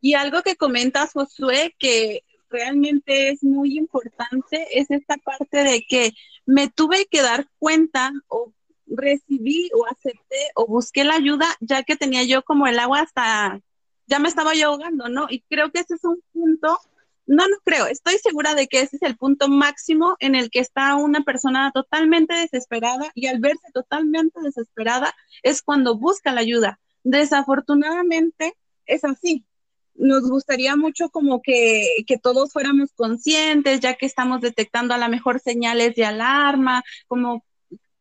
Y 0.00 0.14
algo 0.14 0.42
que 0.42 0.56
comentas, 0.56 1.12
Josué, 1.12 1.74
que 1.78 2.24
realmente 2.50 3.30
es 3.30 3.42
muy 3.42 3.78
importante, 3.78 4.66
es 4.78 4.90
esta 4.90 5.16
parte 5.16 5.64
de 5.64 5.84
que 5.88 6.12
me 6.46 6.68
tuve 6.68 7.06
que 7.06 7.22
dar 7.22 7.48
cuenta 7.58 8.12
o 8.28 8.52
recibí 8.86 9.70
o 9.74 9.86
acepté 9.86 10.50
o 10.54 10.66
busqué 10.66 11.04
la 11.04 11.14
ayuda 11.14 11.46
ya 11.60 11.82
que 11.82 11.96
tenía 11.96 12.24
yo 12.24 12.42
como 12.42 12.66
el 12.66 12.78
agua 12.78 13.00
hasta, 13.00 13.60
ya 14.06 14.18
me 14.18 14.28
estaba 14.28 14.54
yo 14.54 14.68
ahogando, 14.68 15.08
¿no? 15.08 15.26
Y 15.30 15.42
creo 15.42 15.70
que 15.70 15.80
ese 15.80 15.94
es 15.94 16.04
un 16.04 16.22
punto, 16.32 16.78
no, 17.26 17.48
no 17.48 17.56
creo, 17.64 17.86
estoy 17.86 18.18
segura 18.18 18.54
de 18.54 18.66
que 18.66 18.80
ese 18.80 18.96
es 18.96 19.02
el 19.02 19.16
punto 19.16 19.48
máximo 19.48 20.16
en 20.20 20.34
el 20.34 20.50
que 20.50 20.60
está 20.60 20.94
una 20.96 21.22
persona 21.22 21.70
totalmente 21.72 22.34
desesperada 22.34 23.10
y 23.14 23.26
al 23.26 23.38
verse 23.40 23.70
totalmente 23.72 24.40
desesperada 24.42 25.14
es 25.42 25.62
cuando 25.62 25.96
busca 25.96 26.32
la 26.32 26.40
ayuda. 26.40 26.80
Desafortunadamente 27.02 28.54
es 28.86 29.04
así, 29.04 29.46
nos 29.94 30.28
gustaría 30.28 30.76
mucho 30.76 31.08
como 31.10 31.40
que, 31.40 32.04
que, 32.06 32.18
todos 32.18 32.52
fuéramos 32.52 32.92
conscientes, 32.94 33.80
ya 33.80 33.94
que 33.94 34.06
estamos 34.06 34.40
detectando 34.40 34.94
a 34.94 34.98
lo 34.98 35.08
mejor 35.08 35.40
señales 35.40 35.94
de 35.94 36.04
alarma, 36.04 36.82
como 37.06 37.44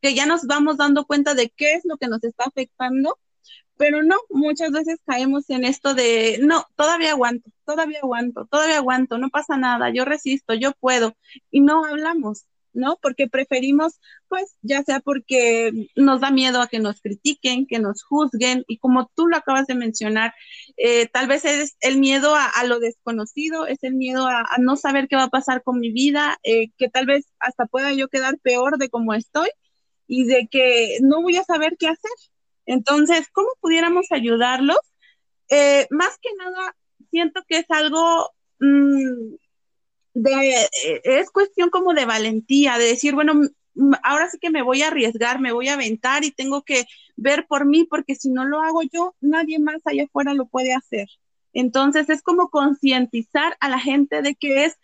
que 0.04 0.14
ya 0.14 0.26
nos 0.26 0.46
vamos 0.46 0.76
dando 0.76 1.06
cuenta 1.06 1.34
de 1.34 1.50
qué 1.56 1.76
es 1.76 1.86
lo 1.86 1.96
que 1.96 2.10
nos 2.10 2.22
está 2.26 2.44
afectando, 2.44 3.18
pero 3.78 4.04
no, 4.04 4.18
muchas 4.30 4.72
veces 4.72 5.00
caemos 5.06 5.50
en 5.50 5.64
esto 5.64 5.94
de, 5.94 6.40
no, 6.42 6.66
todavía 6.76 7.12
aguanto, 7.12 7.50
todavía 7.66 8.00
aguanto, 8.04 8.46
todavía 8.52 8.78
aguanto, 8.78 9.18
no 9.18 9.30
pasa 9.30 9.56
nada, 9.56 9.92
yo 9.94 10.04
resisto, 10.04 10.56
yo 10.56 10.74
puedo, 10.74 11.16
y 11.52 11.62
no 11.62 11.86
hablamos, 11.86 12.48
¿no? 12.74 13.00
Porque 13.02 13.30
preferimos, 13.30 14.02
pues, 14.28 14.58
ya 14.62 14.84
sea 14.84 15.00
porque 15.00 15.72
nos 15.96 16.20
da 16.20 16.32
miedo 16.32 16.62
a 16.62 16.68
que 16.68 16.80
nos 16.80 17.00
critiquen, 17.00 17.66
que 17.66 17.80
nos 17.80 18.04
juzguen, 18.04 18.66
y 18.68 18.80
como 18.80 19.10
tú 19.16 19.28
lo 19.28 19.38
acabas 19.38 19.68
de 19.68 19.76
mencionar, 19.76 20.34
eh, 20.76 21.08
tal 21.08 21.28
vez 21.28 21.46
es 21.46 21.78
el 21.80 21.98
miedo 21.98 22.36
a, 22.36 22.52
lo 22.66 22.80
desconocido, 22.80 23.68
es 23.68 23.84
el 23.84 23.94
miedo 23.94 24.28
a, 24.28 24.46
no 24.60 24.76
saber 24.76 25.08
qué 25.08 25.16
va 25.16 25.24
a 25.24 25.30
pasar 25.30 25.64
con 25.64 25.80
mi 25.80 25.92
vida, 25.94 26.40
eh, 26.44 26.72
que 26.78 26.90
tal 26.90 27.06
vez 27.06 27.26
hasta 27.40 27.68
pueda 27.68 27.94
yo 27.94 28.10
quedar 28.10 28.38
peor 28.40 28.78
de 28.78 28.90
como 28.90 29.14
estoy, 29.14 29.48
y 30.08 30.26
de 30.26 30.48
que 30.52 30.98
no 31.02 31.22
voy 31.22 31.38
a 31.38 31.44
saber 31.44 31.76
qué 31.78 31.88
hacer. 31.88 32.12
Entonces, 32.66 33.28
¿cómo 33.32 33.50
pudiéramos 33.62 34.08
ayudarlos? 34.12 34.80
eh, 35.50 35.88
más 35.92 36.18
que 36.22 36.30
nada, 36.38 36.76
siento 37.12 37.42
que 37.48 37.60
es 37.60 37.66
algo 37.70 38.32
mm, 38.60 39.36
de, 40.16 40.52
eh, 40.62 41.02
es 41.04 41.30
cuestión 41.32 41.70
como 41.70 41.94
de 41.94 42.06
valentía, 42.06 42.78
de 42.78 42.86
decir, 42.86 43.14
bueno, 43.14 43.34
ahora 44.04 44.30
sí 44.30 44.38
que 44.40 44.50
me 44.50 44.64
voy 44.64 44.82
a 44.82 44.88
arriesgar, 44.88 45.40
me 45.40 45.52
voy 45.52 45.68
a 45.68 45.74
aventar 45.74 46.24
y 46.24 46.32
tengo 46.32 46.64
que 46.64 46.86
ver 47.16 47.46
por 47.48 47.66
mí, 47.66 47.86
porque 47.86 48.16
si 48.16 48.30
no 48.30 48.46
lo 48.46 48.62
hago 48.62 48.82
yo, 48.84 49.16
nadie 49.22 49.60
más 49.60 49.82
allá 49.86 50.06
afuera 50.06 50.34
lo 50.34 50.48
puede 50.48 50.74
hacer. 50.74 51.08
Entonces 51.54 52.10
es 52.10 52.24
como 52.24 52.50
concientizar 52.50 53.56
a 53.60 53.70
la 53.70 53.80
gente 53.80 54.22
de 54.24 54.36
que 54.36 54.66
es 54.66 54.78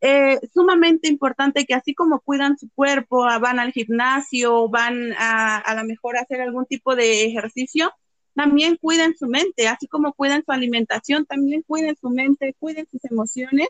eh, 0.00 0.38
sumamente 0.52 1.08
importante 1.08 1.64
que 1.64 1.74
así 1.74 1.94
como 1.94 2.20
cuidan 2.20 2.58
su 2.58 2.68
cuerpo, 2.70 3.24
van 3.40 3.58
al 3.58 3.72
gimnasio, 3.72 4.68
van 4.68 5.12
a 5.18 5.58
a 5.58 5.74
lo 5.74 5.84
mejor 5.84 6.16
a 6.16 6.22
hacer 6.22 6.40
algún 6.40 6.66
tipo 6.66 6.94
de 6.94 7.24
ejercicio, 7.24 7.92
también 8.34 8.76
cuiden 8.76 9.16
su 9.16 9.26
mente, 9.26 9.68
así 9.68 9.88
como 9.88 10.12
cuiden 10.12 10.44
su 10.44 10.52
alimentación, 10.52 11.24
también 11.24 11.62
cuiden 11.62 11.96
su 12.00 12.10
mente, 12.10 12.54
cuiden 12.58 12.86
sus 12.90 13.04
emociones. 13.06 13.68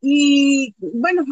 Y 0.00 0.74
bueno, 0.78 1.24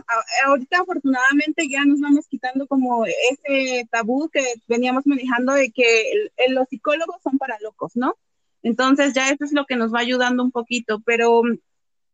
ahorita 0.47 0.81
afortunadamente 0.81 1.69
ya 1.69 1.85
nos 1.85 2.01
vamos 2.01 2.27
quitando 2.29 2.67
como 2.67 3.05
ese 3.07 3.89
tabú 3.91 4.29
que 4.29 4.43
veníamos 4.69 5.07
manejando 5.07 5.53
de 5.55 5.71
que 5.71 6.31
los 6.49 6.69
psicólogos 6.69 7.17
son 7.23 7.39
para 7.39 7.59
locos, 7.61 7.93
¿no? 7.97 8.17
Entonces 8.63 9.13
ya 9.15 9.31
eso 9.31 9.45
es 9.45 9.53
lo 9.53 9.65
que 9.67 9.77
nos 9.77 9.95
va 9.95 10.01
ayudando 10.01 10.43
un 10.43 10.51
poquito, 10.51 11.01
pero 11.05 11.43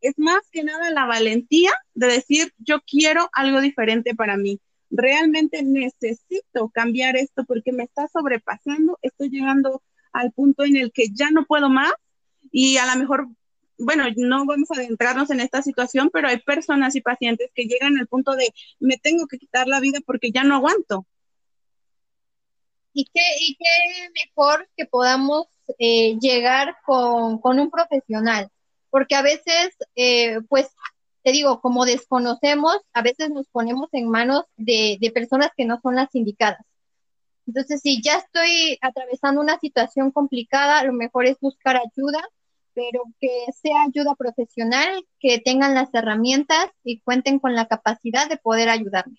es 0.03 0.18
más 0.18 0.40
que 0.50 0.64
nada 0.64 0.90
la 0.90 1.07
valentía 1.07 1.72
de 1.94 2.07
decir, 2.09 2.53
yo 2.59 2.80
quiero 2.82 3.30
algo 3.32 3.61
diferente 3.61 4.14
para 4.14 4.36
mí. 4.36 4.61
Realmente 4.90 5.62
necesito 5.62 6.68
cambiar 6.68 7.16
esto 7.16 7.44
porque 7.44 7.72
me 7.72 7.84
está 7.84 8.09
sobrepasando, 8.09 8.98
estoy 9.00 9.30
llegando 9.30 9.82
al 10.12 10.32
punto 10.32 10.64
en 10.64 10.76
el 10.76 10.92
que 10.92 11.07
ya 11.12 11.30
no 11.30 11.46
puedo 11.46 11.70
más 11.70 11.92
y 12.50 12.76
a 12.76 12.86
lo 12.86 13.00
mejor, 13.00 13.28
bueno, 13.78 14.05
no 14.16 14.44
vamos 14.44 14.70
a 14.70 14.74
adentrarnos 14.74 15.30
en 15.30 15.40
esta 15.40 15.62
situación, 15.62 16.11
pero 16.12 16.28
hay 16.28 16.38
personas 16.38 16.94
y 16.96 17.00
pacientes 17.00 17.50
que 17.55 17.64
llegan 17.64 17.96
al 17.98 18.07
punto 18.07 18.36
de 18.36 18.53
me 18.80 18.98
tengo 18.98 19.26
que 19.26 19.38
quitar 19.38 19.66
la 19.68 19.80
vida 19.80 20.00
porque 20.05 20.30
ya 20.30 20.44
no 20.44 20.57
aguanto. 20.57 21.07
Y 22.92 23.07
qué, 23.07 23.22
y 23.40 23.57
qué 23.57 24.11
mejor 24.26 24.68
que 24.76 24.84
podamos 24.84 25.46
eh, 25.78 26.18
llegar 26.20 26.76
con, 26.84 27.40
un 27.42 27.70
profesional, 27.70 28.50
porque 28.93 29.14
a 29.14 29.22
veces, 29.22 29.74
eh, 29.97 30.38
pues, 30.51 30.68
te 31.24 31.32
digo, 31.32 31.62
como 31.62 31.86
desconocemos, 31.86 32.76
a 32.93 33.01
veces 33.01 33.30
nos 33.30 33.49
ponemos 33.49 33.88
en 33.93 34.11
manos 34.11 34.45
de, 34.59 34.99
de 35.01 35.11
personas 35.11 35.51
que 35.57 35.64
no 35.64 35.80
son 35.80 35.97
las 35.97 36.14
indicadas. 36.14 36.61
Entonces, 37.47 37.80
si 37.80 38.03
ya 38.03 38.18
estoy 38.18 38.78
atravesando 38.82 39.40
una 39.40 39.59
situación 39.59 40.11
complicada, 40.11 40.84
lo 40.84 40.93
mejor 40.93 41.24
es 41.24 41.40
buscar 41.40 41.76
ayuda, 41.76 42.20
pero 42.74 43.05
que 43.18 43.47
sea 43.62 43.84
ayuda 43.88 44.14
profesional, 44.14 45.07
que 45.18 45.38
tengan 45.38 45.74
las 45.74 45.88
herramientas 45.95 46.66
y 46.84 47.01
cuenten 47.01 47.38
con 47.38 47.55
la 47.55 47.68
capacidad 47.68 48.28
de 48.28 48.36
poder 48.36 48.68
ayudarme. 48.68 49.16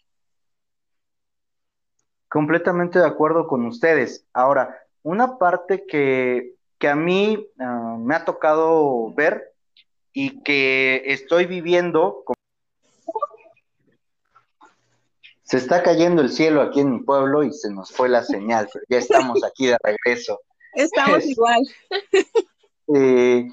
Completamente 2.29 2.99
de 2.99 3.07
acuerdo 3.07 3.47
con 3.47 3.65
ustedes. 3.65 4.27
Ahora, 4.33 4.77
una 5.01 5.39
parte 5.39 5.85
que, 5.87 6.53
a 6.87 6.95
mí 6.95 7.47
ah, 7.59 7.95
me 7.97 8.13
ha 8.13 8.23
tocado 8.23 9.13
ver 9.13 9.52
y 10.13 10.41
que 10.43 11.03
estoy 11.05 11.45
viviendo 11.45 12.23
se 15.43 15.57
está 15.57 15.83
cayendo 15.83 16.21
el 16.21 16.31
cielo 16.31 16.61
aquí 16.61 16.79
en 16.79 16.91
mi 16.91 16.99
pueblo 17.01 17.43
y 17.43 17.51
se 17.51 17.71
nos 17.71 17.91
fue 17.91 18.09
la 18.09 18.23
señal, 18.23 18.69
pero 18.71 18.85
ya 18.89 18.97
estamos 18.97 19.43
aquí 19.45 19.67
de 19.67 19.77
regreso. 19.83 20.39
Estamos 20.73 21.25
igual. 21.25 21.61
Eh, 22.95 23.47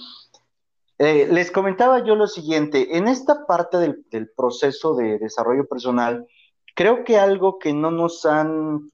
eh, 0.98 1.28
les 1.30 1.50
comentaba 1.50 2.04
yo 2.04 2.14
lo 2.14 2.26
siguiente, 2.26 2.96
en 2.96 3.08
esta 3.08 3.46
parte 3.46 3.78
del, 3.78 4.30
proceso 4.36 4.94
de 4.94 5.18
desarrollo 5.18 5.66
personal, 5.66 6.26
creo 6.74 7.04
que 7.04 7.18
algo 7.18 7.58
que 7.58 7.72
no 7.72 7.90
nos 7.90 8.24
han 8.24 8.90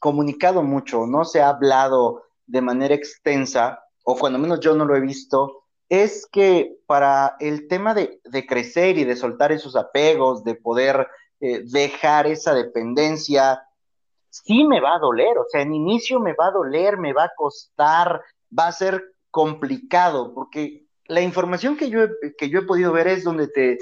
comunicado 0.00 0.62
mucho, 0.62 1.06
no 1.06 1.24
se 1.24 1.40
ha 1.40 1.48
hablado 1.48 2.24
de 2.46 2.60
manera 2.60 2.94
extensa, 2.94 3.84
o 4.04 4.16
cuando 4.16 4.38
menos 4.38 4.60
yo 4.60 4.74
no 4.74 4.84
lo 4.84 4.96
he 4.96 5.00
visto, 5.00 5.61
es 5.92 6.26
que 6.32 6.78
para 6.86 7.36
el 7.38 7.68
tema 7.68 7.92
de, 7.92 8.18
de 8.24 8.46
crecer 8.46 8.96
y 8.96 9.04
de 9.04 9.14
soltar 9.14 9.52
esos 9.52 9.76
apegos, 9.76 10.42
de 10.42 10.54
poder 10.54 11.06
eh, 11.38 11.64
dejar 11.66 12.26
esa 12.26 12.54
dependencia, 12.54 13.62
sí 14.30 14.64
me 14.64 14.80
va 14.80 14.94
a 14.94 14.98
doler, 14.98 15.36
o 15.36 15.44
sea, 15.50 15.60
en 15.60 15.74
inicio 15.74 16.18
me 16.18 16.32
va 16.32 16.46
a 16.46 16.52
doler, 16.52 16.96
me 16.96 17.12
va 17.12 17.24
a 17.24 17.32
costar, 17.36 18.22
va 18.58 18.68
a 18.68 18.72
ser 18.72 19.04
complicado, 19.30 20.32
porque 20.32 20.86
la 21.08 21.20
información 21.20 21.76
que 21.76 21.90
yo, 21.90 22.04
he, 22.04 22.36
que 22.38 22.48
yo 22.48 22.60
he 22.60 22.66
podido 22.66 22.90
ver 22.92 23.08
es 23.08 23.22
donde 23.22 23.48
te, 23.48 23.76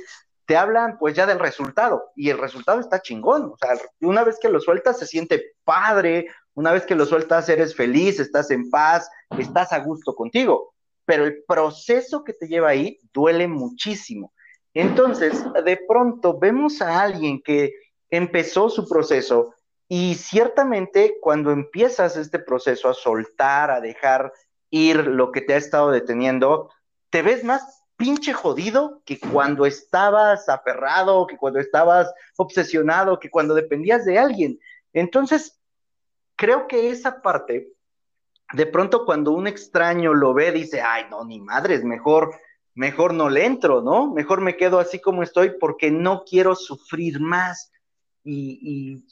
te 0.47 0.57
hablan 0.57 0.99
pues 0.99 1.15
ya 1.15 1.27
del 1.27 1.39
resultado, 1.39 2.11
y 2.17 2.31
el 2.31 2.39
resultado 2.39 2.81
está 2.81 3.03
chingón, 3.03 3.53
o 3.53 3.57
sea, 3.57 3.79
una 4.01 4.25
vez 4.25 4.37
que 4.41 4.49
lo 4.49 4.59
sueltas 4.59 4.99
se 4.99 5.07
siente 5.07 5.53
padre, 5.63 6.27
una 6.55 6.73
vez 6.73 6.85
que 6.87 6.97
lo 6.97 7.07
sueltas 7.07 7.49
eres 7.49 7.77
feliz, 7.77 8.19
estás 8.19 8.51
en 8.51 8.69
paz, 8.69 9.09
estás 9.39 9.73
a 9.73 9.79
gusto 9.79 10.17
contigo, 10.17 10.75
pero 11.11 11.25
el 11.25 11.43
proceso 11.43 12.23
que 12.23 12.33
te 12.33 12.47
lleva 12.47 12.69
ahí 12.69 13.01
duele 13.13 13.49
muchísimo. 13.49 14.33
Entonces, 14.75 15.43
de 15.65 15.77
pronto 15.89 16.39
vemos 16.39 16.81
a 16.81 17.03
alguien 17.03 17.43
que 17.43 17.73
empezó 18.11 18.69
su 18.69 18.89
proceso 18.89 19.53
y 19.89 20.15
ciertamente 20.15 21.17
cuando 21.21 21.51
empiezas 21.51 22.17
este 22.17 22.39
proceso 22.39 22.89
a 22.89 22.95
soltar, 22.95 23.73
a 23.73 23.81
dejar 23.81 24.33
ir 24.71 25.05
lo 25.09 25.33
que 25.33 25.41
te 25.41 25.55
ha 25.55 25.57
estado 25.57 25.91
deteniendo, 25.91 26.71
te 27.11 27.23
ves 27.23 27.43
más 27.43 27.83
pinche 27.97 28.33
jodido 28.33 29.03
que 29.05 29.19
cuando 29.19 29.67
estabas 29.67 30.49
aferrado, 30.49 31.27
que 31.27 31.37
cuando 31.37 31.59
estabas 31.59 32.09
obsesionado, 32.37 33.19
que 33.19 33.31
cuando 33.31 33.55
dependías 33.55 34.05
de 34.05 34.17
alguien. 34.17 34.61
Entonces, 34.93 35.61
creo 36.37 36.69
que 36.69 36.91
esa 36.91 37.21
parte, 37.21 37.73
de 38.53 38.67
pronto 38.67 39.05
cuando 39.05 39.33
un 39.33 39.47
extraño 39.47 40.15
lo 40.15 40.35
ve, 40.35 40.53
dice, 40.53 40.81
ay, 40.81 41.05
no, 41.11 41.25
ni 41.25 41.41
madre, 41.41 41.75
es 41.75 41.85
mejor 41.85 42.33
mejor 42.75 43.15
no 43.15 43.29
le 43.29 43.45
entro, 43.45 43.83
¿no? 43.83 44.13
Mejor 44.13 44.41
me 44.41 44.57
quedo 44.57 44.79
así 44.79 45.01
como 45.01 45.23
estoy 45.23 45.53
porque 45.61 45.91
no 45.91 46.25
quiero 46.25 46.55
sufrir 46.55 47.21
más. 47.21 47.73
Y, 48.25 49.05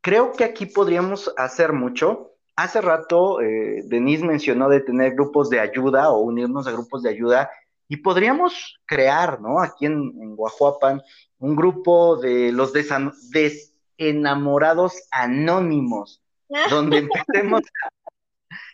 creo 0.00 0.32
que 0.32 0.44
aquí 0.44 0.66
podríamos 0.66 1.32
hacer 1.36 1.72
mucho. 1.72 2.32
Hace 2.56 2.80
rato 2.80 3.40
eh, 3.40 3.82
Denise 3.84 4.24
mencionó 4.24 4.68
de 4.68 4.80
tener 4.80 5.14
grupos 5.14 5.50
de 5.50 5.60
ayuda 5.60 6.10
o 6.10 6.20
unirnos 6.20 6.66
a 6.66 6.72
grupos 6.72 7.02
de 7.02 7.10
ayuda 7.10 7.50
y 7.88 7.98
podríamos 7.98 8.80
crear, 8.84 9.40
¿no? 9.40 9.60
Aquí 9.60 9.86
en, 9.86 10.12
en 10.20 10.36
Guajuapan, 10.36 11.02
un 11.38 11.56
grupo 11.56 12.16
de 12.16 12.52
los 12.52 12.72
desenamorados 12.72 14.94
anónimos, 15.10 16.22
donde 16.70 16.98
empecemos 16.98 17.62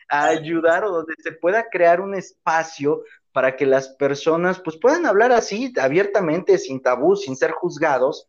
a 0.09 0.27
ayudar 0.27 0.85
o 0.85 0.91
donde 0.91 1.15
se 1.23 1.33
pueda 1.33 1.69
crear 1.71 2.01
un 2.01 2.15
espacio 2.15 3.03
para 3.33 3.57
que 3.57 3.67
las 3.67 3.89
personas 3.89 4.61
pues 4.61 4.77
puedan 4.77 5.07
hablar 5.07 5.33
así 5.33 5.73
abiertamente, 5.81 6.57
sin 6.59 6.81
tabú, 6.81 7.17
sin 7.17 7.37
ser 7.37 7.51
juzgados 7.51 8.29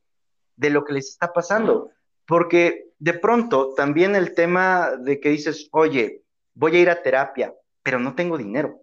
de 0.56 0.72
lo 0.72 0.84
que 0.84 0.94
les 0.94 1.10
está 1.10 1.32
pasando. 1.32 1.92
Porque 2.26 2.90
de 2.98 3.14
pronto 3.14 3.74
también 3.76 4.16
el 4.16 4.34
tema 4.34 4.96
de 4.98 5.20
que 5.20 5.30
dices, 5.30 5.70
oye, 5.72 6.24
voy 6.56 6.76
a 6.76 6.80
ir 6.80 6.90
a 6.90 7.04
terapia, 7.04 7.54
pero 7.84 8.00
no 8.00 8.16
tengo 8.16 8.38
dinero. 8.38 8.82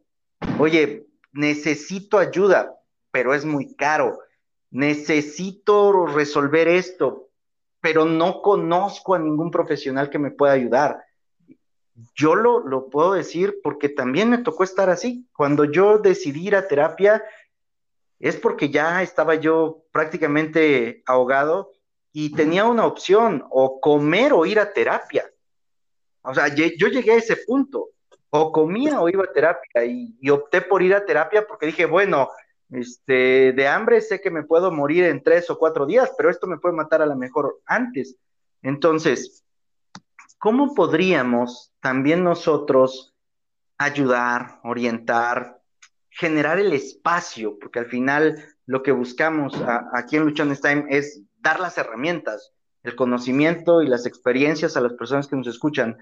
Oye, 0.59 1.07
necesito 1.33 2.19
ayuda, 2.19 2.73
pero 3.11 3.35
es 3.35 3.45
muy 3.45 3.75
caro. 3.75 4.21
Necesito 4.71 6.07
resolver 6.07 6.69
esto, 6.69 7.31
pero 7.81 8.05
no 8.05 8.43
conozco 8.43 9.15
a 9.15 9.19
ningún 9.19 9.51
profesional 9.51 10.09
que 10.09 10.21
me 10.21 10.31
pueda 10.31 10.53
ayudar 10.53 11.03
yo 12.15 12.35
lo, 12.35 12.89
puedo 12.91 13.13
decir 13.13 13.61
porque 13.63 13.89
también 13.89 14.31
me 14.31 14.39
tocó 14.39 14.65
estar 14.65 14.91
así. 14.91 15.27
Cuando 15.33 15.65
yo 15.65 15.99
decidí 15.99 16.47
ir 16.47 16.57
a 16.57 16.69
terapia, 16.69 17.25
es 18.19 18.37
porque 18.37 18.71
ya 18.71 19.03
estaba 19.03 19.35
yo 19.35 19.85
prácticamente 19.93 21.03
ahogado 21.07 21.73
y 22.13 22.35
tenía 22.35 22.65
una 22.65 22.85
opción, 22.85 23.45
o 23.51 23.81
comer 23.81 24.33
o 24.35 24.45
ir 24.45 24.61
a 24.61 24.73
terapia. 24.73 25.31
O 26.23 26.35
sea, 26.35 26.49
yo 26.49 26.89
llegué 26.89 27.13
a 27.13 27.17
ese 27.17 27.37
punto, 27.39 27.89
o 28.29 28.53
comía 28.53 29.01
o 29.01 29.09
iba 29.09 29.25
a 29.25 29.33
terapia, 29.33 29.85
y, 29.85 30.15
y 30.21 30.29
opté 30.29 30.61
por 30.61 30.83
ir 30.83 30.95
a 30.95 31.07
terapia 31.07 31.47
porque 31.47 31.67
dije, 31.67 31.87
bueno, 31.87 32.29
este, 32.73 33.53
de 33.53 33.69
hambre 33.69 34.01
sé 34.01 34.21
que 34.21 34.31
me 34.31 34.45
puedo 34.45 34.71
morir 34.71 35.05
en 35.05 35.23
tres 35.23 35.51
o 35.51 35.59
cuatro 35.59 35.85
días, 35.87 36.11
pero 36.17 36.31
esto 36.31 36.47
me 36.47 36.59
puede 36.59 36.75
matar 36.75 37.03
a 37.03 37.07
lo 37.07 37.17
mejor 37.17 37.61
antes. 37.67 38.17
Entonces, 38.63 39.45
¿cómo 40.43 40.75
podríamos 40.75 41.73
también 41.79 42.25
nosotros 42.25 43.15
ayudar, 43.79 44.59
orientar, 44.65 45.63
generar 46.11 46.59
el 46.59 46.73
espacio? 46.73 47.61
Porque 47.61 47.79
al 47.79 47.87
final 47.87 48.45
lo 48.67 48.83
que 48.83 48.91
buscamos 48.91 49.55
aquí 49.93 50.17
en 50.17 50.25
Luchones 50.25 50.61
Time 50.61 50.87
es 50.89 51.23
dar 51.39 51.61
las 51.61 51.79
herramientas, 51.79 52.51
el 52.83 52.97
conocimiento 52.97 53.83
y 53.83 53.87
las 53.87 54.05
experiencias 54.05 54.77
a 54.77 54.81
las 54.81 54.95
personas 54.95 55.29
que 55.29 55.37
nos 55.37 55.47
escuchan 55.47 55.97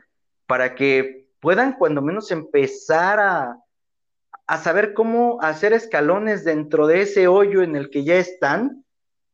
para 0.46 0.74
que 0.74 1.28
puedan 1.38 1.74
cuando 1.74 2.00
menos 2.00 2.30
empezar 2.30 3.20
a, 3.20 3.58
a 4.46 4.56
saber 4.56 4.94
cómo 4.94 5.38
hacer 5.42 5.74
escalones 5.74 6.44
dentro 6.44 6.86
de 6.86 7.02
ese 7.02 7.28
hoyo 7.28 7.60
en 7.60 7.76
el 7.76 7.90
que 7.90 8.04
ya 8.04 8.16
están 8.16 8.86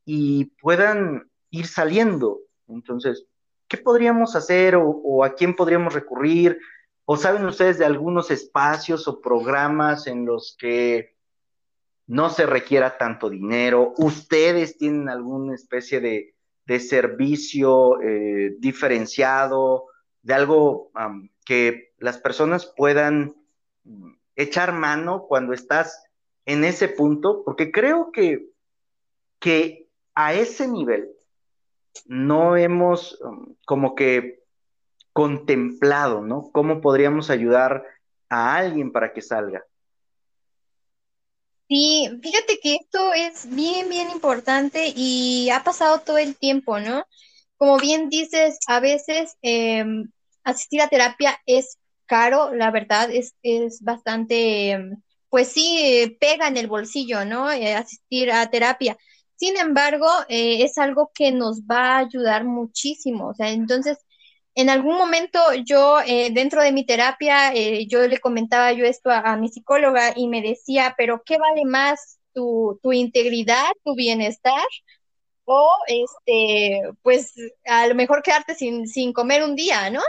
y 0.04 0.46
puedan 0.60 1.30
ir 1.50 1.68
saliendo. 1.68 2.40
Entonces, 2.66 3.24
¿qué 3.68 3.76
podríamos 3.76 4.36
hacer 4.36 4.76
o, 4.76 5.24
a 5.24 5.34
quién 5.34 5.54
podríamos 5.54 5.94
recurrir? 5.94 6.58
¿O 7.04 7.16
saben 7.16 7.44
ustedes 7.44 7.78
de 7.78 7.84
algunos 7.84 8.30
espacios 8.30 9.06
o 9.08 9.20
programas 9.20 10.06
en 10.06 10.26
los 10.26 10.56
que 10.58 11.16
no 12.06 12.30
se 12.30 12.46
requiera 12.46 12.98
tanto 12.98 13.30
dinero? 13.30 13.94
¿Ustedes 13.98 14.78
tienen 14.78 15.08
alguna 15.08 15.54
especie 15.54 16.00
de, 16.00 16.32
servicio 16.80 18.00
eh, 18.02 18.56
diferenciado, 18.58 19.86
de 20.22 20.34
algo 20.34 20.90
que 21.44 21.92
las 21.98 22.18
personas 22.18 22.72
puedan 22.76 23.36
echar 24.34 24.72
mano 24.72 25.26
cuando 25.28 25.52
estás 25.52 26.04
en 26.44 26.64
ese 26.64 26.88
punto? 26.88 27.42
Porque 27.44 27.70
creo 27.70 28.10
que, 28.10 28.50
que 29.38 29.88
a 30.14 30.34
ese 30.34 30.66
nivel 30.66 31.15
no 32.06 32.56
hemos 32.56 33.20
um, 33.22 33.54
como 33.64 33.94
que 33.94 34.40
contemplado, 35.12 36.20
¿no? 36.20 36.50
¿Cómo 36.52 36.80
podríamos 36.80 37.30
ayudar 37.30 37.84
a 38.28 38.56
alguien 38.56 38.92
para 38.92 39.12
que 39.12 39.22
salga? 39.22 39.64
Sí, 41.68 42.08
fíjate 42.22 42.60
que 42.62 42.76
esto 42.76 43.12
es 43.12 43.48
bien, 43.54 43.88
bien 43.88 44.10
importante 44.10 44.92
y 44.94 45.50
ha 45.50 45.64
pasado 45.64 46.00
todo 46.00 46.18
el 46.18 46.36
tiempo, 46.36 46.78
¿no? 46.78 47.04
Como 47.56 47.78
bien 47.78 48.08
dices, 48.08 48.58
a 48.68 48.78
veces 48.78 49.36
em, 49.42 50.10
asistir 50.44 50.80
a 50.82 50.88
terapia 50.88 51.40
es 51.46 51.78
caro, 52.06 52.54
la 52.54 52.70
verdad, 52.70 53.10
es, 53.10 53.34
es 53.42 53.80
bastante, 53.82 54.70
em, 54.70 55.02
pues 55.28 55.48
sí, 55.48 56.16
pega 56.20 56.46
en 56.46 56.56
el 56.56 56.68
bolsillo, 56.68 57.24
¿no? 57.24 57.50
Eh, 57.50 57.74
asistir 57.74 58.30
a 58.30 58.48
terapia. 58.50 58.96
Sin 59.36 59.56
embargo, 59.58 60.08
eh, 60.28 60.62
es 60.64 60.78
algo 60.78 61.10
que 61.14 61.30
nos 61.32 61.62
va 61.62 61.96
a 61.96 61.98
ayudar 61.98 62.44
muchísimo. 62.44 63.28
O 63.28 63.34
sea, 63.34 63.50
entonces, 63.50 63.98
en 64.54 64.70
algún 64.70 64.96
momento 64.96 65.38
yo, 65.66 66.00
eh, 66.06 66.30
dentro 66.32 66.62
de 66.62 66.72
mi 66.72 66.86
terapia, 66.86 67.52
eh, 67.54 67.86
yo 67.86 68.06
le 68.08 68.18
comentaba 68.18 68.72
yo 68.72 68.84
esto 68.86 69.10
a, 69.10 69.36
mi 69.36 69.48
psicóloga 69.50 70.14
y 70.16 70.28
me 70.28 70.42
decía, 70.42 70.94
pero 70.96 71.22
¿qué 71.24 71.38
vale 71.38 71.64
más 71.66 72.18
tu, 72.32 72.80
tu 72.82 72.92
integridad, 72.92 73.66
tu 73.84 73.94
bienestar? 73.94 74.64
O, 75.44 75.70
este, 75.86 76.82
pues, 77.02 77.34
a 77.66 77.86
lo 77.86 77.94
mejor 77.94 78.22
quedarte 78.22 78.54
sin, 78.54 78.88
sin 78.88 79.12
comer 79.12 79.44
un 79.44 79.54
día, 79.56 79.90
¿no? 79.90 80.00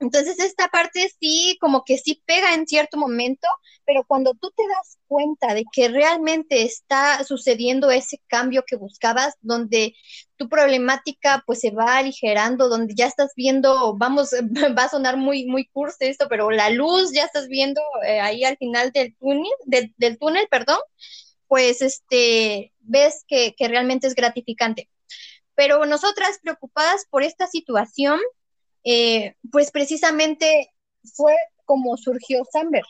Entonces 0.00 0.38
esta 0.38 0.68
parte 0.68 1.10
sí, 1.20 1.58
como 1.60 1.84
que 1.84 1.98
sí 1.98 2.22
pega 2.24 2.54
en 2.54 2.66
cierto 2.66 2.96
momento, 2.96 3.48
pero 3.84 4.04
cuando 4.06 4.34
tú 4.34 4.52
te 4.56 4.62
das 4.68 4.98
cuenta 5.08 5.54
de 5.54 5.64
que 5.72 5.88
realmente 5.88 6.62
está 6.62 7.24
sucediendo 7.24 7.90
ese 7.90 8.20
cambio 8.28 8.64
que 8.66 8.76
buscabas, 8.76 9.34
donde 9.40 9.94
tu 10.36 10.48
problemática 10.48 11.42
pues 11.46 11.60
se 11.60 11.72
va 11.72 11.98
aligerando, 11.98 12.68
donde 12.68 12.94
ya 12.94 13.06
estás 13.06 13.32
viendo, 13.34 13.96
vamos, 13.96 14.30
va 14.78 14.84
a 14.84 14.88
sonar 14.88 15.16
muy, 15.16 15.46
muy 15.46 15.66
curso 15.66 15.96
esto, 16.00 16.26
pero 16.28 16.50
la 16.50 16.70
luz 16.70 17.12
ya 17.12 17.24
estás 17.24 17.48
viendo 17.48 17.80
eh, 18.06 18.20
ahí 18.20 18.44
al 18.44 18.56
final 18.56 18.92
del 18.92 19.16
túnel, 19.16 19.52
del 19.96 20.18
túnel, 20.18 20.46
perdón, 20.48 20.78
pues 21.48 21.82
este, 21.82 22.72
ves 22.80 23.24
que, 23.26 23.54
que 23.56 23.68
realmente 23.68 24.06
es 24.06 24.14
gratificante. 24.14 24.88
Pero 25.54 25.84
nosotras 25.86 26.38
preocupadas 26.40 27.06
por 27.10 27.24
esta 27.24 27.48
situación, 27.48 28.20
eh, 28.84 29.34
pues 29.50 29.70
precisamente 29.70 30.70
fue 31.14 31.34
como 31.64 31.96
surgió 31.96 32.44
Samber. 32.50 32.84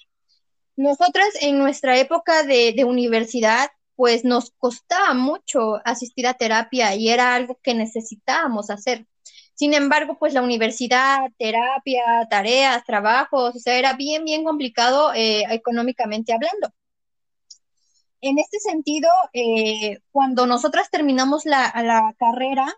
Nosotras 0.76 1.28
en 1.40 1.58
nuestra 1.58 1.98
época 1.98 2.44
de, 2.44 2.84
universidad, 2.84 3.70
pues 3.96 4.24
nos 4.24 4.52
costaba 4.52 5.12
mucho 5.12 5.80
asistir 5.84 6.26
a 6.28 6.34
terapia 6.34 6.94
y 6.94 7.08
era 7.08 7.34
algo 7.34 7.58
que 7.62 7.74
necesitábamos 7.74 8.70
hacer. 8.70 9.06
Sin 9.54 9.74
embargo, 9.74 10.16
pues 10.20 10.34
la 10.34 10.42
universidad, 10.42 11.18
terapia, 11.36 12.28
tareas, 12.30 12.84
trabajos, 12.84 13.56
o 13.56 13.58
sea, 13.58 13.76
era 13.76 13.94
bien, 13.94 14.24
bien 14.24 14.44
complicado 14.44 15.12
eh, 15.14 15.42
económicamente 15.50 16.32
hablando. 16.32 16.72
En 18.20 18.38
este 18.38 18.60
sentido, 18.60 19.10
eh, 19.32 19.98
cuando 20.12 20.46
nosotras 20.46 20.90
terminamos 20.90 21.44
la, 21.44 21.72
la 21.82 22.14
carrera, 22.18 22.72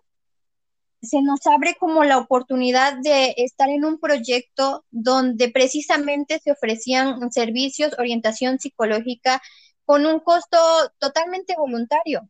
se 1.02 1.22
nos 1.22 1.46
abre 1.46 1.76
como 1.78 2.04
la 2.04 2.18
oportunidad 2.18 2.98
de 2.98 3.34
estar 3.38 3.68
en 3.70 3.84
un 3.84 3.98
proyecto 3.98 4.84
donde 4.90 5.48
precisamente 5.50 6.40
se 6.40 6.52
ofrecían 6.52 7.30
servicios, 7.32 7.94
orientación 7.98 8.58
psicológica 8.58 9.40
con 9.84 10.06
un 10.06 10.20
costo 10.20 10.58
totalmente 10.98 11.54
voluntario. 11.56 12.28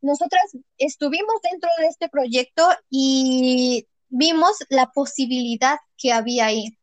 Nosotras 0.00 0.44
estuvimos 0.78 1.34
dentro 1.42 1.68
de 1.78 1.86
este 1.88 2.08
proyecto 2.08 2.68
y 2.88 3.86
vimos 4.08 4.56
la 4.68 4.86
posibilidad 4.86 5.78
que 5.98 6.12
había 6.12 6.46
ahí. 6.46 6.78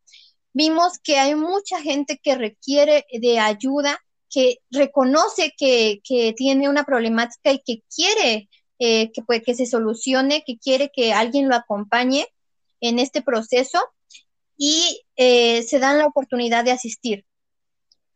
Vimos 0.52 1.00
que 1.00 1.18
hay 1.18 1.36
mucha 1.36 1.82
gente 1.82 2.20
que 2.22 2.36
requiere 2.36 3.06
de 3.12 3.40
ayuda, 3.40 3.98
que 4.30 4.58
reconoce 4.72 5.54
que, 5.58 6.02
que 6.04 6.34
tiene 6.34 6.70
una 6.70 6.84
problemática 6.84 7.52
y 7.52 7.62
que 7.64 7.84
quiere 7.96 8.50
eh, 8.86 9.14
que, 9.14 9.22
puede, 9.22 9.42
que 9.42 9.56
se 9.56 9.66
solucione, 9.66 10.44
que 10.46 10.58
quiere 10.58 10.92
que 10.94 11.14
alguien 11.14 11.48
lo 11.48 11.56
acompañe 11.56 12.28
en 12.82 13.00
este 13.00 13.22
proceso 13.22 13.80
y 14.58 15.06
eh, 15.16 15.64
se 15.64 15.80
dan 15.80 16.00
la 16.00 16.06
oportunidad 16.06 16.66
de 16.66 16.72
asistir. 16.72 17.26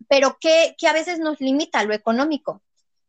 Pero 0.10 0.38
que, 0.42 0.76
a 0.86 0.92
veces 0.92 1.20
nos 1.20 1.40
limita 1.40 1.86
lo 1.86 1.94
económico. 1.94 2.62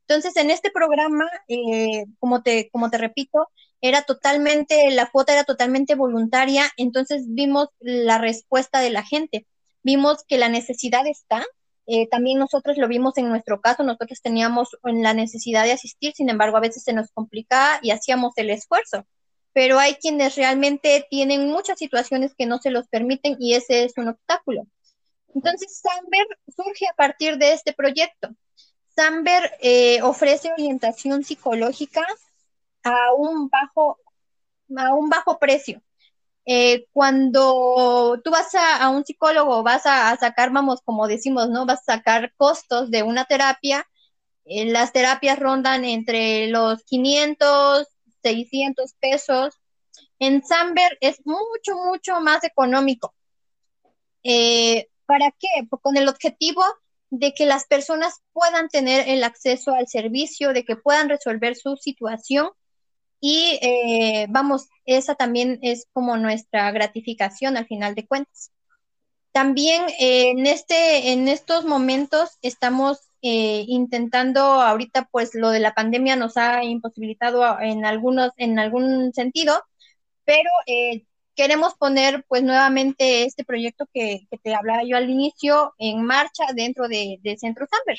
Entonces, 0.06 0.36
en 0.36 0.52
este 0.52 0.70
programa, 0.70 1.24
eh, 1.48 2.04
como, 2.20 2.44
te, 2.44 2.70
como 2.70 2.90
te 2.90 2.98
repito, 2.98 3.48
era 3.80 4.02
totalmente, 4.02 4.92
la 4.92 5.11
cuota 5.11 5.32
era 5.32 5.42
totalmente 5.42 5.96
voluntaria, 5.96 6.70
entonces 6.76 7.24
vimos 7.26 7.70
la 7.80 8.18
respuesta 8.18 8.78
de 8.78 8.90
la 8.90 9.02
gente, 9.02 9.48
vimos 9.82 10.22
que 10.28 10.38
la 10.38 10.48
necesidad 10.48 11.09
está, 11.09 11.44
eh, 11.91 12.07
también 12.07 12.39
nosotros 12.39 12.76
lo 12.76 12.86
vimos 12.86 13.16
en 13.16 13.30
nuestro 13.30 13.62
caso, 13.62 13.82
nosotros 13.82 14.20
teníamos 14.22 14.76
la 14.82 15.14
necesidad 15.14 15.64
de 15.64 15.72
asistir, 15.72 16.12
sin 16.14 16.28
embargo, 16.28 16.59
a 16.59 16.61
veces 16.61 16.84
se 16.84 16.93
nos 16.93 17.11
complicaba 17.12 17.78
y 17.80 17.93
hacíamos 17.93 18.34
el 18.36 18.51
esfuerzo. 18.51 19.07
Pero 19.55 19.78
hay 19.78 19.95
quienes 19.95 20.36
realmente 20.36 21.07
tienen 21.09 21.49
muchas 21.49 21.78
situaciones 21.78 22.34
que 22.36 22.45
no 22.45 22.59
se 22.59 22.70
los 22.70 22.86
permiten 22.89 23.36
y 23.41 23.55
ese 23.55 23.84
es 23.84 23.95
un 23.97 24.09
obstáculo. 24.09 24.66
Entonces, 25.34 25.80
Samber 25.80 26.26
surge 26.55 26.86
a 26.89 26.95
partir 26.95 27.39
de 27.39 27.55
este 27.55 27.72
proyecto. 27.72 28.28
Samber 28.95 29.51
eh, 29.62 30.03
ofrece 30.03 30.53
orientación 30.53 31.24
psicológica 31.24 32.05
a 32.82 33.14
un 33.16 33.49
bajo, 33.49 33.99
a 34.76 34.93
un 34.93 35.09
bajo 35.09 35.39
precio. 35.39 35.80
Eh, 36.51 36.86
cuando 36.94 38.18
tú 38.24 38.30
vas 38.30 38.55
a, 38.55 38.88
un 38.88 39.05
psicólogo, 39.05 39.62
vas 39.62 39.82
a, 39.84 40.16
sacar, 40.16 40.51
vamos, 40.51 40.80
como 40.82 41.07
decimos, 41.07 41.51
¿no? 41.51 41.66
Vas 41.66 41.80
a 41.80 41.96
sacar 41.96 42.32
costos 42.38 42.90
de 42.90 43.03
una 43.03 43.26
terapia. 43.26 43.86
Eh, 44.46 44.64
las 44.64 44.94
terapias 44.94 45.38
rondan 45.38 45.84
entre 45.84 46.46
los 46.49 46.82
500, 46.84 47.86
600 48.22 48.94
pesos. 48.99 49.61
En 50.18 50.42
Samber 50.42 50.96
es 51.03 51.20
mucho, 51.26 51.74
mucho 51.84 52.18
más 52.22 52.42
económico. 52.44 53.14
Eh, 54.22 54.88
¿Para 55.05 55.30
qué? 55.32 55.49
Pues 55.68 55.82
con 55.82 55.99
el 55.99 56.09
objetivo 56.09 56.64
de 57.11 57.34
que 57.34 57.44
las 57.44 57.66
personas 57.66 58.22
puedan 58.32 58.70
tener 58.70 59.07
el 59.07 59.22
acceso 59.22 59.74
al 59.74 59.86
servicio, 59.86 60.55
de 60.55 60.64
que 60.64 60.76
puedan 60.76 61.11
resolver 61.11 61.57
su 61.57 61.76
situación 61.76 62.49
y 63.20 63.58
eh, 63.62 64.26
vamos, 64.30 64.68
esa 64.86 65.14
también 65.14 65.58
es 65.62 65.86
como 65.92 66.16
nuestra 66.16 66.70
gratificación 66.72 67.56
al 67.56 67.66
final 67.66 67.94
de 67.94 68.06
cuentas. 68.06 68.52
También 69.32 69.84
eh, 70.00 70.30
en, 70.30 70.46
este, 70.46 71.12
en 71.12 71.28
estos 71.28 71.64
momentos 71.64 72.38
estamos 72.42 73.00
eh, 73.22 73.64
intentando, 73.68 74.40
ahorita 74.40 75.08
pues 75.10 75.34
lo 75.34 75.50
de 75.50 75.60
la 75.60 75.74
pandemia 75.74 76.16
nos 76.16 76.36
ha 76.36 76.64
imposibilitado 76.64 77.58
en, 77.60 77.84
algunos, 77.84 78.32
en 78.36 78.58
algún 78.58 79.12
sentido, 79.12 79.62
pero 80.24 80.50
queremos 81.34 81.74
poner 81.74 82.24
pues 82.28 82.42
nuevamente 82.42 83.24
este 83.24 83.44
proyecto 83.44 83.86
que, 83.92 84.26
te 84.42 84.54
hablaba 84.54 84.82
yo 84.84 84.96
al 84.96 85.10
inicio 85.10 85.74
en 85.78 86.04
marcha 86.04 86.44
dentro 86.54 86.88
de, 86.88 87.18
de 87.22 87.38
Centro 87.38 87.66
Samber 87.70 87.98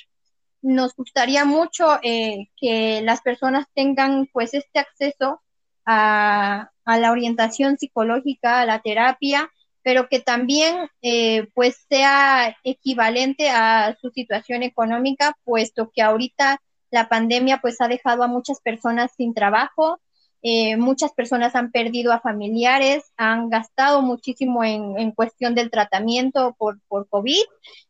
nos 0.62 0.96
gustaría 0.96 1.46
mucho 1.46 2.00
eh, 2.04 2.50
que 2.58 3.02
las 3.02 3.22
personas 3.22 3.68
tengan 3.74 4.28
pues 4.32 4.54
este 4.54 4.80
acceso 4.80 5.42
a, 5.86 6.72
la 6.86 7.12
orientación 7.12 7.78
psicológica, 7.78 8.62
a 8.62 8.66
la 8.66 8.82
terapia, 8.82 9.50
pero 9.84 10.10
que 10.10 10.20
también 10.20 10.90
eh, 11.02 11.48
pues 11.54 11.86
sea 11.88 12.58
equivalente 12.64 13.50
a 13.50 13.96
su 14.02 14.10
situación 14.10 14.64
económica, 14.64 15.38
puesto 15.44 15.92
que 15.94 16.02
ahorita 16.02 16.60
la 16.92 17.08
pandemia 17.08 17.60
pues 17.60 17.80
ha 17.82 17.88
dejado 17.88 18.24
a 18.24 18.28
muchas 18.28 18.60
personas 18.62 19.12
sin 19.16 19.34
trabajo, 19.34 20.00
Eh, 20.42 20.78
muchas 20.78 21.12
personas 21.14 21.54
han 21.56 21.72
perdido 21.72 22.14
a 22.14 22.22
familiares, 22.22 23.12
han 23.18 23.50
gastado 23.50 24.02
muchísimo 24.02 24.64
en, 24.64 25.12
cuestión 25.12 25.54
del 25.54 25.70
tratamiento 25.70 26.56
por, 26.58 26.80
por, 26.88 27.10
COVID. 27.10 27.44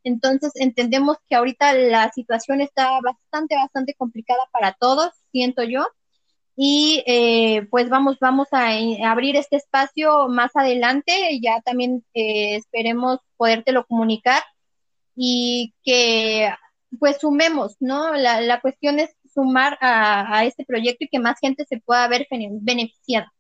Entonces, 0.04 0.52
entendemos 0.56 1.18
que 1.28 1.36
ahorita 1.36 1.74
la 1.74 2.12
situación 2.12 2.62
está 2.62 3.00
bastante, 3.02 3.56
bastante 3.56 3.93
complicada 3.93 4.41
para 4.52 4.74
todos, 4.74 5.12
siento 5.32 5.64
yo. 5.64 5.86
Y 6.56 7.04
eh, 7.08 7.68
pues 7.72 7.89
vamos, 7.89 8.18
vamos 8.20 8.47
a, 8.52 8.72
abrir 9.10 9.36
este 9.36 9.58
espacio 9.58 10.28
más 10.28 10.52
adelante. 10.56 11.39
Ya 11.41 11.62
también 11.62 12.04
eh, 12.14 12.56
esperemos 12.58 13.20
podértelo 13.38 13.86
comunicar 13.86 14.43
y 15.16 15.74
que 15.84 16.52
pues 17.00 17.18
sumemos, 17.20 17.76
¿no? 17.80 18.14
La, 18.16 18.41
la 18.41 18.62
cuestión 18.62 19.00
es 19.00 19.16
sumar 19.34 19.77
a, 19.82 20.45
este 20.45 20.65
proyecto 20.65 21.05
y 21.05 21.09
que 21.09 21.19
más 21.19 21.39
gente 21.39 21.65
se 21.65 21.80
pueda 21.80 22.07
ver 22.07 22.27
beneficiada. 22.30 23.32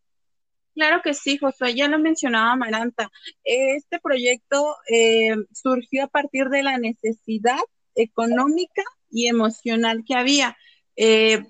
Claro 0.73 1.01
que 1.03 1.13
sí, 1.13 1.37
Josué, 1.37 1.75
ya 1.75 1.87
lo 1.87 1.99
mencionaba 1.99 2.55
Maranta. 2.55 3.11
Este 3.43 3.99
proyecto 3.99 4.75
eh, 4.89 5.35
surgió 5.53 6.05
a 6.05 6.07
partir 6.07 6.49
de 6.49 6.63
la 6.63 6.77
necesidad 6.77 7.59
económica 7.95 8.83
y 9.09 9.27
emocional 9.27 10.03
que 10.07 10.15
había. 10.15 10.55
Eh, 10.95 11.43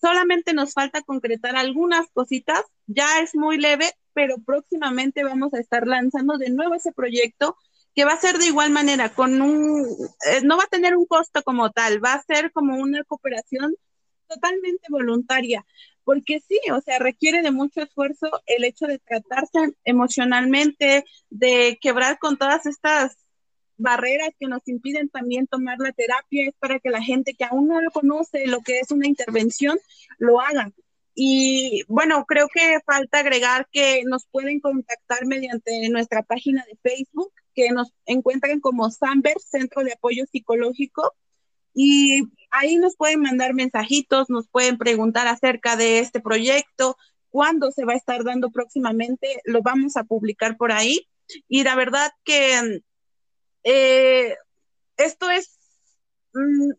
solamente 0.00 0.54
nos 0.54 0.72
falta 0.72 1.02
concretar 1.02 1.56
algunas 1.56 2.08
cositas, 2.12 2.62
ya 2.86 3.20
es 3.20 3.34
muy 3.34 3.58
leve, 3.58 3.90
pero 4.12 4.36
próximamente 4.44 5.24
vamos 5.24 5.54
a 5.54 5.60
estar 5.60 5.86
lanzando 5.86 6.38
de 6.38 6.50
nuevo 6.50 6.74
ese 6.74 6.92
proyecto 6.92 7.56
que 7.94 8.04
va 8.04 8.12
a 8.12 8.20
ser 8.20 8.38
de 8.38 8.46
igual 8.46 8.70
manera, 8.70 9.14
con 9.14 9.40
un, 9.40 9.86
eh, 10.26 10.40
no 10.42 10.56
va 10.56 10.64
a 10.64 10.68
tener 10.68 10.96
un 10.96 11.06
costo 11.06 11.42
como 11.42 11.70
tal, 11.70 12.04
va 12.04 12.14
a 12.14 12.22
ser 12.22 12.50
como 12.52 12.76
una 12.76 13.04
cooperación 13.04 13.74
totalmente 14.28 14.86
voluntaria, 14.90 15.64
porque 16.02 16.40
sí, 16.40 16.58
o 16.72 16.80
sea, 16.80 16.98
requiere 16.98 17.42
de 17.42 17.50
mucho 17.50 17.82
esfuerzo 17.82 18.28
el 18.46 18.64
hecho 18.64 18.86
de 18.86 18.98
tratarse 18.98 19.74
emocionalmente, 19.84 21.04
de 21.30 21.78
quebrar 21.80 22.18
con 22.18 22.36
todas 22.36 22.66
estas 22.66 23.16
barreras 23.76 24.30
que 24.38 24.46
nos 24.46 24.66
impiden 24.66 25.08
también 25.08 25.46
tomar 25.46 25.78
la 25.78 25.92
terapia, 25.92 26.48
es 26.48 26.54
para 26.58 26.78
que 26.80 26.90
la 26.90 27.02
gente 27.02 27.34
que 27.34 27.44
aún 27.44 27.68
no 27.68 27.80
lo 27.80 27.90
conoce, 27.90 28.46
lo 28.46 28.60
que 28.60 28.80
es 28.80 28.90
una 28.90 29.06
intervención, 29.06 29.78
lo 30.18 30.40
haga. 30.40 30.72
Y 31.14 31.84
bueno, 31.88 32.24
creo 32.26 32.48
que 32.52 32.80
falta 32.84 33.20
agregar 33.20 33.68
que 33.70 34.02
nos 34.04 34.26
pueden 34.26 34.60
contactar 34.60 35.26
mediante 35.26 35.88
nuestra 35.88 36.22
página 36.22 36.64
de 36.64 36.76
Facebook, 36.82 37.32
que 37.54 37.70
nos 37.70 37.92
encuentran 38.06 38.60
como 38.60 38.90
Samber, 38.90 39.36
Centro 39.40 39.82
de 39.84 39.92
Apoyo 39.92 40.24
Psicológico, 40.30 41.14
y 41.74 42.22
ahí 42.50 42.76
nos 42.76 42.96
pueden 42.96 43.20
mandar 43.20 43.52
mensajitos, 43.52 44.30
nos 44.30 44.48
pueden 44.48 44.78
preguntar 44.78 45.26
acerca 45.26 45.76
de 45.76 45.98
este 45.98 46.20
proyecto, 46.20 46.96
cuándo 47.30 47.72
se 47.72 47.84
va 47.84 47.94
a 47.94 47.96
estar 47.96 48.22
dando 48.22 48.50
próximamente, 48.50 49.40
lo 49.44 49.60
vamos 49.60 49.96
a 49.96 50.04
publicar 50.04 50.56
por 50.56 50.70
ahí. 50.70 51.08
Y 51.48 51.64
la 51.64 51.74
verdad 51.74 52.12
que 52.22 52.80
eh, 53.64 54.36
esto 54.96 55.30
es 55.30 55.58
mm, 56.32 56.70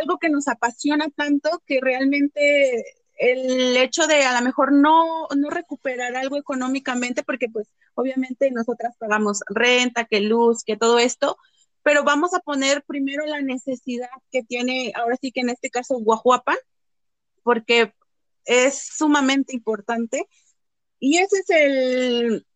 algo 0.00 0.18
que 0.18 0.28
nos 0.28 0.46
apasiona 0.48 1.08
tanto 1.16 1.62
que 1.66 1.78
realmente 1.80 2.84
el 3.16 3.76
hecho 3.76 4.06
de 4.06 4.24
a 4.24 4.38
lo 4.38 4.44
mejor 4.44 4.72
no, 4.72 5.28
no 5.36 5.50
recuperar 5.50 6.16
algo 6.16 6.36
económicamente, 6.36 7.22
porque 7.22 7.48
pues 7.48 7.68
obviamente 7.94 8.50
nosotras 8.50 8.96
pagamos 8.98 9.40
renta, 9.48 10.04
que 10.04 10.20
luz, 10.20 10.64
que 10.64 10.76
todo 10.76 10.98
esto, 10.98 11.36
pero 11.82 12.02
vamos 12.02 12.34
a 12.34 12.40
poner 12.40 12.82
primero 12.84 13.26
la 13.26 13.42
necesidad 13.42 14.08
que 14.32 14.42
tiene, 14.42 14.92
ahora 14.96 15.16
sí 15.20 15.32
que 15.32 15.40
en 15.40 15.50
este 15.50 15.70
caso, 15.70 15.98
Guajuapan, 15.98 16.56
porque 17.42 17.92
es 18.46 18.88
sumamente 18.96 19.54
importante. 19.54 20.26
Y 20.98 21.18
ese 21.18 21.38
es 21.38 21.50
el 21.50 22.46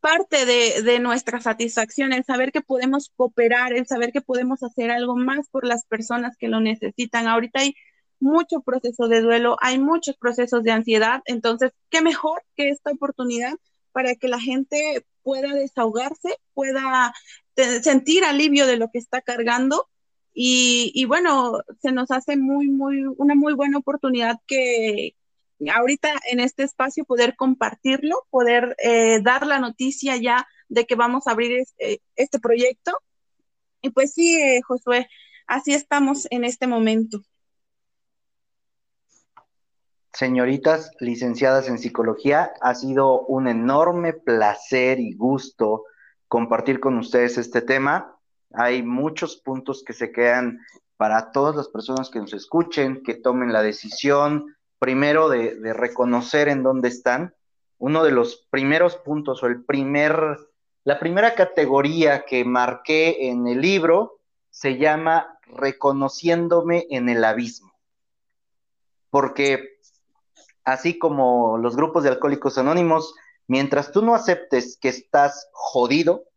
parte 0.00 0.46
de, 0.46 0.82
de, 0.82 0.98
nuestra 1.00 1.40
satisfacción, 1.40 2.12
el 2.12 2.24
saber 2.24 2.52
que 2.52 2.60
podemos 2.60 3.10
cooperar, 3.16 3.72
el 3.72 3.86
saber 3.86 4.12
que 4.12 4.20
podemos 4.20 4.62
hacer 4.62 4.90
algo 4.90 5.16
más 5.16 5.48
por 5.48 5.66
las 5.66 5.84
personas 5.86 6.36
que 6.36 6.48
lo 6.48 6.60
necesitan. 6.60 7.26
Ahorita 7.26 7.60
hay 7.60 7.74
mucho 8.20 8.60
proceso 8.60 9.08
de 9.08 9.22
duelo, 9.22 9.56
hay 9.60 9.78
muchos 9.78 10.16
procesos 10.16 10.62
de 10.62 10.72
ansiedad, 10.72 11.22
entonces, 11.24 11.72
¿qué 11.90 12.02
mejor 12.02 12.42
que 12.56 12.68
esta 12.68 12.92
oportunidad 12.92 13.54
para 13.92 14.14
que 14.14 14.28
la 14.28 14.38
gente 14.38 15.04
pueda 15.22 15.52
desahogarse, 15.52 16.36
pueda 16.54 17.12
sentir 17.82 18.24
alivio 18.24 18.66
de 18.66 18.76
lo 18.76 18.90
que 18.90 18.98
está 18.98 19.20
cargando. 19.20 19.88
Y, 20.32 21.04
bueno, 21.06 21.58
se 21.82 21.92
nos 21.92 22.10
hace 22.10 22.36
muy, 22.36 22.68
muy, 22.68 23.04
una 23.18 23.34
muy 23.34 23.52
buena 23.52 23.78
oportunidad 23.78 24.36
que 24.46 25.14
ahorita 25.74 26.14
en 26.30 26.40
este 26.40 26.62
espacio 26.62 27.04
poder 27.04 27.36
compartirlo, 27.36 28.26
poder 28.30 28.74
eh, 28.82 29.20
dar 29.22 29.46
la 29.46 29.58
noticia 29.58 30.16
ya 30.16 30.46
de 30.68 30.86
que 30.86 30.94
vamos 30.94 31.26
a 31.26 31.32
abrir 31.32 31.52
este, 31.58 32.00
este 32.16 32.38
proyecto. 32.38 32.92
Y 33.82 33.90
pues 33.90 34.14
sí, 34.14 34.36
eh, 34.40 34.62
Josué, 34.62 35.08
así 35.46 35.74
estamos 35.74 36.26
en 36.30 36.44
este 36.44 36.66
momento. 36.66 37.22
Señoritas 40.12 40.90
licenciadas 40.98 41.68
en 41.68 41.78
psicología, 41.78 42.52
ha 42.60 42.74
sido 42.74 43.20
un 43.22 43.46
enorme 43.46 44.12
placer 44.12 44.98
y 44.98 45.14
gusto 45.14 45.84
compartir 46.26 46.80
con 46.80 46.98
ustedes 46.98 47.38
este 47.38 47.62
tema. 47.62 48.16
Hay 48.52 48.82
muchos 48.82 49.36
puntos 49.36 49.84
que 49.84 49.92
se 49.92 50.10
quedan 50.10 50.60
para 50.96 51.30
todas 51.30 51.56
las 51.56 51.68
personas 51.68 52.10
que 52.10 52.18
nos 52.18 52.34
escuchen, 52.34 53.02
que 53.02 53.14
tomen 53.14 53.52
la 53.52 53.62
decisión, 53.62 54.56
primero 54.78 55.28
de, 55.28 55.72
reconocer 55.72 56.48
en 56.48 56.62
dónde 56.62 56.88
están. 56.88 57.34
Uno 57.78 58.02
de 58.02 58.10
los 58.10 58.48
primeros 58.50 58.96
puntos 58.96 59.42
o 59.42 59.46
el 59.46 59.64
primer, 59.64 60.36
la 60.84 60.98
primera 60.98 61.34
categoría 61.34 62.24
que 62.24 62.44
marqué 62.44 63.28
en 63.28 63.46
el 63.46 63.60
libro 63.60 64.18
se 64.50 64.76
llama 64.76 65.38
reconociéndome 65.46 66.86
en 66.90 67.08
el 67.08 67.24
abismo. 67.24 67.72
Porque 69.08 69.78
así 70.64 70.98
como 70.98 71.58
los 71.58 71.76
grupos 71.76 72.02
de 72.02 72.10
alcohólicos 72.10 72.58
anónimos 72.58 73.14
Mientras 73.50 73.90
tú 73.90 74.00
no 74.00 74.14
aceptes 74.14 74.78
que 74.80 74.90
estás 74.90 75.48
jodido, 75.50 76.28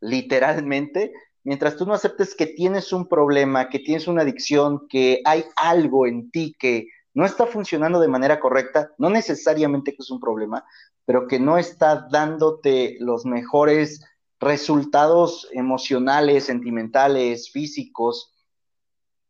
literalmente, 0.00 1.12
mientras 1.44 1.76
tú 1.76 1.84
no 1.84 1.92
aceptes 1.92 2.34
que 2.34 2.46
tienes 2.46 2.94
un 2.94 3.10
problema, 3.10 3.68
que 3.68 3.78
tienes 3.78 4.08
una 4.08 4.22
adicción, 4.22 4.88
que 4.88 5.20
hay 5.26 5.44
algo 5.56 6.06
en 6.06 6.30
ti 6.30 6.56
que 6.58 6.86
no 7.12 7.26
está 7.26 7.44
funcionando 7.44 8.00
de 8.00 8.08
manera 8.08 8.40
correcta, 8.40 8.90
no 8.96 9.10
necesariamente 9.10 9.90
que 9.90 9.98
es 10.00 10.10
un 10.10 10.18
problema, 10.18 10.64
pero 11.04 11.28
que 11.28 11.38
no 11.38 11.58
está 11.58 12.08
dándote 12.10 12.96
los 13.00 13.26
mejores 13.26 14.02
resultados 14.40 15.48
emocionales, 15.52 16.44
sentimentales, 16.44 17.50
físicos, 17.52 18.32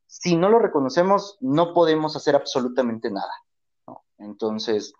si 0.06 0.36
no 0.36 0.48
lo 0.48 0.60
reconocemos, 0.60 1.38
no 1.40 1.74
podemos 1.74 2.14
hacer 2.14 2.36
absolutamente 2.36 3.10
nada. 3.10 3.32
Entonces, 4.22 4.94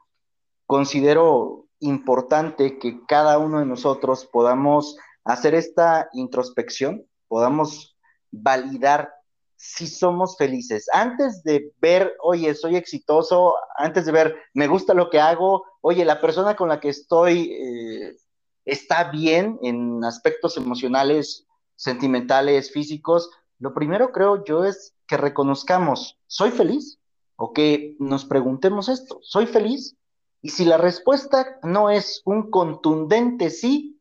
considero 0.66 1.66
importante 1.80 2.78
que 2.78 3.04
cada 3.06 3.38
uno 3.38 3.58
de 3.58 3.66
nosotros 3.66 4.26
podamos 4.26 4.96
hacer 5.24 5.54
esta 5.54 6.08
introspección, 6.12 7.06
podamos 7.28 7.96
validar 8.30 9.12
si 9.56 9.86
somos 9.86 10.36
felices. 10.36 10.86
Antes 10.92 11.42
de 11.44 11.72
ver, 11.80 12.16
oye, 12.22 12.54
soy 12.54 12.76
exitoso, 12.76 13.54
antes 13.76 14.06
de 14.06 14.12
ver, 14.12 14.36
me 14.54 14.66
gusta 14.66 14.94
lo 14.94 15.08
que 15.08 15.20
hago, 15.20 15.64
oye, 15.80 16.04
la 16.04 16.20
persona 16.20 16.56
con 16.56 16.68
la 16.68 16.80
que 16.80 16.88
estoy 16.88 17.52
eh, 17.52 18.16
está 18.64 19.10
bien 19.10 19.58
en 19.62 20.04
aspectos 20.04 20.56
emocionales, 20.56 21.46
sentimentales, 21.76 22.72
físicos, 22.72 23.30
lo 23.58 23.72
primero 23.74 24.10
creo 24.10 24.44
yo 24.44 24.64
es 24.64 24.96
que 25.06 25.16
reconozcamos, 25.16 26.18
¿soy 26.26 26.50
feliz? 26.50 26.98
O 27.36 27.52
que 27.52 27.96
nos 27.98 28.24
preguntemos 28.24 28.88
esto, 28.88 29.18
¿soy 29.22 29.46
feliz? 29.46 29.96
Y 30.42 30.50
si 30.50 30.64
la 30.64 30.76
respuesta 30.76 31.58
no 31.62 31.90
es 31.90 32.22
un 32.24 32.50
contundente 32.50 33.50
sí, 33.50 34.00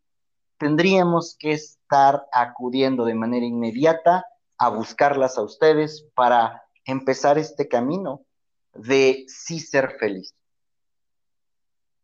tendríamos 0.57 1.35
que 1.39 1.53
estar 1.53 2.27
acudiendo 2.31 3.05
de 3.05 3.15
manera 3.15 3.45
inmediata 3.45 4.25
a 4.57 4.69
buscarlas 4.69 5.37
a 5.37 5.43
ustedes 5.43 6.05
para 6.13 6.63
empezar 6.85 7.37
este 7.37 7.67
camino 7.67 8.25
de 8.73 9.25
sí 9.27 9.59
ser 9.59 9.97
feliz. 9.99 10.35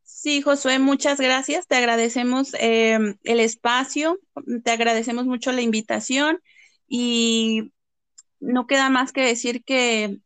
Sí, 0.03 0.41
Josué, 0.41 0.79
muchas 0.79 1.19
gracias. 1.19 1.67
Te 1.67 1.75
agradecemos 1.75 2.51
em, 2.59 3.17
el 3.23 3.39
espacio, 3.39 4.19
te 4.63 4.71
agradecemos 4.71 5.25
mucho 5.25 5.51
la 5.51 5.61
invitación 5.61 6.41
y 6.87 7.71
no 8.39 8.65
queda 8.65 8.89
más 8.89 9.11
que 9.11 9.21
decir 9.21 9.63
que 9.63 10.17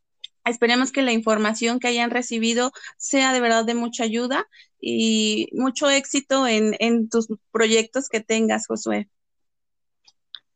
Esperemos 0.51 0.91
que 0.91 1.01
la 1.01 1.13
información 1.13 1.79
que 1.79 1.87
hayan 1.87 2.11
recibido 2.11 2.71
sea 2.97 3.31
de 3.31 3.39
verdad 3.39 3.63
de 3.63 3.73
mucha 3.73 4.03
ayuda 4.03 4.47
y 4.79 5.47
mucho 5.53 5.89
éxito 5.89 6.45
en, 6.45 7.09
tus 7.09 7.27
proyectos 7.51 8.09
que 8.09 8.19
tengas, 8.19 8.67
Josué. 8.67 9.09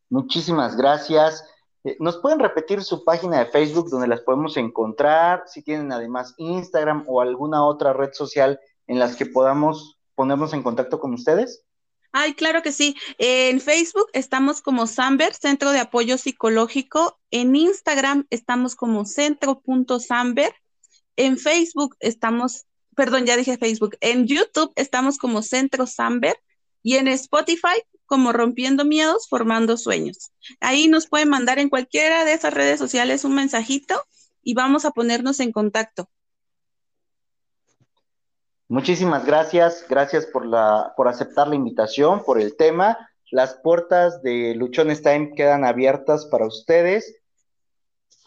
Muchísimas 0.10 0.76
gracias. 0.76 1.46
Eh, 1.86 1.96
¿Nos 2.00 2.18
pueden 2.18 2.40
repetir 2.40 2.84
su 2.84 3.06
página 3.06 3.40
de 3.40 3.46
Facebook 3.46 3.90
donde 3.90 4.08
las 4.08 4.22
podemos 4.22 4.58
encontrar? 4.58 5.44
Si 5.48 5.64
tienen 5.64 5.92
además 5.94 6.34
Instagram 6.38 7.06
o 7.08 7.22
alguna 7.22 7.66
otra 7.66 7.94
red 7.94 8.12
social 8.12 8.60
en 8.88 9.00
las 9.00 9.16
que 9.16 9.26
podamos 9.26 9.98
ponernos 10.14 10.54
en 10.54 10.62
contacto 10.62 11.00
con 11.00 11.14
ustedes. 11.14 11.64
Ay, 12.18 12.34
claro 12.34 12.62
que 12.64 12.72
sí. 12.72 12.96
En 13.18 13.60
Facebook 13.60 14.08
estamos 14.14 14.62
como 14.62 14.88
Samber, 14.88 15.34
Centro 15.34 15.72
de 15.72 15.80
Apoyo 15.80 16.18
Psicológico. 16.18 17.20
En 17.30 17.58
Instagram 17.58 18.26
estamos 18.30 18.78
como 18.78 19.04
centro.samber. 19.04 20.54
En 21.18 21.38
Facebook 21.38 21.98
estamos, 22.00 22.68
perdón, 22.96 23.26
ya 23.26 23.36
dije 23.36 23.58
Facebook. 23.58 23.98
En 24.00 24.28
YouTube 24.28 24.72
estamos 24.78 25.18
como 25.18 25.42
Centro 25.42 25.88
Samber. 25.88 26.38
Y 26.82 26.96
en 26.96 27.10
Spotify 27.10 27.84
como 28.06 28.32
Rompiendo 28.32 28.86
Miedos, 28.86 29.28
Formando 29.28 29.76
Sueños. 29.76 30.32
Ahí 30.62 30.88
nos 30.88 31.08
pueden 31.08 31.28
mandar 31.28 31.60
en 31.60 31.68
cualquiera 31.68 32.24
de 32.24 32.32
esas 32.32 32.54
redes 32.54 32.80
sociales 32.80 33.26
un 33.26 33.36
mensajito 33.36 34.02
y 34.42 34.54
vamos 34.54 34.86
a 34.86 34.92
ponernos 34.92 35.42
en 35.42 35.52
contacto. 35.52 36.10
Muchísimas 38.68 39.26
gracias, 39.26 39.86
gracias 39.88 40.26
por, 40.26 40.46
la, 40.46 40.94
por 40.98 41.08
aceptar 41.08 41.48
la 41.48 41.56
invitación, 41.56 42.24
por 42.24 42.40
el 42.40 42.56
tema. 42.56 42.98
Las 43.32 43.56
puertas 43.56 44.22
de 44.22 44.56
Luchones 44.56 45.02
Time 45.02 45.34
quedan 45.36 45.66
abiertas 45.66 46.26
para 46.26 46.46
ustedes. 46.46 47.16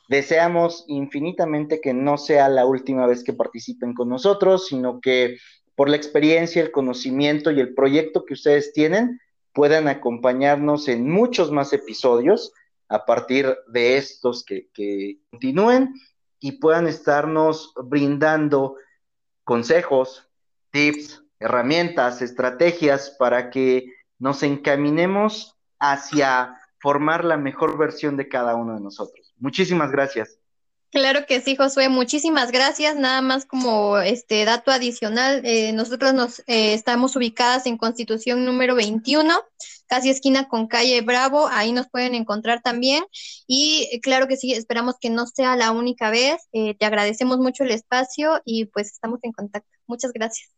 Deseamos 0.09 0.85
infinitamente 0.87 1.81
que 1.81 1.93
no 1.93 2.19
sea 2.19 2.49
la 2.49 2.67
última 2.67 3.07
vez 3.07 3.25
que 3.25 3.33
participen 3.33 3.95
con 3.95 4.09
nosotros, 4.09 4.67
sino 4.67 5.01
que 5.01 5.39
por 5.75 5.89
la 5.89 5.97
experiencia, 5.97 6.63
el 6.63 6.73
conocimiento 6.73 7.51
y 7.51 7.61
el 7.61 7.75
proyecto 7.75 8.25
que 8.25 8.35
ustedes 8.35 8.73
tienen, 8.73 9.21
puedan 9.53 9.87
acompañarnos 9.89 10.89
en 10.89 11.11
muchos 11.11 11.51
más 11.53 11.73
episodios 11.73 12.53
a 12.89 13.05
partir 13.05 13.57
de 13.69 13.97
estos 13.97 14.45
que, 14.45 14.69
continúen 15.31 15.95
y 16.41 16.53
puedan 16.53 16.87
estarnos 16.87 17.73
brindando 17.85 18.77
consejos, 19.45 20.28
tips, 20.79 21.25
herramientas, 21.41 22.23
estrategias 22.23 23.11
para 23.11 23.51
que 23.51 23.95
nos 24.21 24.45
encaminemos 24.45 25.57
hacia 25.81 26.57
formar 26.79 27.25
la 27.25 27.37
mejor 27.37 27.77
versión 27.77 28.17
de 28.17 28.29
cada 28.29 28.55
uno 28.55 28.75
de 28.75 28.81
nosotros. 28.81 29.35
Muchísimas 29.39 29.91
gracias. 29.91 30.39
Claro 30.93 31.27
que 31.27 31.41
sí, 31.41 31.57
Josué. 31.57 31.89
Muchísimas 31.89 32.53
gracias. 32.53 32.95
Nada 32.97 33.21
más 33.23 33.45
como 33.45 33.99
este 33.99 34.45
dato 34.45 34.71
adicional, 34.71 35.43
eh, 35.45 35.73
nosotros 35.73 36.15
nos 36.15 36.39
eh, 36.47 36.75
estamos 36.75 37.17
ubicadas 37.17 37.67
en 37.67 37.77
Constitución 37.77 38.45
número 38.45 38.77
21, 38.77 39.35
casi 39.89 40.11
esquina 40.11 40.47
con 40.47 40.69
calle 40.69 41.01
Bravo. 41.01 41.49
Ahí 41.49 41.73
nos 41.73 41.89
pueden 41.89 42.15
encontrar 42.15 42.63
también. 42.63 43.05
Y 43.49 43.89
eh, 43.91 44.01
claro 44.01 44.29
que 44.29 44.37
sí, 44.37 44.53
esperamos 44.53 44.95
que 45.01 45.11
no 45.11 45.27
sea 45.27 45.57
la 45.57 45.73
única 45.73 46.11
vez. 46.11 46.49
te 46.53 46.87
agradecemos 46.87 47.39
mucho 47.39 47.65
el 47.65 47.73
espacio 47.73 48.41
y 48.45 48.67
pues 48.67 48.93
estamos 48.93 49.19
en 49.25 49.33
contacto. 49.33 49.69
Muchas 49.89 50.13
gracias. 50.13 50.58